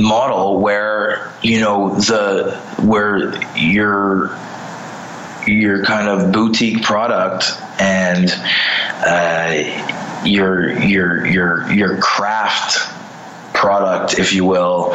model 0.00 0.60
where 0.60 1.30
you 1.42 1.60
know 1.60 1.94
the 1.96 2.56
where 2.82 3.34
your 3.56 4.36
your 5.46 5.84
kind 5.84 6.08
of 6.08 6.32
boutique 6.32 6.82
product 6.82 7.52
and 7.78 8.30
uh, 9.04 10.22
your 10.24 10.78
your 10.80 11.26
your 11.26 11.72
your 11.72 11.98
craft 11.98 12.78
product, 13.62 14.18
if 14.18 14.34
you 14.34 14.44
will, 14.44 14.94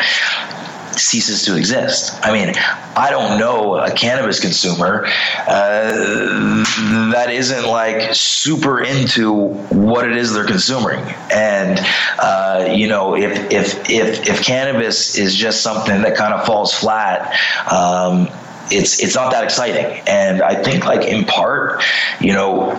ceases 0.91 1.45
to 1.45 1.55
exist. 1.55 2.19
I 2.23 2.33
mean, 2.33 2.53
I 2.95 3.09
don't 3.09 3.39
know 3.39 3.77
a 3.77 3.91
cannabis 3.91 4.39
consumer 4.39 5.05
uh, 5.47 5.91
that 7.13 7.27
isn't 7.29 7.65
like 7.65 8.13
super 8.13 8.81
into 8.81 9.47
what 9.69 10.09
it 10.09 10.17
is 10.17 10.33
they're 10.33 10.45
consuming. 10.45 10.99
And 11.31 11.79
uh, 12.19 12.73
you 12.75 12.87
know, 12.87 13.15
if 13.15 13.51
if 13.51 13.89
if 13.89 14.27
if 14.27 14.43
cannabis 14.43 15.17
is 15.17 15.35
just 15.35 15.61
something 15.61 16.01
that 16.01 16.15
kind 16.15 16.33
of 16.33 16.45
falls 16.45 16.73
flat. 16.73 17.33
Um, 17.71 18.29
it's 18.69 19.01
it's 19.01 19.15
not 19.15 19.31
that 19.31 19.45
exciting, 19.45 20.03
and 20.07 20.41
I 20.41 20.61
think 20.61 20.83
like 20.83 21.07
in 21.07 21.23
part, 21.23 21.81
you 22.19 22.33
know, 22.33 22.75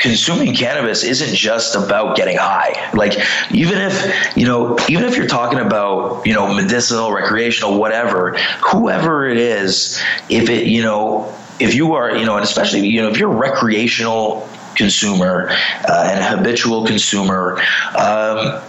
consuming 0.00 0.54
cannabis 0.54 1.04
isn't 1.04 1.34
just 1.34 1.76
about 1.76 2.16
getting 2.16 2.36
high. 2.36 2.90
Like 2.94 3.12
even 3.50 3.78
if, 3.78 4.36
you 4.36 4.46
know, 4.46 4.78
even 4.88 5.04
if 5.04 5.16
you're 5.16 5.28
talking 5.28 5.58
about, 5.58 6.26
you 6.26 6.34
know, 6.34 6.52
medicinal, 6.52 7.12
recreational, 7.12 7.78
whatever, 7.78 8.36
whoever 8.72 9.28
it 9.28 9.36
is, 9.36 10.02
if 10.28 10.48
it, 10.48 10.66
you 10.66 10.82
know, 10.82 11.34
if 11.58 11.74
you 11.74 11.94
are, 11.94 12.16
you 12.16 12.24
know, 12.24 12.36
and 12.36 12.44
especially, 12.44 12.86
you 12.86 13.02
know, 13.02 13.10
if 13.10 13.18
you're 13.18 13.30
a 13.30 13.36
recreational 13.36 14.48
consumer 14.74 15.48
uh, 15.88 16.10
and 16.10 16.24
habitual 16.24 16.86
consumer, 16.86 17.60
um, 17.96 18.62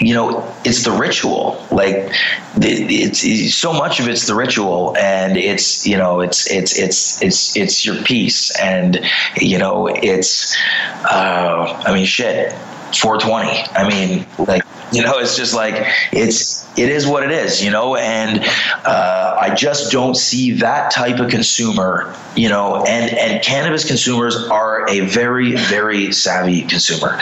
you 0.00 0.14
know 0.14 0.54
it's 0.64 0.84
the 0.84 0.92
ritual. 0.92 1.64
Like 1.70 2.12
it's, 2.56 3.24
it's, 3.24 3.54
so 3.54 3.72
much 3.72 4.00
of 4.00 4.08
it's 4.08 4.26
the 4.26 4.34
ritual 4.34 4.96
and 4.96 5.36
it's 5.36 5.86
you 5.86 5.96
know 5.96 6.20
it's 6.20 6.50
it's 6.50 6.78
it's 6.78 7.22
it's 7.22 7.56
it's 7.56 7.84
your 7.84 7.96
peace. 8.02 8.50
And 8.60 9.00
you 9.36 9.58
know 9.58 9.86
it's 9.86 10.56
uh, 11.04 11.82
i 11.86 11.94
mean 11.94 12.06
shit 12.06 12.52
420 12.92 13.48
i 13.76 13.88
mean 13.88 14.26
like 14.46 14.62
you 14.92 15.02
know 15.02 15.18
it's 15.18 15.36
just 15.36 15.54
like 15.54 15.86
it's 16.12 16.60
it 16.78 16.88
is 16.88 17.06
what 17.06 17.22
it 17.22 17.30
is, 17.30 17.62
you 17.62 17.70
know, 17.70 17.96
and 17.96 18.40
uh, 18.84 19.36
I 19.40 19.54
just 19.54 19.90
don't 19.92 20.16
see 20.16 20.52
that 20.52 20.90
type 20.90 21.18
of 21.18 21.30
consumer, 21.30 22.14
you 22.36 22.48
know, 22.48 22.84
and 22.84 23.12
and 23.16 23.42
cannabis 23.44 23.84
consumers 23.84 24.36
are 24.48 24.88
a 24.88 25.00
very 25.00 25.56
very 25.56 26.12
savvy 26.12 26.62
consumer. 26.62 27.18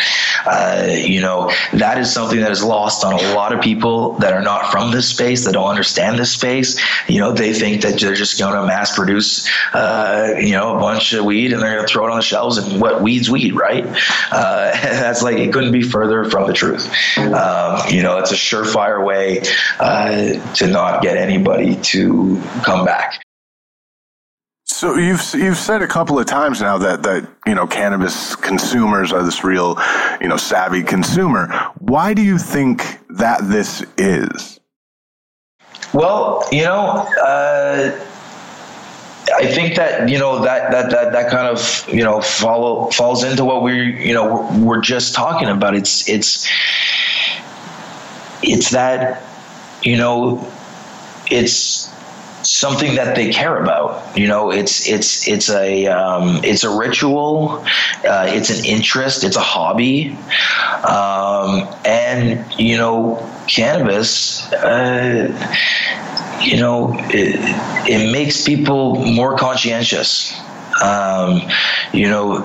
Uh, 0.47 0.89
you 0.91 1.21
know, 1.21 1.51
that 1.73 1.99
is 1.99 2.13
something 2.13 2.41
that 2.41 2.53
is 2.53 2.63
lost 2.63 3.05
on 3.05 3.15
a 3.15 3.35
lot 3.35 3.53
of 3.53 3.61
people 3.61 4.13
that 4.15 4.33
are 4.33 4.43
not 4.43 4.71
from 4.71 4.91
this 4.91 5.09
space 5.09 5.45
that 5.45 5.53
don't 5.53 5.69
understand 5.69 6.19
this 6.19 6.33
space. 6.33 6.81
You 7.09 7.19
know, 7.19 7.33
they 7.33 7.53
think 7.53 7.83
that 7.83 7.99
they're 7.99 8.15
just 8.15 8.39
going 8.39 8.55
to 8.55 8.67
mass 8.67 8.95
produce, 8.95 9.49
uh, 9.73 10.35
you 10.39 10.53
know, 10.53 10.77
a 10.77 10.81
bunch 10.81 11.13
of 11.13 11.25
weed 11.25 11.53
and 11.53 11.63
they're 11.63 11.75
going 11.75 11.87
to 11.87 11.93
throw 11.93 12.07
it 12.07 12.11
on 12.11 12.17
the 12.17 12.23
shelves 12.23 12.59
and 12.59 12.81
what 12.81 13.03
weed's 13.03 13.31
weed, 13.31 13.55
right? 13.55 13.85
Uh, 14.31 14.71
that's 14.83 15.23
like 15.23 15.39
it 15.39 15.53
couldn't 15.53 15.73
be 15.73 15.83
further 15.83 16.25
from 16.31 16.47
the 16.47 16.53
truth. 16.53 16.87
Um, 17.19 17.58
you 17.91 18.03
know, 18.03 18.19
it's 18.19 18.33
a 18.33 18.37
surefire 18.37 19.05
way 19.05 19.43
uh, 19.81 20.33
to 20.55 20.67
not 20.67 21.03
get 21.03 21.17
anybody 21.17 21.77
to 21.77 22.41
come 22.63 22.85
back. 22.85 23.23
So 24.79 24.95
you've 24.95 25.23
you've 25.35 25.57
said 25.57 25.83
a 25.83 25.89
couple 25.89 26.21
of 26.21 26.27
times 26.27 26.61
now 26.61 26.79
that 26.79 27.03
that 27.03 27.29
you 27.47 27.55
know 27.55 27.67
cannabis 27.67 28.37
consumers 28.37 29.13
are 29.13 29.25
this 29.25 29.43
real 29.43 29.77
you 30.21 30.29
know 30.29 30.37
savvy 30.37 30.85
consumer. 30.85 31.49
Why 31.79 32.15
do 32.15 32.23
you 32.23 32.39
think 32.39 33.01
that 33.09 33.41
this 33.43 33.85
is? 33.97 34.61
Well, 35.93 36.47
you 36.53 36.63
know, 36.63 37.09
uh, 37.25 38.07
I 39.35 39.47
think 39.47 39.75
that 39.77 40.09
you 40.09 40.19
know 40.19 40.43
that 40.43 40.71
that 40.71 40.91
that 40.91 41.13
that 41.13 41.31
kind 41.31 41.49
of 41.49 41.89
you 41.93 42.05
know 42.05 42.21
follow 42.21 42.91
falls 42.91 43.25
into 43.25 43.45
what 43.45 43.63
we 43.63 44.07
you 44.07 44.15
know 44.15 44.33
we're, 44.33 44.65
we're 44.65 44.81
just 44.81 45.15
talking 45.15 45.49
about. 45.49 45.75
It's 45.75 46.09
it's 46.09 46.47
it's 48.43 48.71
that 48.71 49.23
you 49.83 49.97
know, 49.97 50.47
it's 51.31 51.93
something 52.43 52.95
that 52.97 53.15
they 53.17 53.31
care 53.31 53.57
about. 53.63 54.17
You 54.17 54.29
know, 54.29 54.51
it's 54.51 54.89
it's 54.89 55.29
it's 55.29 55.51
a 55.51 55.87
um, 55.87 56.41
it's 56.45 56.65
a 56.65 56.71
ritual, 56.71 57.65
uh, 58.09 58.27
it's 58.29 58.51
an 58.51 58.65
interest, 58.65 59.25
it's 59.25 59.37
a 59.37 59.41
hobby, 59.41 60.17
um, 60.89 61.69
and 61.85 62.45
you 62.59 62.77
know, 62.77 63.19
cannabis. 63.47 64.51
Uh, 64.53 65.29
you 66.43 66.57
know, 66.57 66.95
it, 67.11 67.37
it 67.91 68.13
makes 68.13 68.45
people 68.45 69.05
more 69.05 69.37
conscientious. 69.37 70.39
Um, 70.83 71.43
you 71.93 72.09
know, 72.09 72.43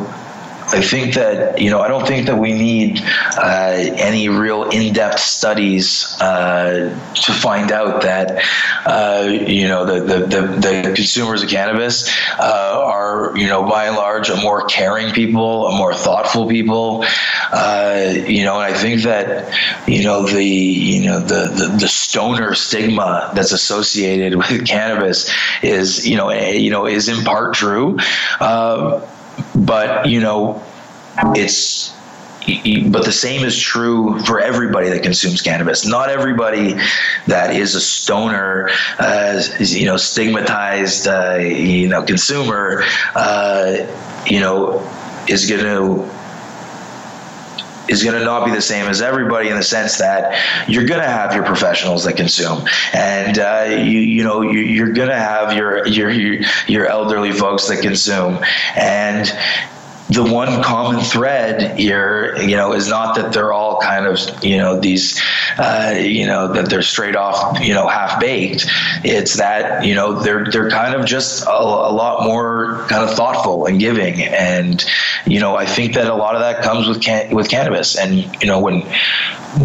I 0.67 0.81
think 0.81 1.15
that 1.15 1.59
you 1.59 1.69
know 1.69 1.79
I 1.81 1.87
don't 1.87 2.07
think 2.07 2.27
that 2.27 2.37
we 2.37 2.53
need 2.53 3.01
uh, 3.37 3.73
any 3.97 4.29
real 4.29 4.63
in-depth 4.69 5.19
studies 5.19 6.19
uh, 6.21 6.89
to 7.13 7.33
find 7.33 7.71
out 7.71 8.01
that 8.03 8.43
uh, 8.85 9.27
you 9.27 9.67
know 9.67 9.85
the, 9.85 9.99
the, 10.01 10.25
the, 10.25 10.47
the, 10.47 10.93
consumers 10.95 11.43
of 11.43 11.49
cannabis 11.49 12.09
uh, 12.39 12.81
are 12.83 13.37
you 13.37 13.47
know 13.47 13.67
by 13.67 13.85
and 13.85 13.95
large 13.95 14.29
a 14.29 14.37
more 14.37 14.65
caring 14.65 15.11
people, 15.13 15.67
a 15.67 15.77
more 15.77 15.93
thoughtful 15.93 16.47
people. 16.47 17.05
Uh, 17.51 18.13
you 18.27 18.43
know, 18.43 18.59
and 18.59 18.73
I 18.73 18.77
think 18.77 19.03
that 19.03 19.53
you 19.87 20.03
know 20.03 20.25
the 20.25 20.43
you 20.43 21.05
know 21.05 21.19
the, 21.19 21.49
the, 21.49 21.77
the 21.81 21.87
stoner 21.87 22.53
stigma 22.53 23.31
that's 23.35 23.51
associated 23.51 24.35
with 24.37 24.65
cannabis 24.65 25.31
is 25.61 26.07
you 26.07 26.17
know 26.17 26.31
you 26.31 26.69
know 26.69 26.87
is 26.87 27.09
in 27.09 27.23
part 27.23 27.53
true. 27.53 27.97
But 29.55 30.07
you 30.07 30.19
know 30.19 30.63
it's 31.35 31.93
but 32.45 33.05
the 33.05 33.11
same 33.11 33.45
is 33.45 33.57
true 33.57 34.19
for 34.19 34.39
everybody 34.39 34.89
that 34.89 35.03
consumes 35.03 35.41
cannabis. 35.41 35.85
Not 35.85 36.09
everybody 36.09 36.75
that 37.27 37.55
is 37.55 37.75
a 37.75 37.81
stoner, 37.81 38.69
uh, 38.99 39.41
you 39.59 39.85
know, 39.85 39.97
stigmatized, 39.97 41.07
uh, 41.07 41.35
you 41.35 41.87
know, 41.87 42.03
consumer, 42.03 42.83
uh, 43.15 43.77
you 44.25 44.39
know, 44.41 44.79
is 45.29 45.49
going 45.49 45.63
to 45.63 46.12
is 47.87 48.03
going 48.03 48.17
to 48.17 48.23
not 48.23 48.45
be 48.45 48.51
the 48.51 48.61
same 48.61 48.87
as 48.87 49.01
everybody 49.01 49.49
in 49.49 49.57
the 49.57 49.63
sense 49.63 49.97
that 49.97 50.69
you're 50.69 50.85
going 50.85 51.01
to 51.01 51.07
have 51.07 51.33
your 51.33 51.43
professionals 51.43 52.03
that 52.05 52.15
consume, 52.15 52.67
and 52.93 53.39
uh, 53.39 53.65
you 53.67 53.99
you 53.99 54.23
know 54.23 54.41
you, 54.41 54.83
are 54.83 54.91
going 54.91 55.09
to 55.09 55.15
have 55.15 55.55
your, 55.55 55.85
your 55.87 56.09
your 56.67 56.85
elderly 56.85 57.31
folks 57.31 57.67
that 57.67 57.81
consume, 57.81 58.39
and 58.75 59.31
the 60.09 60.23
one 60.23 60.61
common 60.61 61.01
thread 61.01 61.79
here, 61.79 62.35
you 62.37 62.55
know, 62.55 62.73
is 62.73 62.89
not 62.89 63.15
that 63.15 63.31
they're 63.31 63.53
all 63.53 63.79
kind 63.79 64.05
of, 64.05 64.19
you 64.43 64.57
know, 64.57 64.79
these, 64.79 65.21
uh, 65.57 65.95
you 65.97 66.25
know, 66.25 66.51
that 66.51 66.69
they're 66.69 66.81
straight 66.81 67.15
off, 67.15 67.59
you 67.61 67.73
know, 67.73 67.87
half 67.87 68.19
baked. 68.19 68.65
It's 69.03 69.35
that, 69.35 69.85
you 69.85 69.95
know, 69.95 70.19
they're 70.19 70.45
they're 70.45 70.69
kind 70.69 70.93
of 70.93 71.05
just 71.05 71.45
a, 71.45 71.51
a, 71.51 71.93
lot 71.93 72.25
more 72.25 72.85
kind 72.89 73.09
of 73.09 73.15
thoughtful 73.15 73.65
and 73.65 73.79
giving, 73.79 74.21
and 74.21 74.83
you 75.25 75.39
know, 75.39 75.55
I 75.55 75.65
think 75.65 75.93
that 75.93 76.07
a 76.07 76.15
lot 76.15 76.35
of 76.35 76.41
that 76.41 76.63
comes 76.63 76.87
with 76.87 77.01
can- 77.01 77.33
with 77.33 77.49
cannabis, 77.49 77.97
and 77.97 78.13
you 78.41 78.47
know, 78.47 78.59
when 78.59 78.81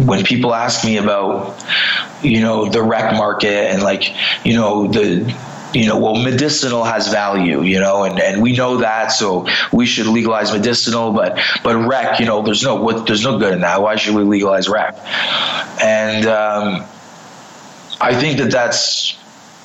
when 0.05 0.23
people 0.23 0.53
ask 0.53 0.85
me 0.85 0.97
about, 0.97 1.63
you 2.21 2.41
know, 2.41 2.69
the 2.69 2.81
rec 2.81 3.13
market 3.13 3.71
and 3.71 3.81
like, 3.81 4.13
you 4.45 4.53
know, 4.53 4.87
the 4.87 5.35
you 5.73 5.87
know, 5.87 5.97
well, 5.99 6.15
medicinal 6.15 6.83
has 6.83 7.09
value, 7.09 7.61
you 7.61 7.79
know, 7.79 8.03
and, 8.03 8.19
and 8.19 8.41
we 8.41 8.53
know 8.53 8.77
that, 8.77 9.11
so 9.11 9.47
we 9.71 9.85
should 9.85 10.07
legalize 10.07 10.51
medicinal, 10.51 11.11
but 11.11 11.39
but 11.63 11.75
rec, 11.75 12.19
you 12.19 12.25
know, 12.25 12.41
there's 12.41 12.63
no 12.63 12.75
what 12.75 13.05
there's 13.05 13.23
no 13.23 13.37
good 13.37 13.53
in 13.53 13.61
that. 13.61 13.81
Why 13.81 13.95
should 13.95 14.15
we 14.15 14.23
legalize 14.23 14.67
rec? 14.67 14.97
And 15.81 16.25
um, 16.25 16.85
I 18.01 18.15
think 18.19 18.39
that 18.39 18.51
that's 18.51 19.17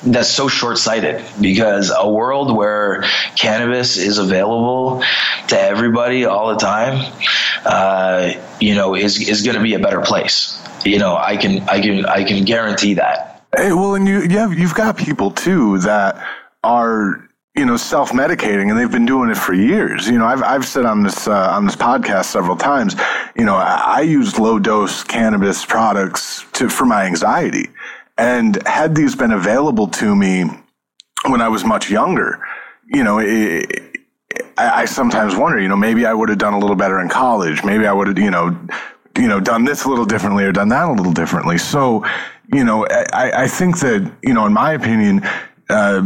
that's 0.03 0.29
so 0.29 0.47
short-sighted 0.47 1.25
because 1.41 1.91
a 1.95 2.07
world 2.07 2.55
where 2.55 3.03
cannabis 3.35 3.97
is 3.97 4.19
available 4.19 5.03
to 5.47 5.59
everybody 5.59 6.25
all 6.25 6.49
the 6.49 6.59
time, 6.59 7.11
uh, 7.65 8.33
you 8.59 8.75
know, 8.75 8.95
is 8.95 9.27
is 9.27 9.41
going 9.41 9.57
to 9.57 9.63
be 9.63 9.73
a 9.73 9.79
better 9.79 10.01
place. 10.01 10.61
You 10.85 10.99
know, 10.99 11.15
I 11.15 11.37
can 11.37 11.67
I 11.67 11.81
can 11.81 12.05
I 12.05 12.23
can 12.23 12.45
guarantee 12.45 12.95
that. 12.95 13.34
Hey, 13.57 13.71
well, 13.71 13.95
and 13.95 14.07
you, 14.07 14.21
you 14.21 14.37
have, 14.37 14.53
you've 14.57 14.73
got 14.73 14.97
people 14.97 15.31
too 15.31 15.77
that 15.79 16.21
are 16.63 17.29
you 17.55 17.65
know 17.65 17.77
self-medicating 17.77 18.69
and 18.69 18.77
they've 18.77 18.91
been 18.91 19.05
doing 19.05 19.29
it 19.29 19.37
for 19.37 19.53
years. 19.53 20.07
You 20.07 20.17
know 20.17 20.25
i've, 20.25 20.43
I've 20.43 20.65
said 20.65 20.85
on 20.85 21.03
this 21.03 21.27
uh, 21.27 21.51
on 21.51 21.65
this 21.65 21.75
podcast 21.75 22.25
several 22.25 22.57
times 22.57 22.95
you 23.37 23.45
know 23.45 23.55
i, 23.55 23.97
I 23.97 24.01
used 24.01 24.39
low 24.39 24.59
dose 24.59 25.03
cannabis 25.03 25.65
products 25.65 26.45
to 26.53 26.69
for 26.69 26.85
my 26.85 27.05
anxiety. 27.05 27.69
And 28.17 28.65
had 28.67 28.95
these 28.95 29.15
been 29.15 29.31
available 29.31 29.87
to 29.87 30.15
me 30.15 30.45
when 31.27 31.41
i 31.41 31.47
was 31.47 31.63
much 31.63 31.89
younger 31.89 32.45
you 32.87 33.03
know 33.03 33.19
it, 33.19 33.99
I, 34.57 34.81
I 34.81 34.85
sometimes 34.85 35.35
wonder 35.35 35.59
you 35.61 35.69
know 35.69 35.77
maybe 35.77 36.05
i 36.05 36.13
would 36.13 36.29
have 36.29 36.37
done 36.37 36.53
a 36.53 36.59
little 36.59 36.75
better 36.75 36.99
in 36.99 37.07
college. 37.09 37.63
Maybe 37.63 37.87
i 37.87 37.93
would 37.93 38.07
have 38.07 38.19
you 38.19 38.31
know 38.31 38.57
you 39.17 39.27
know 39.27 39.39
done 39.39 39.63
this 39.63 39.85
a 39.85 39.89
little 39.89 40.05
differently 40.05 40.43
or 40.43 40.51
done 40.51 40.69
that 40.69 40.87
a 40.87 40.91
little 40.91 41.13
differently 41.13 41.57
so 41.57 42.03
you 42.53 42.63
know, 42.63 42.85
I, 43.13 43.43
I 43.43 43.47
think 43.47 43.79
that, 43.79 44.11
you 44.21 44.33
know, 44.33 44.45
in 44.45 44.53
my 44.53 44.73
opinion, 44.73 45.21
uh, 45.69 46.03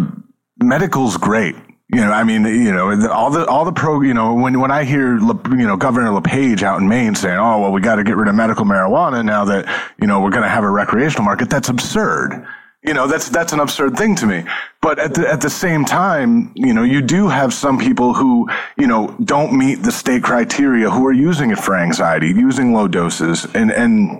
medical's 0.57 1.17
great. 1.17 1.55
You 1.91 2.01
know, 2.01 2.11
I 2.11 2.23
mean, 2.23 2.45
you 2.45 2.71
know, 2.71 3.09
all 3.09 3.31
the 3.31 3.47
all 3.47 3.65
the 3.65 3.71
pro, 3.71 4.01
you 4.01 4.13
know, 4.13 4.35
when 4.35 4.59
when 4.59 4.69
I 4.69 4.83
hear, 4.83 5.17
you 5.17 5.65
know, 5.65 5.75
Governor 5.75 6.11
LePage 6.11 6.61
out 6.61 6.79
in 6.79 6.87
Maine 6.87 7.15
saying, 7.15 7.39
"Oh, 7.39 7.61
well, 7.61 7.71
we 7.71 7.81
got 7.81 7.95
to 7.95 8.03
get 8.03 8.15
rid 8.15 8.27
of 8.27 8.35
medical 8.35 8.63
marijuana 8.63 9.25
now 9.25 9.43
that 9.45 9.65
you 9.99 10.05
know 10.05 10.21
we're 10.21 10.29
going 10.29 10.43
to 10.43 10.49
have 10.49 10.63
a 10.63 10.69
recreational 10.69 11.25
market," 11.25 11.49
that's 11.49 11.67
absurd. 11.67 12.45
You 12.81 12.93
know, 12.93 13.07
that's 13.07 13.27
that's 13.29 13.51
an 13.51 13.59
absurd 13.59 13.97
thing 13.97 14.15
to 14.15 14.25
me. 14.25 14.45
But 14.81 14.99
at 14.99 15.13
the 15.13 15.27
at 15.29 15.41
the 15.41 15.49
same 15.49 15.83
time, 15.83 16.53
you 16.55 16.73
know, 16.73 16.83
you 16.83 17.01
do 17.01 17.27
have 17.27 17.53
some 17.53 17.77
people 17.77 18.13
who, 18.13 18.49
you 18.77 18.87
know, 18.87 19.15
don't 19.23 19.51
meet 19.57 19.83
the 19.83 19.91
state 19.91 20.23
criteria 20.23 20.89
who 20.89 21.05
are 21.05 21.13
using 21.13 21.51
it 21.51 21.59
for 21.59 21.75
anxiety, 21.75 22.27
using 22.27 22.73
low 22.73 22.87
doses, 22.87 23.45
and 23.53 23.69
and 23.71 24.17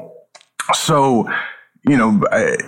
so 0.74 1.30
you 1.88 1.95
know, 1.95 2.22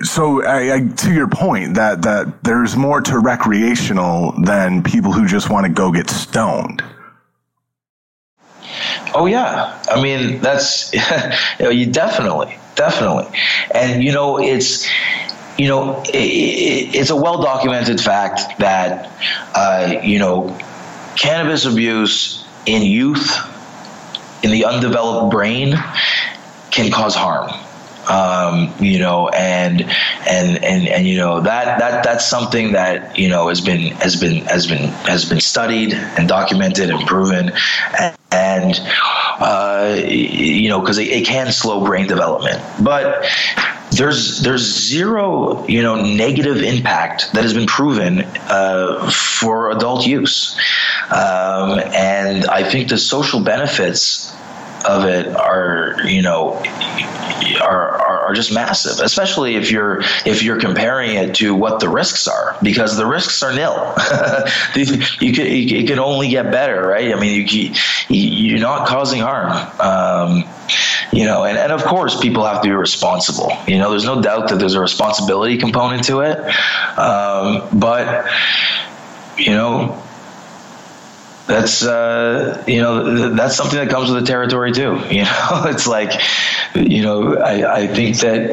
so 0.04 0.44
I, 0.44 0.76
I, 0.76 0.88
to 0.88 1.14
your 1.14 1.28
point 1.28 1.76
that 1.76 2.04
that 2.04 2.44
there's 2.44 2.78
more 2.78 3.02
to 3.02 3.20
recreational 3.20 4.34
than 4.44 4.84
people 4.84 5.12
who 5.12 5.28
just 5.28 5.50
want 5.50 5.66
to 5.66 5.72
go 5.72 5.92
get 5.92 6.10
stoned. 6.10 6.82
Oh 9.14 9.26
yeah, 9.26 9.78
I 9.90 10.02
mean 10.02 10.40
that's 10.40 10.94
you, 11.60 11.66
know, 11.66 11.70
you 11.70 11.92
definitely, 11.92 12.58
definitely, 12.76 13.28
and 13.76 14.02
you 14.02 14.14
know 14.14 14.40
it's 14.40 14.88
you 15.58 15.68
know, 15.68 16.02
it, 16.04 16.16
it, 16.16 16.96
it's 16.96 17.10
a 17.10 17.16
well 17.16 17.42
documented 17.42 18.00
fact 18.02 18.60
that, 18.60 19.12
uh, 19.54 20.00
you 20.04 20.20
know, 20.20 20.58
cannabis 21.16 21.66
abuse 21.66 22.46
in 22.66 22.82
youth, 22.84 23.38
in 24.44 24.52
the 24.52 24.66
undeveloped 24.66 25.32
brain, 25.32 25.76
can 26.72 26.92
cause 26.92 27.16
harm. 27.16 27.52
Um, 28.10 28.74
you 28.80 28.98
know, 28.98 29.30
and 29.30 29.84
and 30.28 30.64
and 30.64 30.88
and 30.88 31.08
you 31.08 31.18
know 31.18 31.42
that 31.42 31.78
that 31.78 32.04
that's 32.04 32.28
something 32.28 32.72
that 32.72 33.20
you 33.20 33.30
know 33.30 33.50
has 33.50 33.62
been 33.62 33.92
has 33.98 34.16
been 34.16 34.44
has 34.46 34.66
been 34.66 34.90
has 35.06 35.30
been 35.30 35.40
studied 35.40 35.94
and 35.94 36.28
documented 36.28 36.90
and 36.90 37.08
proven, 37.08 37.52
and, 38.00 38.18
and 38.32 38.82
uh, 39.40 40.02
you 40.04 40.68
know 40.70 40.82
because 40.82 40.98
it, 40.98 41.10
it 41.10 41.28
can 41.28 41.52
slow 41.52 41.86
brain 41.86 42.08
development, 42.08 42.60
but 42.84 43.24
there's 43.92 44.42
there's 44.42 44.62
zero 44.62 45.68
you 45.68 45.82
know 45.82 45.96
negative 45.96 46.62
impact 46.62 47.34
that 47.34 47.44
has 47.44 47.54
been 47.54 47.68
proven 47.68 48.22
uh, 48.50 49.10
for 49.12 49.72
adult 49.72 50.06
use, 50.06 50.58
um, 51.10 51.80
and 51.94 52.46
I 52.46 52.64
think 52.70 52.90
the 52.90 52.98
social 52.98 53.42
benefits 53.44 54.34
of 54.86 55.06
it 55.06 55.28
are 55.36 55.98
you 56.06 56.22
know 56.22 56.62
are, 57.62 57.92
are, 57.92 58.20
are 58.22 58.34
just 58.34 58.54
massive 58.54 59.00
especially 59.00 59.56
if 59.56 59.72
you're 59.72 60.02
if 60.26 60.44
you're 60.44 60.60
comparing 60.60 61.16
it 61.16 61.36
to 61.36 61.54
what 61.56 61.80
the 61.80 61.90
risks 61.90 62.28
are 62.28 62.58
because 62.62 62.98
the 62.98 63.06
risks 63.06 63.42
are 63.44 63.54
nil. 63.54 63.96
You 65.22 65.34
could 65.34 65.48
it 65.48 65.88
can 65.88 66.00
only 66.00 66.30
get 66.30 66.52
better 66.52 66.88
right? 66.88 67.14
I 67.14 67.20
mean 67.20 67.48
you, 67.48 67.74
you're 68.10 68.60
not 68.60 68.88
causing 68.88 69.22
harm. 69.22 69.52
Um, 69.80 70.44
you 71.12 71.26
know 71.26 71.44
and, 71.44 71.58
and 71.58 71.72
of 71.72 71.84
course 71.84 72.20
people 72.20 72.46
have 72.46 72.62
to 72.62 72.68
be 72.68 72.74
responsible. 72.74 73.52
You 73.68 73.78
know 73.78 73.90
there's 73.90 74.06
no 74.06 74.22
doubt 74.22 74.50
that 74.50 74.60
there's 74.60 74.76
a 74.76 74.82
responsibility 74.82 75.58
component 75.58 76.04
to 76.06 76.22
it. 76.22 76.38
Um, 76.98 77.68
but 77.80 78.26
you 79.38 79.52
know 79.52 80.02
that's 81.48 81.84
uh, 81.84 82.64
you 82.68 82.82
know 82.82 83.30
that's 83.36 83.56
something 83.56 83.78
that 83.80 83.90
comes 83.90 84.10
with 84.10 84.22
the 84.22 84.28
territory 84.28 84.72
too. 84.72 85.00
You 85.12 85.24
know, 85.24 85.64
it's 85.66 85.88
like 85.88 86.22
you 86.74 87.04
know 87.04 87.36
I, 87.38 87.82
I 87.82 87.88
think 87.88 88.18
that, 88.20 88.50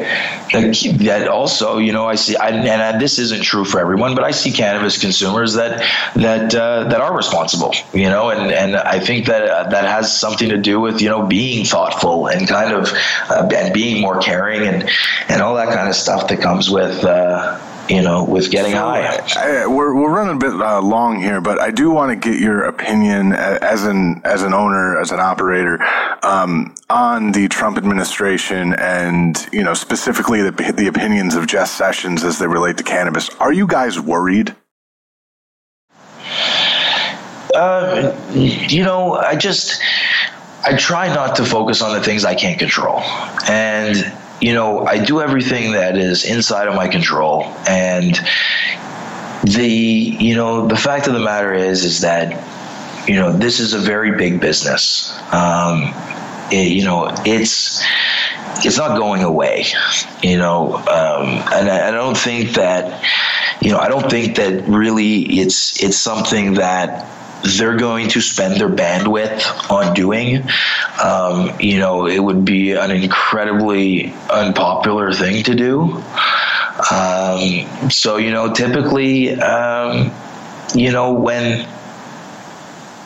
that 0.51 0.97
that 0.99 1.27
also 1.27 1.77
you 1.77 1.93
know 1.93 2.05
I 2.05 2.15
see 2.15 2.35
I, 2.35 2.49
and 2.49 3.01
this 3.01 3.17
isn't 3.17 3.43
true 3.43 3.63
for 3.63 3.79
everyone, 3.79 4.13
but 4.13 4.23
I 4.23 4.31
see 4.31 4.51
cannabis 4.51 4.99
consumers 4.99 5.53
that 5.53 5.79
that 6.15 6.53
uh, 6.53 6.85
that 6.85 6.99
are 6.99 7.15
responsible. 7.15 7.73
You 7.93 8.09
know, 8.09 8.29
and 8.29 8.51
and 8.51 8.75
I 8.75 8.99
think 8.99 9.27
that 9.27 9.47
uh, 9.47 9.69
that 9.69 9.85
has 9.85 10.15
something 10.15 10.49
to 10.49 10.57
do 10.57 10.79
with 10.79 11.01
you 11.01 11.09
know 11.09 11.25
being 11.25 11.65
thoughtful 11.65 12.27
and 12.27 12.47
kind 12.47 12.73
of 12.73 12.91
uh, 13.29 13.49
and 13.55 13.73
being 13.73 14.01
more 14.01 14.19
caring 14.19 14.67
and 14.67 14.89
and 15.29 15.41
all 15.41 15.55
that 15.55 15.73
kind 15.73 15.87
of 15.87 15.95
stuff 15.95 16.27
that 16.27 16.41
comes 16.41 16.69
with 16.69 17.03
uh, 17.03 17.59
you 17.89 18.03
know, 18.03 18.23
with 18.23 18.51
getting 18.51 18.73
so, 18.73 18.77
high. 18.77 19.17
I, 19.35 19.65
we're, 19.65 19.95
we're 19.95 20.13
running 20.13 20.35
a 20.35 20.39
bit 20.39 20.53
uh, 20.53 20.79
long 20.81 21.19
here, 21.19 21.41
but 21.41 21.59
I 21.59 21.71
do 21.71 21.89
want 21.89 22.11
to 22.11 22.29
get 22.29 22.39
your 22.39 22.65
opinion 22.65 23.33
as 23.33 23.83
an 23.83 24.21
as 24.23 24.43
an 24.43 24.53
owner, 24.53 24.99
as 24.99 25.11
an 25.11 25.19
operator, 25.19 25.81
um, 26.23 26.75
on 26.89 27.31
the 27.31 27.47
Trump 27.47 27.77
administration, 27.77 28.73
and 28.75 29.47
you 29.51 29.63
know, 29.63 29.73
specifically 29.73 30.43
the 30.43 30.51
the 30.77 30.87
opinions 30.87 31.35
of 31.35 31.47
Jeff 31.47 31.67
Sessions 31.67 32.23
as 32.23 32.37
they 32.37 32.47
relate 32.47 32.77
to 32.77 32.83
cannabis. 32.83 33.29
Are 33.35 33.51
you 33.51 33.65
guys 33.65 33.99
worried? 33.99 34.55
Uh, 37.55 38.15
you 38.33 38.83
know, 38.83 39.15
I 39.15 39.35
just 39.35 39.81
I 40.63 40.75
try 40.77 41.07
not 41.07 41.35
to 41.37 41.45
focus 41.45 41.81
on 41.81 41.93
the 41.93 42.03
things 42.03 42.23
I 42.23 42.35
can't 42.35 42.59
control, 42.59 42.99
and 43.47 44.13
you 44.41 44.53
know, 44.53 44.85
I 44.85 45.03
do 45.03 45.21
everything 45.21 45.73
that 45.73 45.97
is 45.97 46.25
inside 46.25 46.67
of 46.67 46.75
my 46.75 46.87
control. 46.87 47.43
And 47.67 48.19
the, 49.43 49.67
you 49.67 50.35
know, 50.35 50.67
the 50.67 50.77
fact 50.77 51.07
of 51.07 51.13
the 51.13 51.19
matter 51.19 51.53
is, 51.53 51.83
is 51.83 52.01
that, 52.01 53.07
you 53.07 53.15
know, 53.15 53.31
this 53.31 53.59
is 53.59 53.73
a 53.73 53.79
very 53.79 54.17
big 54.17 54.39
business. 54.39 55.11
Um, 55.33 55.93
it, 56.51 56.71
you 56.71 56.83
know, 56.83 57.09
it's, 57.25 57.83
it's 58.65 58.77
not 58.77 58.97
going 58.97 59.23
away, 59.23 59.65
you 60.21 60.37
know, 60.37 60.75
um, 60.75 61.27
and 61.53 61.69
I, 61.69 61.89
I 61.89 61.91
don't 61.91 62.17
think 62.17 62.55
that, 62.55 63.03
you 63.61 63.71
know, 63.71 63.77
I 63.77 63.87
don't 63.87 64.09
think 64.09 64.35
that 64.37 64.67
really 64.67 65.21
it's, 65.39 65.81
it's 65.83 65.97
something 65.97 66.55
that, 66.55 67.05
they're 67.43 67.77
going 67.77 68.09
to 68.09 68.21
spend 68.21 68.59
their 68.59 68.69
bandwidth 68.69 69.71
on 69.71 69.93
doing. 69.93 70.43
Um, 71.03 71.51
you 71.59 71.79
know, 71.79 72.05
it 72.07 72.19
would 72.19 72.43
be 72.43 72.73
an 72.73 72.91
incredibly 72.91 74.13
unpopular 74.29 75.13
thing 75.13 75.43
to 75.43 75.55
do. 75.55 76.03
Um, 76.91 77.89
so, 77.89 78.17
you 78.17 78.31
know, 78.31 78.53
typically, 78.53 79.39
um, 79.39 80.11
you 80.75 80.91
know, 80.91 81.13
when 81.13 81.65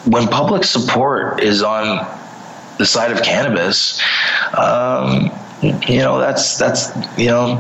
when 0.05 0.27
public 0.27 0.63
support 0.65 1.41
is 1.41 1.63
on 1.63 2.05
the 2.77 2.85
side 2.85 3.11
of 3.11 3.23
cannabis, 3.23 4.01
um, 4.57 5.31
you 5.61 5.99
know, 5.99 6.19
that's 6.19 6.57
that's 6.57 6.91
you 7.17 7.27
know, 7.27 7.55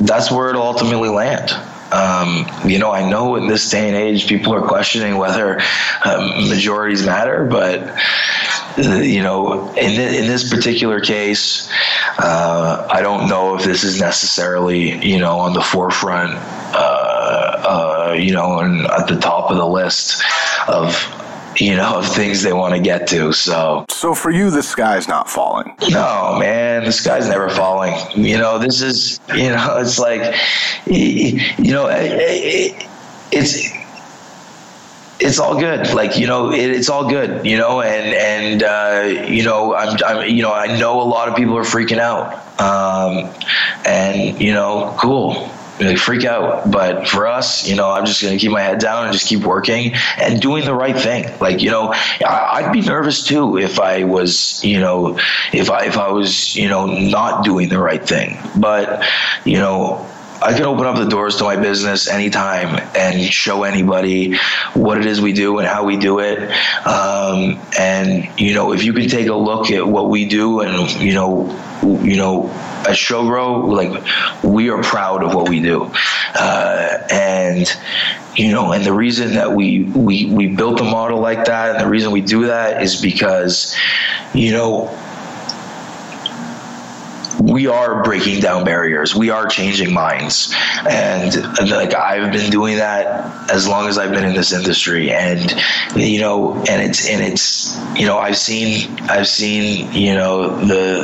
that's 0.00 0.30
where 0.30 0.50
it'll 0.50 0.62
ultimately 0.62 1.08
land. 1.08 1.50
Um, 1.92 2.46
you 2.64 2.78
know, 2.78 2.92
I 2.92 3.08
know 3.08 3.36
in 3.36 3.48
this 3.48 3.68
day 3.68 3.88
and 3.88 3.96
age, 3.96 4.28
people 4.28 4.54
are 4.54 4.66
questioning 4.66 5.16
whether 5.16 5.60
um, 6.04 6.48
majorities 6.48 7.04
matter, 7.04 7.44
but 7.44 7.96
you 8.78 9.22
know, 9.22 9.72
in, 9.74 10.00
in 10.00 10.26
this 10.28 10.48
particular 10.48 11.00
case, 11.00 11.68
uh, 12.18 12.86
I 12.90 13.02
don't 13.02 13.28
know 13.28 13.56
if 13.56 13.64
this 13.64 13.84
is 13.84 14.00
necessarily, 14.00 15.04
you 15.04 15.18
know, 15.18 15.38
on 15.38 15.52
the 15.52 15.62
forefront, 15.62 16.34
uh, 16.34 18.10
uh, 18.10 18.16
you 18.16 18.32
know, 18.32 18.60
and 18.60 18.86
at 18.86 19.08
the 19.08 19.16
top 19.16 19.50
of 19.50 19.56
the 19.56 19.66
list 19.66 20.22
of 20.68 20.94
you 21.56 21.76
know, 21.76 21.98
of 21.98 22.06
things 22.06 22.42
they 22.42 22.52
want 22.52 22.74
to 22.74 22.80
get 22.80 23.06
to. 23.08 23.32
So, 23.32 23.84
so 23.88 24.14
for 24.14 24.30
you, 24.30 24.50
the 24.50 24.62
sky's 24.62 25.08
not 25.08 25.28
falling. 25.28 25.74
No, 25.90 26.36
man, 26.38 26.84
the 26.84 26.92
sky's 26.92 27.28
never 27.28 27.48
falling. 27.48 27.94
You 28.14 28.38
know, 28.38 28.58
this 28.58 28.80
is, 28.80 29.20
you 29.34 29.48
know, 29.48 29.76
it's 29.78 29.98
like, 29.98 30.34
you 30.86 31.72
know, 31.72 31.88
it's 31.90 33.80
it's 35.20 35.38
all 35.38 35.58
good. 35.58 35.92
Like 35.92 36.16
you 36.16 36.26
know, 36.26 36.50
it, 36.50 36.70
it's 36.70 36.88
all 36.88 37.08
good. 37.08 37.44
You 37.44 37.58
know, 37.58 37.82
and 37.82 38.14
and 38.14 38.62
uh, 38.62 39.24
you 39.28 39.42
know, 39.42 39.74
I'm, 39.74 39.98
I'm 40.06 40.28
you 40.28 40.42
know, 40.42 40.52
I 40.52 40.78
know 40.78 41.00
a 41.00 41.04
lot 41.04 41.28
of 41.28 41.36
people 41.36 41.56
are 41.58 41.62
freaking 41.62 41.98
out, 41.98 42.32
um, 42.60 43.32
and 43.86 44.40
you 44.40 44.52
know, 44.52 44.96
cool 44.98 45.50
they 45.88 45.96
freak 45.96 46.24
out. 46.24 46.70
But 46.70 47.08
for 47.08 47.26
us, 47.26 47.68
you 47.68 47.76
know, 47.76 47.90
I'm 47.90 48.06
just 48.06 48.22
going 48.22 48.36
to 48.36 48.40
keep 48.40 48.50
my 48.50 48.60
head 48.60 48.78
down 48.78 49.04
and 49.04 49.12
just 49.12 49.26
keep 49.26 49.44
working 49.44 49.94
and 50.18 50.40
doing 50.40 50.64
the 50.64 50.74
right 50.74 50.96
thing. 50.96 51.38
Like, 51.40 51.62
you 51.62 51.70
know, 51.70 51.92
I'd 52.24 52.72
be 52.72 52.80
nervous 52.82 53.24
too 53.24 53.58
if 53.58 53.80
I 53.80 54.04
was, 54.04 54.62
you 54.64 54.80
know, 54.80 55.18
if 55.52 55.70
I 55.70 55.86
if 55.86 55.96
I 55.96 56.10
was, 56.10 56.54
you 56.56 56.68
know, 56.68 56.86
not 56.86 57.44
doing 57.44 57.68
the 57.68 57.78
right 57.78 58.04
thing. 58.06 58.38
But, 58.56 59.04
you 59.44 59.58
know, 59.58 60.06
I 60.42 60.54
can 60.54 60.64
open 60.64 60.86
up 60.86 60.96
the 60.96 61.04
doors 61.04 61.36
to 61.36 61.44
my 61.44 61.56
business 61.56 62.08
anytime 62.08 62.80
and 62.96 63.22
show 63.32 63.64
anybody 63.64 64.36
what 64.72 64.96
it 64.96 65.04
is 65.04 65.20
we 65.20 65.32
do 65.32 65.58
and 65.58 65.68
how 65.68 65.84
we 65.84 65.98
do 65.98 66.20
it. 66.20 66.50
Um, 66.86 67.60
and 67.78 68.28
you 68.40 68.54
know, 68.54 68.72
if 68.72 68.82
you 68.82 68.94
can 68.94 69.08
take 69.08 69.26
a 69.28 69.34
look 69.34 69.70
at 69.70 69.86
what 69.86 70.08
we 70.08 70.26
do, 70.26 70.60
and 70.60 70.90
you 71.00 71.12
know, 71.12 71.46
you 72.02 72.16
know, 72.16 72.48
at 72.88 72.96
ShowGrow, 72.96 73.68
like 73.68 74.42
we 74.42 74.70
are 74.70 74.82
proud 74.82 75.22
of 75.22 75.34
what 75.34 75.48
we 75.48 75.60
do, 75.60 75.90
uh, 76.34 77.06
and 77.10 77.70
you 78.34 78.52
know, 78.52 78.72
and 78.72 78.84
the 78.84 78.94
reason 78.94 79.34
that 79.34 79.52
we 79.52 79.84
we 79.84 80.24
we 80.32 80.46
built 80.46 80.80
a 80.80 80.84
model 80.84 81.20
like 81.20 81.44
that, 81.44 81.76
and 81.76 81.84
the 81.84 81.88
reason 81.88 82.12
we 82.12 82.22
do 82.22 82.46
that 82.46 82.82
is 82.82 83.00
because, 83.00 83.76
you 84.32 84.52
know 84.52 84.96
we 87.40 87.66
are 87.66 88.02
breaking 88.02 88.40
down 88.40 88.64
barriers. 88.64 89.14
We 89.14 89.30
are 89.30 89.46
changing 89.46 89.92
minds, 89.92 90.54
and, 90.88 91.34
like 91.70 91.94
I've 91.94 92.32
been 92.32 92.50
doing 92.50 92.76
that 92.76 93.50
as 93.50 93.66
long 93.66 93.88
as 93.88 93.98
I've 93.98 94.12
been 94.12 94.24
in 94.24 94.34
this 94.34 94.52
industry, 94.52 95.10
and 95.10 95.54
you 95.96 96.20
know, 96.20 96.54
and 96.68 96.82
it's 96.82 97.08
and 97.08 97.22
it's 97.22 97.78
you 97.98 98.06
know 98.06 98.18
I've 98.18 98.36
seen 98.36 99.00
I've 99.02 99.26
seen 99.28 99.92
you 99.92 100.14
know 100.14 100.48
the 100.60 101.02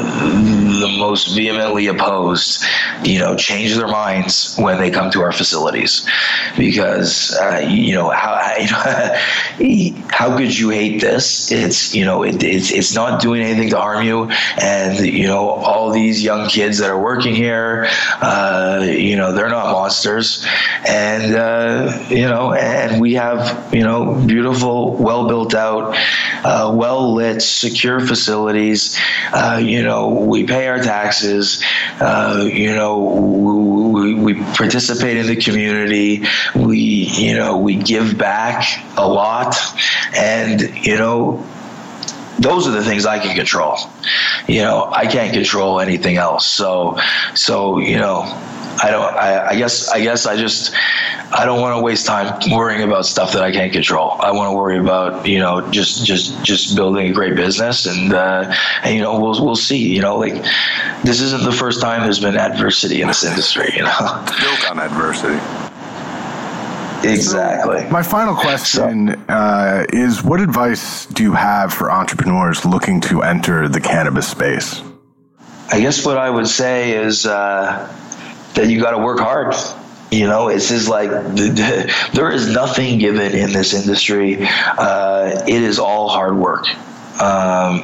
the 0.80 0.96
most 0.98 1.34
vehemently 1.34 1.86
opposed 1.86 2.64
you 3.04 3.18
know 3.18 3.34
change 3.36 3.74
their 3.74 3.88
minds 3.88 4.56
when 4.58 4.78
they 4.78 4.90
come 4.90 5.10
to 5.12 5.22
our 5.22 5.32
facilities 5.32 6.06
because 6.56 7.36
uh, 7.40 7.64
you 7.66 7.94
know 7.94 8.10
how 8.10 8.36
how 10.10 10.36
could 10.36 10.56
you 10.56 10.70
hate 10.70 11.00
this? 11.00 11.50
It's 11.50 11.94
you 11.94 12.04
know 12.04 12.22
it, 12.22 12.42
it's 12.42 12.70
it's 12.70 12.94
not 12.94 13.20
doing 13.22 13.42
anything 13.42 13.70
to 13.70 13.78
harm 13.78 14.04
you, 14.04 14.30
and 14.60 14.98
you 14.98 15.26
know 15.26 15.48
all 15.48 15.90
these 15.90 16.25
young 16.26 16.48
kids 16.48 16.78
that 16.78 16.90
are 16.90 17.00
working 17.00 17.34
here. 17.34 17.86
Uh, 18.20 18.84
you 18.86 19.16
know, 19.16 19.32
they're 19.32 19.48
not 19.48 19.72
monsters, 19.72 20.44
and 20.86 21.34
uh, 21.34 22.04
you 22.08 22.28
know, 22.28 22.52
and 22.52 23.00
we 23.00 23.14
have 23.14 23.72
you 23.72 23.84
know 23.84 24.14
beautiful, 24.26 24.96
well 24.96 25.28
built 25.28 25.54
out, 25.54 25.96
uh, 26.44 26.70
well 26.74 27.14
lit, 27.14 27.40
secure 27.40 28.00
facilities. 28.00 28.98
Uh, 29.32 29.60
you 29.62 29.82
know, 29.82 30.08
we 30.08 30.44
pay 30.44 30.66
our 30.66 30.82
taxes. 30.82 31.62
Uh, 32.00 32.46
you 32.52 32.74
know, 32.74 32.98
we, 33.92 34.14
we 34.14 34.34
participate 34.34 35.16
in 35.16 35.26
the 35.26 35.36
community. 35.36 36.24
We 36.54 36.78
you 36.78 37.34
know 37.36 37.56
we 37.56 37.76
give 37.76 38.18
back 38.18 38.64
a 38.98 39.08
lot, 39.08 39.56
and 40.14 40.60
you 40.84 40.98
know 40.98 41.46
those 42.38 42.68
are 42.68 42.70
the 42.70 42.84
things 42.84 43.06
I 43.06 43.18
can 43.18 43.34
control. 43.36 43.76
You 44.46 44.62
know, 44.62 44.90
I 44.92 45.06
can't 45.06 45.32
control 45.32 45.80
anything 45.80 46.16
else. 46.16 46.46
So, 46.46 46.98
so 47.34 47.78
you 47.78 47.96
know, 47.96 48.22
I 48.82 48.90
don't. 48.90 49.14
I, 49.14 49.48
I 49.48 49.56
guess. 49.56 49.88
I 49.88 50.00
guess 50.00 50.26
I 50.26 50.36
just. 50.36 50.74
I 51.32 51.44
don't 51.44 51.60
want 51.60 51.76
to 51.76 51.82
waste 51.82 52.06
time 52.06 52.38
worrying 52.52 52.82
about 52.82 53.04
stuff 53.04 53.32
that 53.32 53.42
I 53.42 53.50
can't 53.50 53.72
control. 53.72 54.12
I 54.20 54.30
want 54.30 54.52
to 54.52 54.56
worry 54.56 54.78
about 54.78 55.26
you 55.26 55.38
know 55.38 55.68
just 55.70 56.04
just 56.06 56.42
just 56.44 56.76
building 56.76 57.10
a 57.10 57.12
great 57.12 57.34
business 57.34 57.86
and 57.86 58.12
uh, 58.12 58.54
and 58.82 58.94
you 58.94 59.02
know 59.02 59.18
we'll 59.18 59.44
we'll 59.44 59.56
see. 59.56 59.94
You 59.94 60.02
know, 60.02 60.16
like 60.16 60.34
this 61.02 61.20
isn't 61.20 61.44
the 61.44 61.52
first 61.52 61.80
time 61.80 62.02
there's 62.02 62.20
been 62.20 62.36
adversity 62.36 63.00
in 63.00 63.08
this 63.08 63.24
industry. 63.24 63.70
You 63.74 63.82
know, 63.82 64.24
built 64.40 64.70
on 64.70 64.78
adversity. 64.78 65.65
Exactly. 67.04 67.80
So 67.80 67.90
my 67.90 68.02
final 68.02 68.34
question 68.34 69.08
so, 69.08 69.32
uh, 69.32 69.86
is 69.90 70.22
what 70.22 70.40
advice 70.40 71.06
do 71.06 71.22
you 71.22 71.32
have 71.32 71.72
for 71.72 71.90
entrepreneurs 71.90 72.64
looking 72.64 73.00
to 73.02 73.22
enter 73.22 73.68
the 73.68 73.80
cannabis 73.80 74.28
space? 74.28 74.82
I 75.70 75.80
guess 75.80 76.04
what 76.04 76.16
I 76.16 76.30
would 76.30 76.46
say 76.46 76.92
is 76.92 77.26
uh, 77.26 77.92
that 78.54 78.68
you 78.68 78.80
got 78.80 78.92
to 78.92 78.98
work 78.98 79.18
hard. 79.18 79.54
You 80.10 80.26
know, 80.26 80.48
it's 80.48 80.68
just 80.68 80.88
like 80.88 81.10
the, 81.10 81.16
the, 81.54 82.10
there 82.14 82.30
is 82.30 82.48
nothing 82.48 82.98
given 82.98 83.34
in 83.34 83.52
this 83.52 83.74
industry. 83.74 84.38
Uh, 84.40 85.42
it 85.46 85.62
is 85.62 85.78
all 85.78 86.08
hard 86.08 86.36
work. 86.36 86.68
Um, 87.20 87.82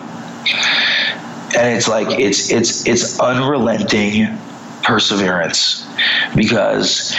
and 1.55 1.77
it's 1.77 1.89
like 1.89 2.19
it's 2.19 2.51
it's 2.51 2.87
it's 2.87 3.21
unrelenting 3.21 4.39
perseverance 4.83 5.87
because 6.35 7.15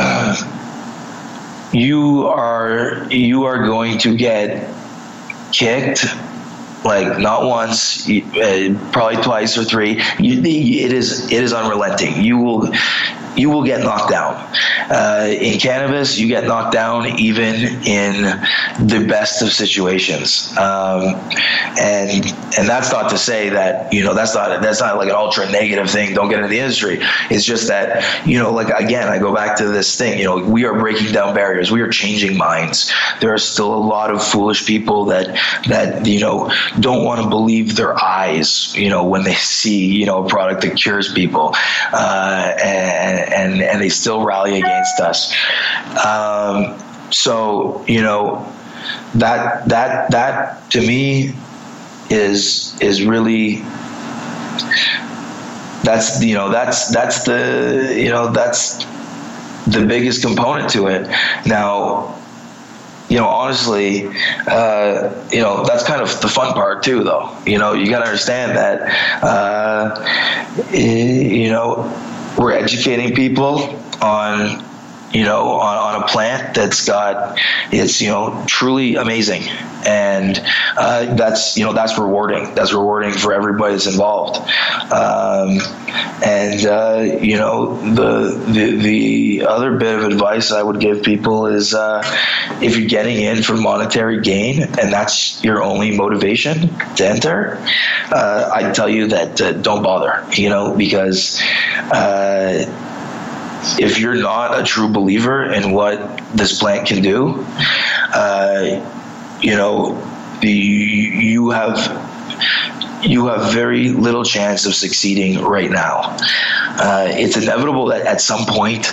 uh, 0.00 0.57
you 1.72 2.26
are 2.26 3.06
you 3.10 3.44
are 3.44 3.64
going 3.64 3.98
to 3.98 4.16
get 4.16 4.72
kicked 5.52 6.04
like 6.84 7.18
not 7.18 7.44
once 7.44 8.08
uh, 8.08 8.74
probably 8.92 9.22
twice 9.22 9.58
or 9.58 9.64
three. 9.64 9.96
It 10.18 10.92
is 10.92 11.30
it 11.30 11.42
is 11.42 11.52
unrelenting. 11.52 12.22
You 12.22 12.38
will 12.38 12.72
you 13.38 13.50
will 13.50 13.64
get 13.64 13.80
knocked 13.80 14.10
down. 14.10 14.34
Uh, 14.90 15.28
in 15.30 15.58
cannabis, 15.58 16.18
you 16.18 16.26
get 16.26 16.44
knocked 16.44 16.72
down 16.72 17.06
even 17.18 17.54
in 17.86 18.22
the 18.86 19.04
best 19.08 19.42
of 19.42 19.52
situations, 19.52 20.56
um, 20.58 21.14
and 21.78 22.26
and 22.58 22.68
that's 22.68 22.90
not 22.90 23.10
to 23.10 23.18
say 23.18 23.48
that 23.50 23.92
you 23.92 24.02
know 24.02 24.14
that's 24.14 24.34
not 24.34 24.60
that's 24.60 24.80
not 24.80 24.96
like 24.96 25.08
an 25.08 25.14
ultra 25.14 25.50
negative 25.50 25.88
thing. 25.90 26.14
Don't 26.14 26.28
get 26.28 26.38
into 26.38 26.48
the 26.48 26.58
industry. 26.58 26.98
It's 27.30 27.44
just 27.44 27.68
that 27.68 28.26
you 28.26 28.38
know, 28.38 28.52
like 28.52 28.68
again, 28.68 29.08
I 29.08 29.18
go 29.18 29.34
back 29.34 29.56
to 29.58 29.68
this 29.68 29.96
thing. 29.96 30.18
You 30.18 30.24
know, 30.24 30.44
we 30.44 30.64
are 30.64 30.78
breaking 30.78 31.12
down 31.12 31.34
barriers. 31.34 31.70
We 31.70 31.80
are 31.82 31.90
changing 31.90 32.36
minds. 32.36 32.92
There 33.20 33.32
are 33.32 33.38
still 33.38 33.74
a 33.74 33.76
lot 33.76 34.10
of 34.10 34.22
foolish 34.22 34.66
people 34.66 35.04
that 35.06 35.38
that 35.68 36.06
you 36.06 36.20
know 36.20 36.52
don't 36.80 37.04
want 37.04 37.22
to 37.22 37.28
believe 37.28 37.76
their 37.76 38.02
eyes. 38.02 38.74
You 38.74 38.88
know, 38.88 39.04
when 39.04 39.22
they 39.24 39.34
see 39.58 39.86
you 39.86 40.06
know 40.06 40.24
a 40.24 40.28
product 40.28 40.62
that 40.62 40.76
cures 40.76 41.12
people, 41.12 41.54
uh, 41.92 42.54
and 42.62 43.27
and 43.32 43.62
and 43.62 43.80
they 43.80 43.88
still 43.88 44.24
rally 44.24 44.58
against 44.58 45.00
us. 45.00 45.34
Um, 46.04 46.78
so 47.10 47.84
you 47.86 48.02
know 48.02 48.52
that 49.14 49.68
that 49.68 50.10
that 50.10 50.70
to 50.70 50.80
me 50.80 51.34
is 52.10 52.78
is 52.80 53.04
really 53.04 53.56
that's 55.84 56.22
you 56.22 56.34
know 56.34 56.50
that's 56.50 56.88
that's 56.88 57.24
the 57.24 57.94
you 57.96 58.10
know 58.10 58.32
that's 58.32 58.84
the 59.66 59.84
biggest 59.86 60.22
component 60.22 60.70
to 60.70 60.86
it 60.86 61.06
now 61.46 62.18
you 63.08 63.16
know, 63.16 63.26
honestly, 63.26 64.06
uh, 64.46 65.26
you 65.32 65.40
know, 65.40 65.64
that's 65.64 65.82
kind 65.84 66.02
of 66.02 66.20
the 66.20 66.28
fun 66.28 66.52
part 66.52 66.82
too, 66.82 67.02
though. 67.02 67.34
You 67.46 67.58
know, 67.58 67.72
you 67.72 67.88
got 67.88 68.00
to 68.00 68.04
understand 68.04 68.56
that, 68.56 69.24
uh, 69.24 70.74
you 70.76 71.50
know, 71.50 71.84
we're 72.36 72.52
educating 72.52 73.14
people 73.14 73.80
on 74.02 74.64
you 75.12 75.24
know 75.24 75.52
on, 75.52 75.96
on 75.96 76.02
a 76.02 76.06
plant 76.06 76.54
that's 76.54 76.86
got 76.86 77.38
it's 77.72 78.00
you 78.00 78.08
know 78.08 78.44
truly 78.46 78.96
amazing. 78.96 79.42
And 79.86 80.42
uh, 80.76 81.14
that's 81.14 81.56
you 81.56 81.64
know 81.64 81.72
that's 81.72 81.96
rewarding. 81.98 82.54
That's 82.54 82.72
rewarding 82.72 83.12
for 83.12 83.32
everybody 83.32 83.74
that's 83.74 83.86
involved. 83.86 84.38
Um, 84.92 85.60
and 86.24 86.66
uh, 86.66 87.18
you 87.20 87.36
know 87.36 87.76
the, 87.94 88.36
the 88.52 88.76
the 88.76 89.46
other 89.46 89.76
bit 89.76 89.98
of 89.98 90.04
advice 90.04 90.50
I 90.50 90.62
would 90.62 90.80
give 90.80 91.02
people 91.02 91.46
is 91.46 91.74
uh, 91.74 92.02
if 92.60 92.76
you're 92.76 92.88
getting 92.88 93.20
in 93.20 93.42
for 93.42 93.56
monetary 93.56 94.20
gain 94.20 94.62
and 94.62 94.92
that's 94.92 95.42
your 95.44 95.62
only 95.62 95.96
motivation 95.96 96.68
to 96.96 97.06
enter 97.06 97.58
uh, 98.10 98.50
I'd 98.52 98.74
tell 98.74 98.88
you 98.88 99.08
that 99.08 99.40
uh, 99.40 99.52
don't 99.52 99.82
bother 99.82 100.26
you 100.32 100.48
know 100.48 100.76
because 100.76 101.40
uh, 101.92 102.64
if 103.78 103.98
you're 103.98 104.14
not 104.14 104.58
a 104.58 104.62
true 104.62 104.88
believer 104.88 105.44
in 105.52 105.72
what 105.72 106.18
this 106.34 106.58
plant 106.58 106.88
can 106.88 107.02
do, 107.02 107.44
uh, 108.14 108.84
you 109.40 109.56
know, 109.56 110.02
you 110.42 111.50
have 111.50 112.07
you 113.02 113.26
have 113.28 113.52
very 113.52 113.90
little 113.90 114.24
chance 114.24 114.66
of 114.66 114.74
succeeding 114.74 115.42
right 115.42 115.70
now. 115.70 116.16
Uh, 116.80 117.08
it's 117.10 117.36
inevitable 117.36 117.86
that 117.86 118.06
at 118.06 118.20
some 118.20 118.44
point, 118.46 118.92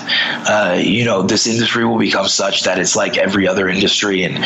uh, 0.50 0.76
you 0.80 1.06
know, 1.06 1.22
this 1.22 1.46
industry 1.48 1.86
will 1.86 2.00
become 2.00 2.28
such 2.28 2.64
that 2.64 2.80
it's 2.80 2.96
like 2.96 3.18
every 3.18 3.48
other 3.48 3.68
industry, 3.68 4.24
and 4.24 4.44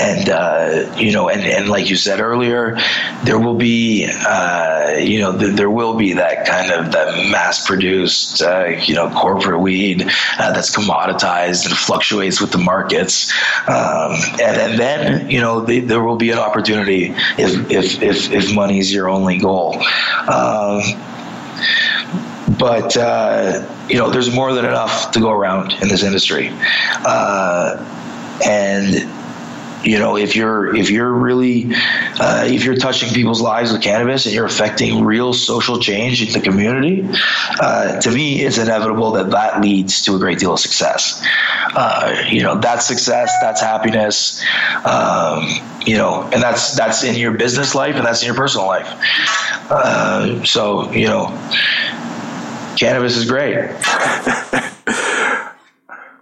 and 0.00 0.28
uh, 0.28 0.94
you 0.96 1.12
know, 1.12 1.28
and 1.28 1.42
and 1.42 1.68
like 1.68 1.88
you 1.88 1.96
said 1.96 2.20
earlier, 2.20 2.76
there 3.24 3.38
will 3.38 3.54
be, 3.54 4.06
uh, 4.26 4.96
you 4.98 5.20
know, 5.20 5.36
th- 5.38 5.56
there 5.56 5.70
will 5.70 5.94
be 5.94 6.14
that 6.14 6.46
kind 6.46 6.70
of 6.72 6.92
that 6.92 7.30
mass-produced, 7.30 8.42
uh, 8.42 8.66
you 8.66 8.94
know, 8.94 9.08
corporate 9.10 9.60
weed 9.60 10.02
uh, 10.38 10.52
that's 10.52 10.74
commoditized 10.74 11.66
and 11.66 11.74
fluctuates 11.74 12.40
with 12.40 12.52
the 12.52 12.58
markets, 12.58 13.32
um, 13.66 14.12
and, 14.42 14.56
and 14.60 14.78
then 14.78 15.30
you 15.30 15.40
know, 15.40 15.60
the, 15.64 15.80
there 15.80 16.02
will 16.02 16.16
be 16.16 16.30
an 16.30 16.38
opportunity 16.38 17.14
if 17.38 17.70
if 17.70 18.02
if, 18.02 18.30
if 18.30 18.54
money's 18.54 18.93
your 18.94 19.08
only 19.08 19.38
goal. 19.38 19.82
Um, 20.28 20.82
but 22.58 22.96
uh, 22.96 23.68
you 23.88 23.96
know, 23.96 24.10
there's 24.10 24.34
more 24.34 24.52
than 24.52 24.64
enough 24.64 25.10
to 25.12 25.20
go 25.20 25.30
around 25.30 25.72
in 25.82 25.88
this 25.88 26.02
industry, 26.02 26.50
uh, 27.04 27.76
and 28.46 28.94
you 29.84 29.98
know 29.98 30.16
if 30.16 30.34
you're 30.34 30.74
if 30.74 30.90
you're 30.90 31.12
really 31.12 31.66
uh, 32.20 32.44
if 32.46 32.64
you're 32.64 32.76
touching 32.76 33.12
people's 33.12 33.40
lives 33.40 33.72
with 33.72 33.82
cannabis 33.82 34.26
and 34.26 34.34
you're 34.34 34.46
affecting 34.46 35.04
real 35.04 35.32
social 35.32 35.78
change 35.78 36.22
in 36.22 36.32
the 36.32 36.40
community 36.40 37.08
uh, 37.60 38.00
to 38.00 38.10
me 38.10 38.42
it's 38.42 38.58
inevitable 38.58 39.12
that 39.12 39.30
that 39.30 39.60
leads 39.60 40.02
to 40.02 40.14
a 40.14 40.18
great 40.18 40.38
deal 40.38 40.52
of 40.54 40.60
success. 40.60 41.22
Uh, 41.74 42.24
you 42.28 42.42
know 42.42 42.56
that's 42.56 42.86
success 42.86 43.32
that's 43.40 43.60
happiness 43.60 44.44
um, 44.84 45.46
you 45.84 45.96
know 45.96 46.22
and 46.32 46.42
that's 46.42 46.76
that's 46.76 47.04
in 47.04 47.14
your 47.16 47.32
business 47.32 47.74
life 47.74 47.96
and 47.96 48.06
that's 48.06 48.22
in 48.22 48.26
your 48.26 48.36
personal 48.36 48.66
life. 48.66 48.88
Uh, 49.70 50.42
so 50.44 50.90
you 50.92 51.06
know 51.06 51.26
cannabis 52.76 53.16
is 53.16 53.28
great. 53.28 53.70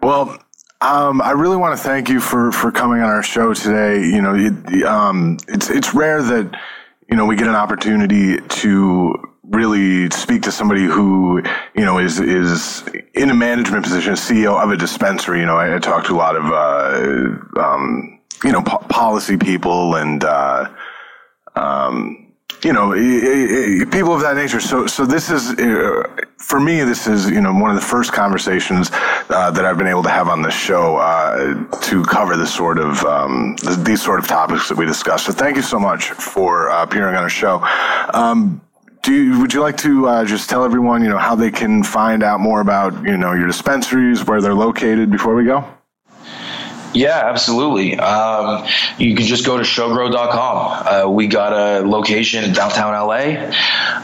Well 0.02 0.41
um, 0.82 1.22
I 1.22 1.30
really 1.30 1.56
want 1.56 1.78
to 1.78 1.82
thank 1.82 2.08
you 2.08 2.20
for, 2.20 2.50
for 2.50 2.72
coming 2.72 3.00
on 3.00 3.08
our 3.08 3.22
show 3.22 3.54
today. 3.54 4.04
You 4.04 4.20
know, 4.20 4.34
it, 4.34 4.82
um, 4.84 5.38
it's 5.46 5.70
it's 5.70 5.94
rare 5.94 6.22
that 6.22 6.60
you 7.08 7.16
know 7.16 7.24
we 7.24 7.36
get 7.36 7.46
an 7.46 7.54
opportunity 7.54 8.40
to 8.40 9.14
really 9.44 10.10
speak 10.10 10.42
to 10.42 10.52
somebody 10.52 10.84
who 10.84 11.40
you 11.74 11.84
know 11.84 11.98
is 11.98 12.18
is 12.18 12.82
in 13.14 13.30
a 13.30 13.34
management 13.34 13.84
position, 13.84 14.14
CEO 14.14 14.60
of 14.60 14.70
a 14.70 14.76
dispensary. 14.76 15.38
You 15.38 15.46
know, 15.46 15.56
I, 15.56 15.76
I 15.76 15.78
talk 15.78 16.04
to 16.06 16.14
a 16.14 16.16
lot 16.16 16.34
of 16.34 16.44
uh, 16.46 17.60
um, 17.60 18.18
you 18.42 18.50
know 18.50 18.62
po- 18.62 18.84
policy 18.88 19.36
people 19.36 19.94
and. 19.94 20.24
Uh, 20.24 20.68
um, 21.54 22.21
you 22.64 22.72
know, 22.72 22.92
people 23.90 24.14
of 24.14 24.20
that 24.20 24.36
nature. 24.36 24.60
So, 24.60 24.86
so 24.86 25.04
this 25.04 25.30
is, 25.30 25.52
for 26.38 26.60
me, 26.60 26.82
this 26.82 27.06
is, 27.06 27.28
you 27.28 27.40
know, 27.40 27.52
one 27.52 27.70
of 27.70 27.76
the 27.76 27.86
first 27.86 28.12
conversations 28.12 28.90
uh, 28.92 29.50
that 29.50 29.64
I've 29.64 29.78
been 29.78 29.88
able 29.88 30.02
to 30.04 30.10
have 30.10 30.28
on 30.28 30.42
this 30.42 30.54
show 30.54 30.96
uh, 30.96 31.54
to 31.80 32.04
cover 32.04 32.36
this 32.36 32.54
sort 32.54 32.78
of, 32.78 33.02
um, 33.04 33.56
these 33.78 34.02
sort 34.02 34.18
of 34.18 34.28
topics 34.28 34.68
that 34.68 34.78
we 34.78 34.86
discussed. 34.86 35.26
So 35.26 35.32
thank 35.32 35.56
you 35.56 35.62
so 35.62 35.78
much 35.78 36.10
for 36.10 36.70
uh, 36.70 36.84
appearing 36.84 37.16
on 37.16 37.22
our 37.22 37.28
show. 37.28 37.60
Um, 38.14 38.60
do 39.02 39.12
you, 39.12 39.40
would 39.40 39.52
you 39.52 39.60
like 39.60 39.76
to 39.78 40.06
uh, 40.06 40.24
just 40.24 40.48
tell 40.48 40.64
everyone, 40.64 41.02
you 41.02 41.08
know, 41.08 41.18
how 41.18 41.34
they 41.34 41.50
can 41.50 41.82
find 41.82 42.22
out 42.22 42.38
more 42.38 42.60
about, 42.60 42.92
you 43.02 43.16
know, 43.16 43.32
your 43.32 43.48
dispensaries, 43.48 44.24
where 44.24 44.40
they're 44.40 44.54
located 44.54 45.10
before 45.10 45.34
we 45.34 45.44
go? 45.44 45.64
Yeah, 46.94 47.22
absolutely. 47.24 47.98
Um, 47.98 48.66
you 48.98 49.14
can 49.14 49.26
just 49.26 49.46
go 49.46 49.56
to 49.56 49.62
showgrow.com. 49.62 50.86
Uh, 50.86 51.10
we 51.10 51.26
got 51.26 51.52
a 51.52 51.86
location 51.86 52.44
in 52.44 52.52
downtown 52.52 52.92
LA 52.92 53.50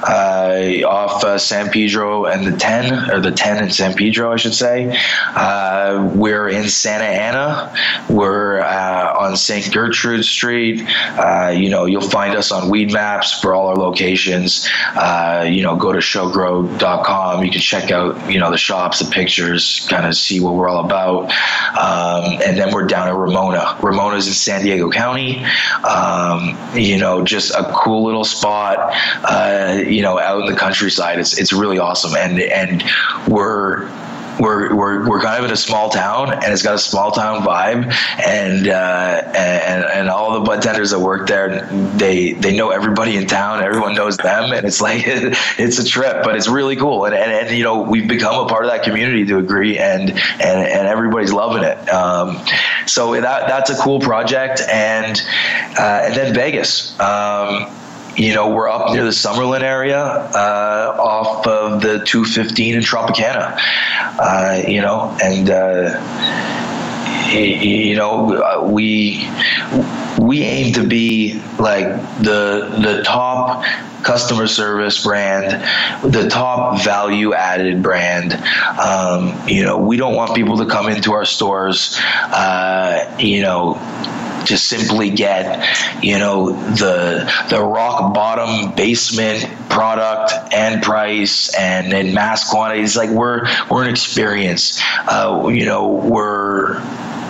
uh, 0.03 0.86
off 0.86 1.22
uh, 1.24 1.39
San 1.39 1.70
Pedro 1.70 2.24
and 2.24 2.47
the 2.47 2.57
10, 2.57 3.11
or 3.11 3.20
the 3.20 3.30
10 3.30 3.64
in 3.64 3.70
San 3.70 3.95
Pedro, 3.95 4.32
I 4.32 4.36
should 4.36 4.55
say. 4.55 4.97
Uh, 5.34 6.11
we're 6.14 6.49
in 6.49 6.68
Santa 6.68 7.05
Ana. 7.05 7.74
We're 8.09 8.61
uh, 8.61 9.18
on 9.18 9.36
St. 9.36 9.72
Gertrude 9.72 10.24
Street. 10.24 10.82
Uh, 11.11 11.53
you 11.55 11.68
know, 11.68 11.84
you'll 11.84 12.09
find 12.09 12.34
us 12.36 12.51
on 12.53 12.70
Weedmaps 12.70 13.41
for 13.43 13.55
all 13.55 13.68
our 13.68 13.76
locations. 13.76 14.66
you 15.47 15.62
know, 15.62 15.76
go 15.76 15.93
to 15.93 15.99
showgrow.com. 15.99 17.45
You 17.45 17.51
can 17.51 17.61
check 17.61 17.91
out, 17.91 18.30
you 18.30 18.39
know, 18.39 18.51
the 18.51 18.59
shops, 18.59 19.01
the 19.01 19.11
pictures, 19.11 19.86
kind 19.91 20.07
of 20.07 20.16
see 20.16 20.41
what 20.41 20.55
we're 20.55 20.68
all 20.68 20.84
about. 20.84 21.30
Um, 21.78 22.41
and 22.45 22.57
then 22.57 22.72
we're 22.72 22.78
down 22.87 23.09
in 23.09 23.14
Ramona. 23.14 23.76
Ramona's 23.83 24.26
in 24.26 24.33
San 24.35 24.62
Diego 24.62 24.91
County. 24.91 25.45
Um, 25.85 26.57
you 26.74 26.99
know, 26.99 27.24
just 27.24 27.51
a 27.53 27.70
cool 27.74 28.05
little 28.05 28.24
spot. 28.24 28.95
Uh, 29.24 29.83
you 29.87 30.03
know, 30.03 30.18
out 30.18 30.41
in 30.41 30.47
the 30.47 30.59
countryside. 30.59 31.18
It's 31.18 31.39
it's 31.39 31.53
really 31.53 31.79
awesome, 31.79 32.14
and 32.16 32.41
and 32.41 32.85
we're 33.26 33.89
we're, 34.39 34.74
we're, 34.74 35.09
we're 35.09 35.20
kind 35.20 35.39
of 35.39 35.45
in 35.45 35.51
a 35.53 35.57
small 35.57 35.91
town 35.91 36.32
and 36.32 36.53
it's 36.53 36.62
got 36.62 36.74
a 36.74 36.78
small 36.78 37.11
town 37.11 37.43
vibe 37.43 37.93
and 38.24 38.68
uh, 38.68 39.22
and 39.34 39.84
and 39.84 40.09
all 40.09 40.32
the 40.32 40.41
bud 40.41 40.62
tenders 40.62 40.91
that 40.91 41.01
work 41.01 41.26
there 41.28 41.66
they 41.97 42.32
they 42.32 42.57
know 42.57 42.70
everybody 42.70 43.16
in 43.16 43.26
town 43.26 43.62
everyone 43.62 43.95
knows 43.95 44.16
them 44.16 44.53
and 44.53 44.66
it's 44.66 44.80
like 44.80 45.03
it's 45.07 45.78
a 45.78 45.84
trip 45.84 46.24
but 46.24 46.36
it's 46.36 46.49
really 46.49 46.76
cool. 46.76 47.05
And, 47.05 47.14
and, 47.14 47.30
and 47.30 47.57
you 47.57 47.64
know 47.64 47.82
we've 47.82 48.09
become 48.09 48.45
a 48.45 48.49
part 48.49 48.64
of 48.64 48.70
that 48.70 48.82
community 48.82 49.24
to 49.26 49.39
agree 49.39 49.78
and 49.78 50.11
and, 50.11 50.20
and 50.41 50.89
everybody's 50.89 51.32
loving 51.32 51.64
it. 51.64 51.78
Um, 51.89 52.45
so 52.86 53.12
that 53.12 53.49
that's 53.49 53.70
a 53.70 53.76
cool 53.76 54.01
project 54.01 54.61
and 54.70 55.20
uh, 55.78 56.03
and 56.05 56.14
then 56.14 56.34
Vegas. 56.34 56.99
Um, 57.01 57.70
you 58.19 58.35
know, 58.35 58.51
we're 58.51 58.69
up 58.69 58.93
near 58.93 59.05
the 59.05 59.11
Summerlin 59.11 59.62
area, 59.62 60.03
uh, 60.03 60.97
off 60.99 61.47
of 61.47 61.81
the 61.81 62.05
215 62.05 62.75
in 62.75 62.81
Tropicana, 62.81 63.57
uh, 64.19 64.61
you 64.66 64.81
know, 64.81 65.16
and, 65.23 65.49
uh, 65.49 66.01
you 67.33 67.95
know, 67.95 68.35
uh, 68.35 68.64
we, 68.64 69.31
we 70.19 70.43
aim 70.43 70.73
to 70.75 70.87
be 70.87 71.41
like 71.61 71.87
the, 72.19 72.77
the 72.83 73.03
top 73.05 73.64
customer 74.03 74.49
service 74.49 75.03
brand, 75.05 75.62
the 76.12 76.29
top 76.29 76.83
value 76.83 77.35
added 77.35 77.83
brand. 77.83 78.33
Um, 78.79 79.41
you 79.47 79.64
know, 79.64 79.79
we 79.79 79.97
don't 79.97 80.14
want 80.14 80.35
people 80.35 80.57
to 80.59 80.66
come 80.66 80.89
into 80.89 81.12
our 81.12 81.25
stores, 81.25 81.97
uh, 82.01 83.14
you 83.19 83.43
know, 83.43 83.75
to 84.49 84.57
simply 84.57 85.11
get 85.11 85.64
you 86.03 86.18
know 86.18 86.53
the 86.74 87.30
the 87.51 87.62
rock 87.62 88.14
bottom 88.14 88.74
basement 88.74 89.44
product 89.68 90.32
and 90.53 90.82
price 90.82 91.55
and 91.55 91.92
in 91.92 92.14
mass 92.14 92.51
quantities. 92.51 92.96
Like 92.96 93.11
we're 93.11 93.46
we're 93.70 93.84
an 93.84 93.90
experience. 93.90 94.80
Uh, 95.07 95.49
you 95.53 95.64
know 95.64 95.88
we're 95.88 96.80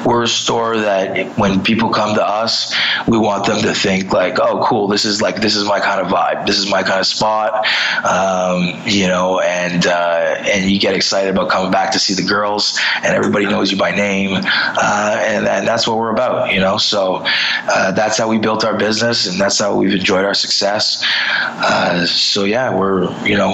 we're 0.09 0.23
a 0.23 0.29
store 0.29 0.79
that 0.79 1.37
when 1.37 1.63
people 1.63 1.91
come 1.91 2.15
to 2.15 2.27
us, 2.27 2.75
we 3.07 3.19
want 3.19 3.45
them 3.45 3.61
to 3.61 3.75
think 3.75 4.11
like, 4.11 4.39
oh, 4.41 4.65
cool, 4.65 4.89
this 4.89 5.05
is 5.05 5.21
like 5.21 5.37
this 5.43 5.55
is 5.55 5.67
my 5.67 5.81
kind 5.81 6.01
of 6.01 6.11
vibe, 6.11 6.47
this 6.47 6.57
is 6.57 6.71
my 6.71 6.83
kind 6.83 6.99
of 6.99 7.07
spot, 7.07 7.67
um, 8.07 8.81
you 8.87 9.07
know, 9.07 9.39
and 9.41 9.87
uh, 9.87 10.37
and 10.47 10.71
you 10.71 10.81
get 10.81 10.95
excited 10.95 11.29
about 11.29 11.51
coming 11.51 11.71
back 11.71 11.93
to 11.93 11.99
see 11.99 12.15
the 12.15 12.27
girls, 12.27 12.81
and 12.97 13.15
everybody 13.15 13.45
knows 13.45 13.71
you 13.71 13.77
by 13.77 13.91
name, 13.91 14.33
uh, 14.35 15.23
and, 15.27 15.47
and 15.47 15.69
that's 15.69 15.87
what 15.87 15.99
we're 15.99 16.13
about, 16.13 16.55
you 16.55 16.61
know. 16.61 16.79
So 16.79 17.23
uh, 17.27 17.93
that's 17.93 18.17
how 18.17 18.29
we 18.29 18.39
built 18.39 18.65
our 18.65 18.79
business, 18.79 19.27
and 19.27 19.39
that's 19.39 19.59
how 19.59 19.77
we've 19.77 19.93
enjoyed 19.93 20.25
our 20.25 20.33
success. 20.33 21.05
Uh, 21.29 22.07
so 22.07 22.45
yeah, 22.45 22.75
we're 22.75 23.13
you 23.27 23.37
know 23.37 23.53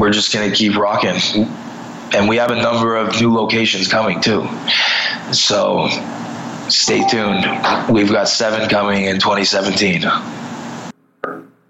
we're 0.00 0.10
just 0.10 0.34
gonna 0.34 0.50
keep 0.50 0.76
rocking 0.76 1.46
and 2.12 2.28
we 2.28 2.36
have 2.36 2.50
a 2.50 2.60
number 2.60 2.96
of 2.96 3.20
new 3.20 3.32
locations 3.32 3.88
coming 3.88 4.20
too. 4.20 4.46
So 5.32 5.88
stay 6.68 7.06
tuned. 7.08 7.44
We've 7.88 8.10
got 8.10 8.28
seven 8.28 8.68
coming 8.68 9.04
in 9.04 9.18
2017. 9.18 10.02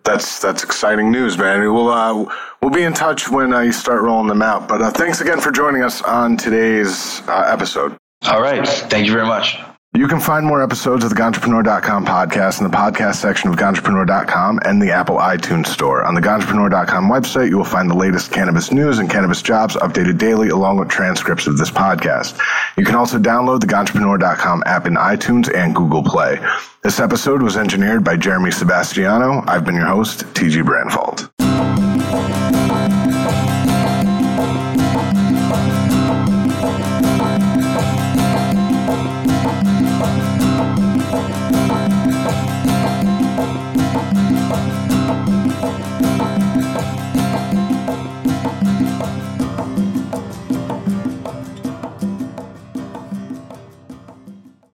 That's 0.05 0.39
that's 0.39 0.63
exciting 0.63 1.11
news, 1.11 1.39
man. 1.39 1.61
We'll 1.61 1.89
uh, 1.89 2.31
we'll 2.61 2.71
be 2.71 2.83
in 2.83 2.93
touch 2.93 3.31
when 3.31 3.55
I 3.55 3.71
start 3.71 4.03
rolling 4.03 4.29
them 4.29 4.43
out. 4.43 4.69
But 4.69 4.83
uh, 4.83 4.91
thanks 4.91 5.23
again 5.23 5.41
for 5.41 5.51
joining 5.51 5.83
us 5.83 6.03
on 6.03 6.37
today's 6.37 7.23
uh, 7.27 7.45
episode. 7.49 7.97
All 8.27 8.43
right, 8.43 8.67
thank 8.67 9.07
you 9.07 9.13
very 9.13 9.27
much. 9.27 9.59
You 9.97 10.09
can 10.09 10.19
find 10.19 10.45
more 10.45 10.61
episodes 10.61 11.05
of 11.05 11.11
the 11.11 11.17
Ganjapreneur.com 11.17 12.05
podcast 12.05 12.61
in 12.61 12.69
the 12.69 12.77
podcast 12.77 13.15
section 13.15 13.49
of 13.49 13.55
Ganjapreneur.com 13.55 14.59
and 14.65 14.83
the 14.83 14.91
Apple 14.91 15.19
iTunes 15.19 15.69
Store. 15.69 16.03
On 16.03 16.15
the 16.15 16.21
Ganjapreneur.com 16.21 17.09
website, 17.09 17.49
you 17.49 17.57
will 17.57 17.65
find 17.65 17.89
the 17.89 17.95
latest 17.95 18.33
cannabis 18.33 18.73
news 18.73 18.99
and 18.99 19.09
cannabis 19.09 19.41
jobs 19.41 19.77
updated 19.77 20.19
daily, 20.19 20.49
along 20.49 20.79
with 20.79 20.89
transcripts 20.89 21.47
of 21.47 21.59
this 21.59 21.71
podcast. 21.71 22.37
You 22.77 22.85
can 22.85 22.97
also 22.97 23.21
download 23.21 23.61
the 23.61 23.69
Ganjapreneur.com 23.69 24.65
app 24.67 24.89
in 24.89 24.95
iTunes 24.95 25.55
and 25.55 25.77
Google 25.77 26.03
Play. 26.03 26.41
This 26.83 26.99
episode 26.99 27.41
was 27.41 27.57
engineered 27.57 28.03
by 28.03 28.17
Jeremy 28.17 28.51
Sebastiano. 28.51 29.45
I've 29.47 29.65
been 29.65 29.77
your 29.77 29.87
host, 29.87 30.25
TG 30.35 30.65
Branfalt. 30.65 31.74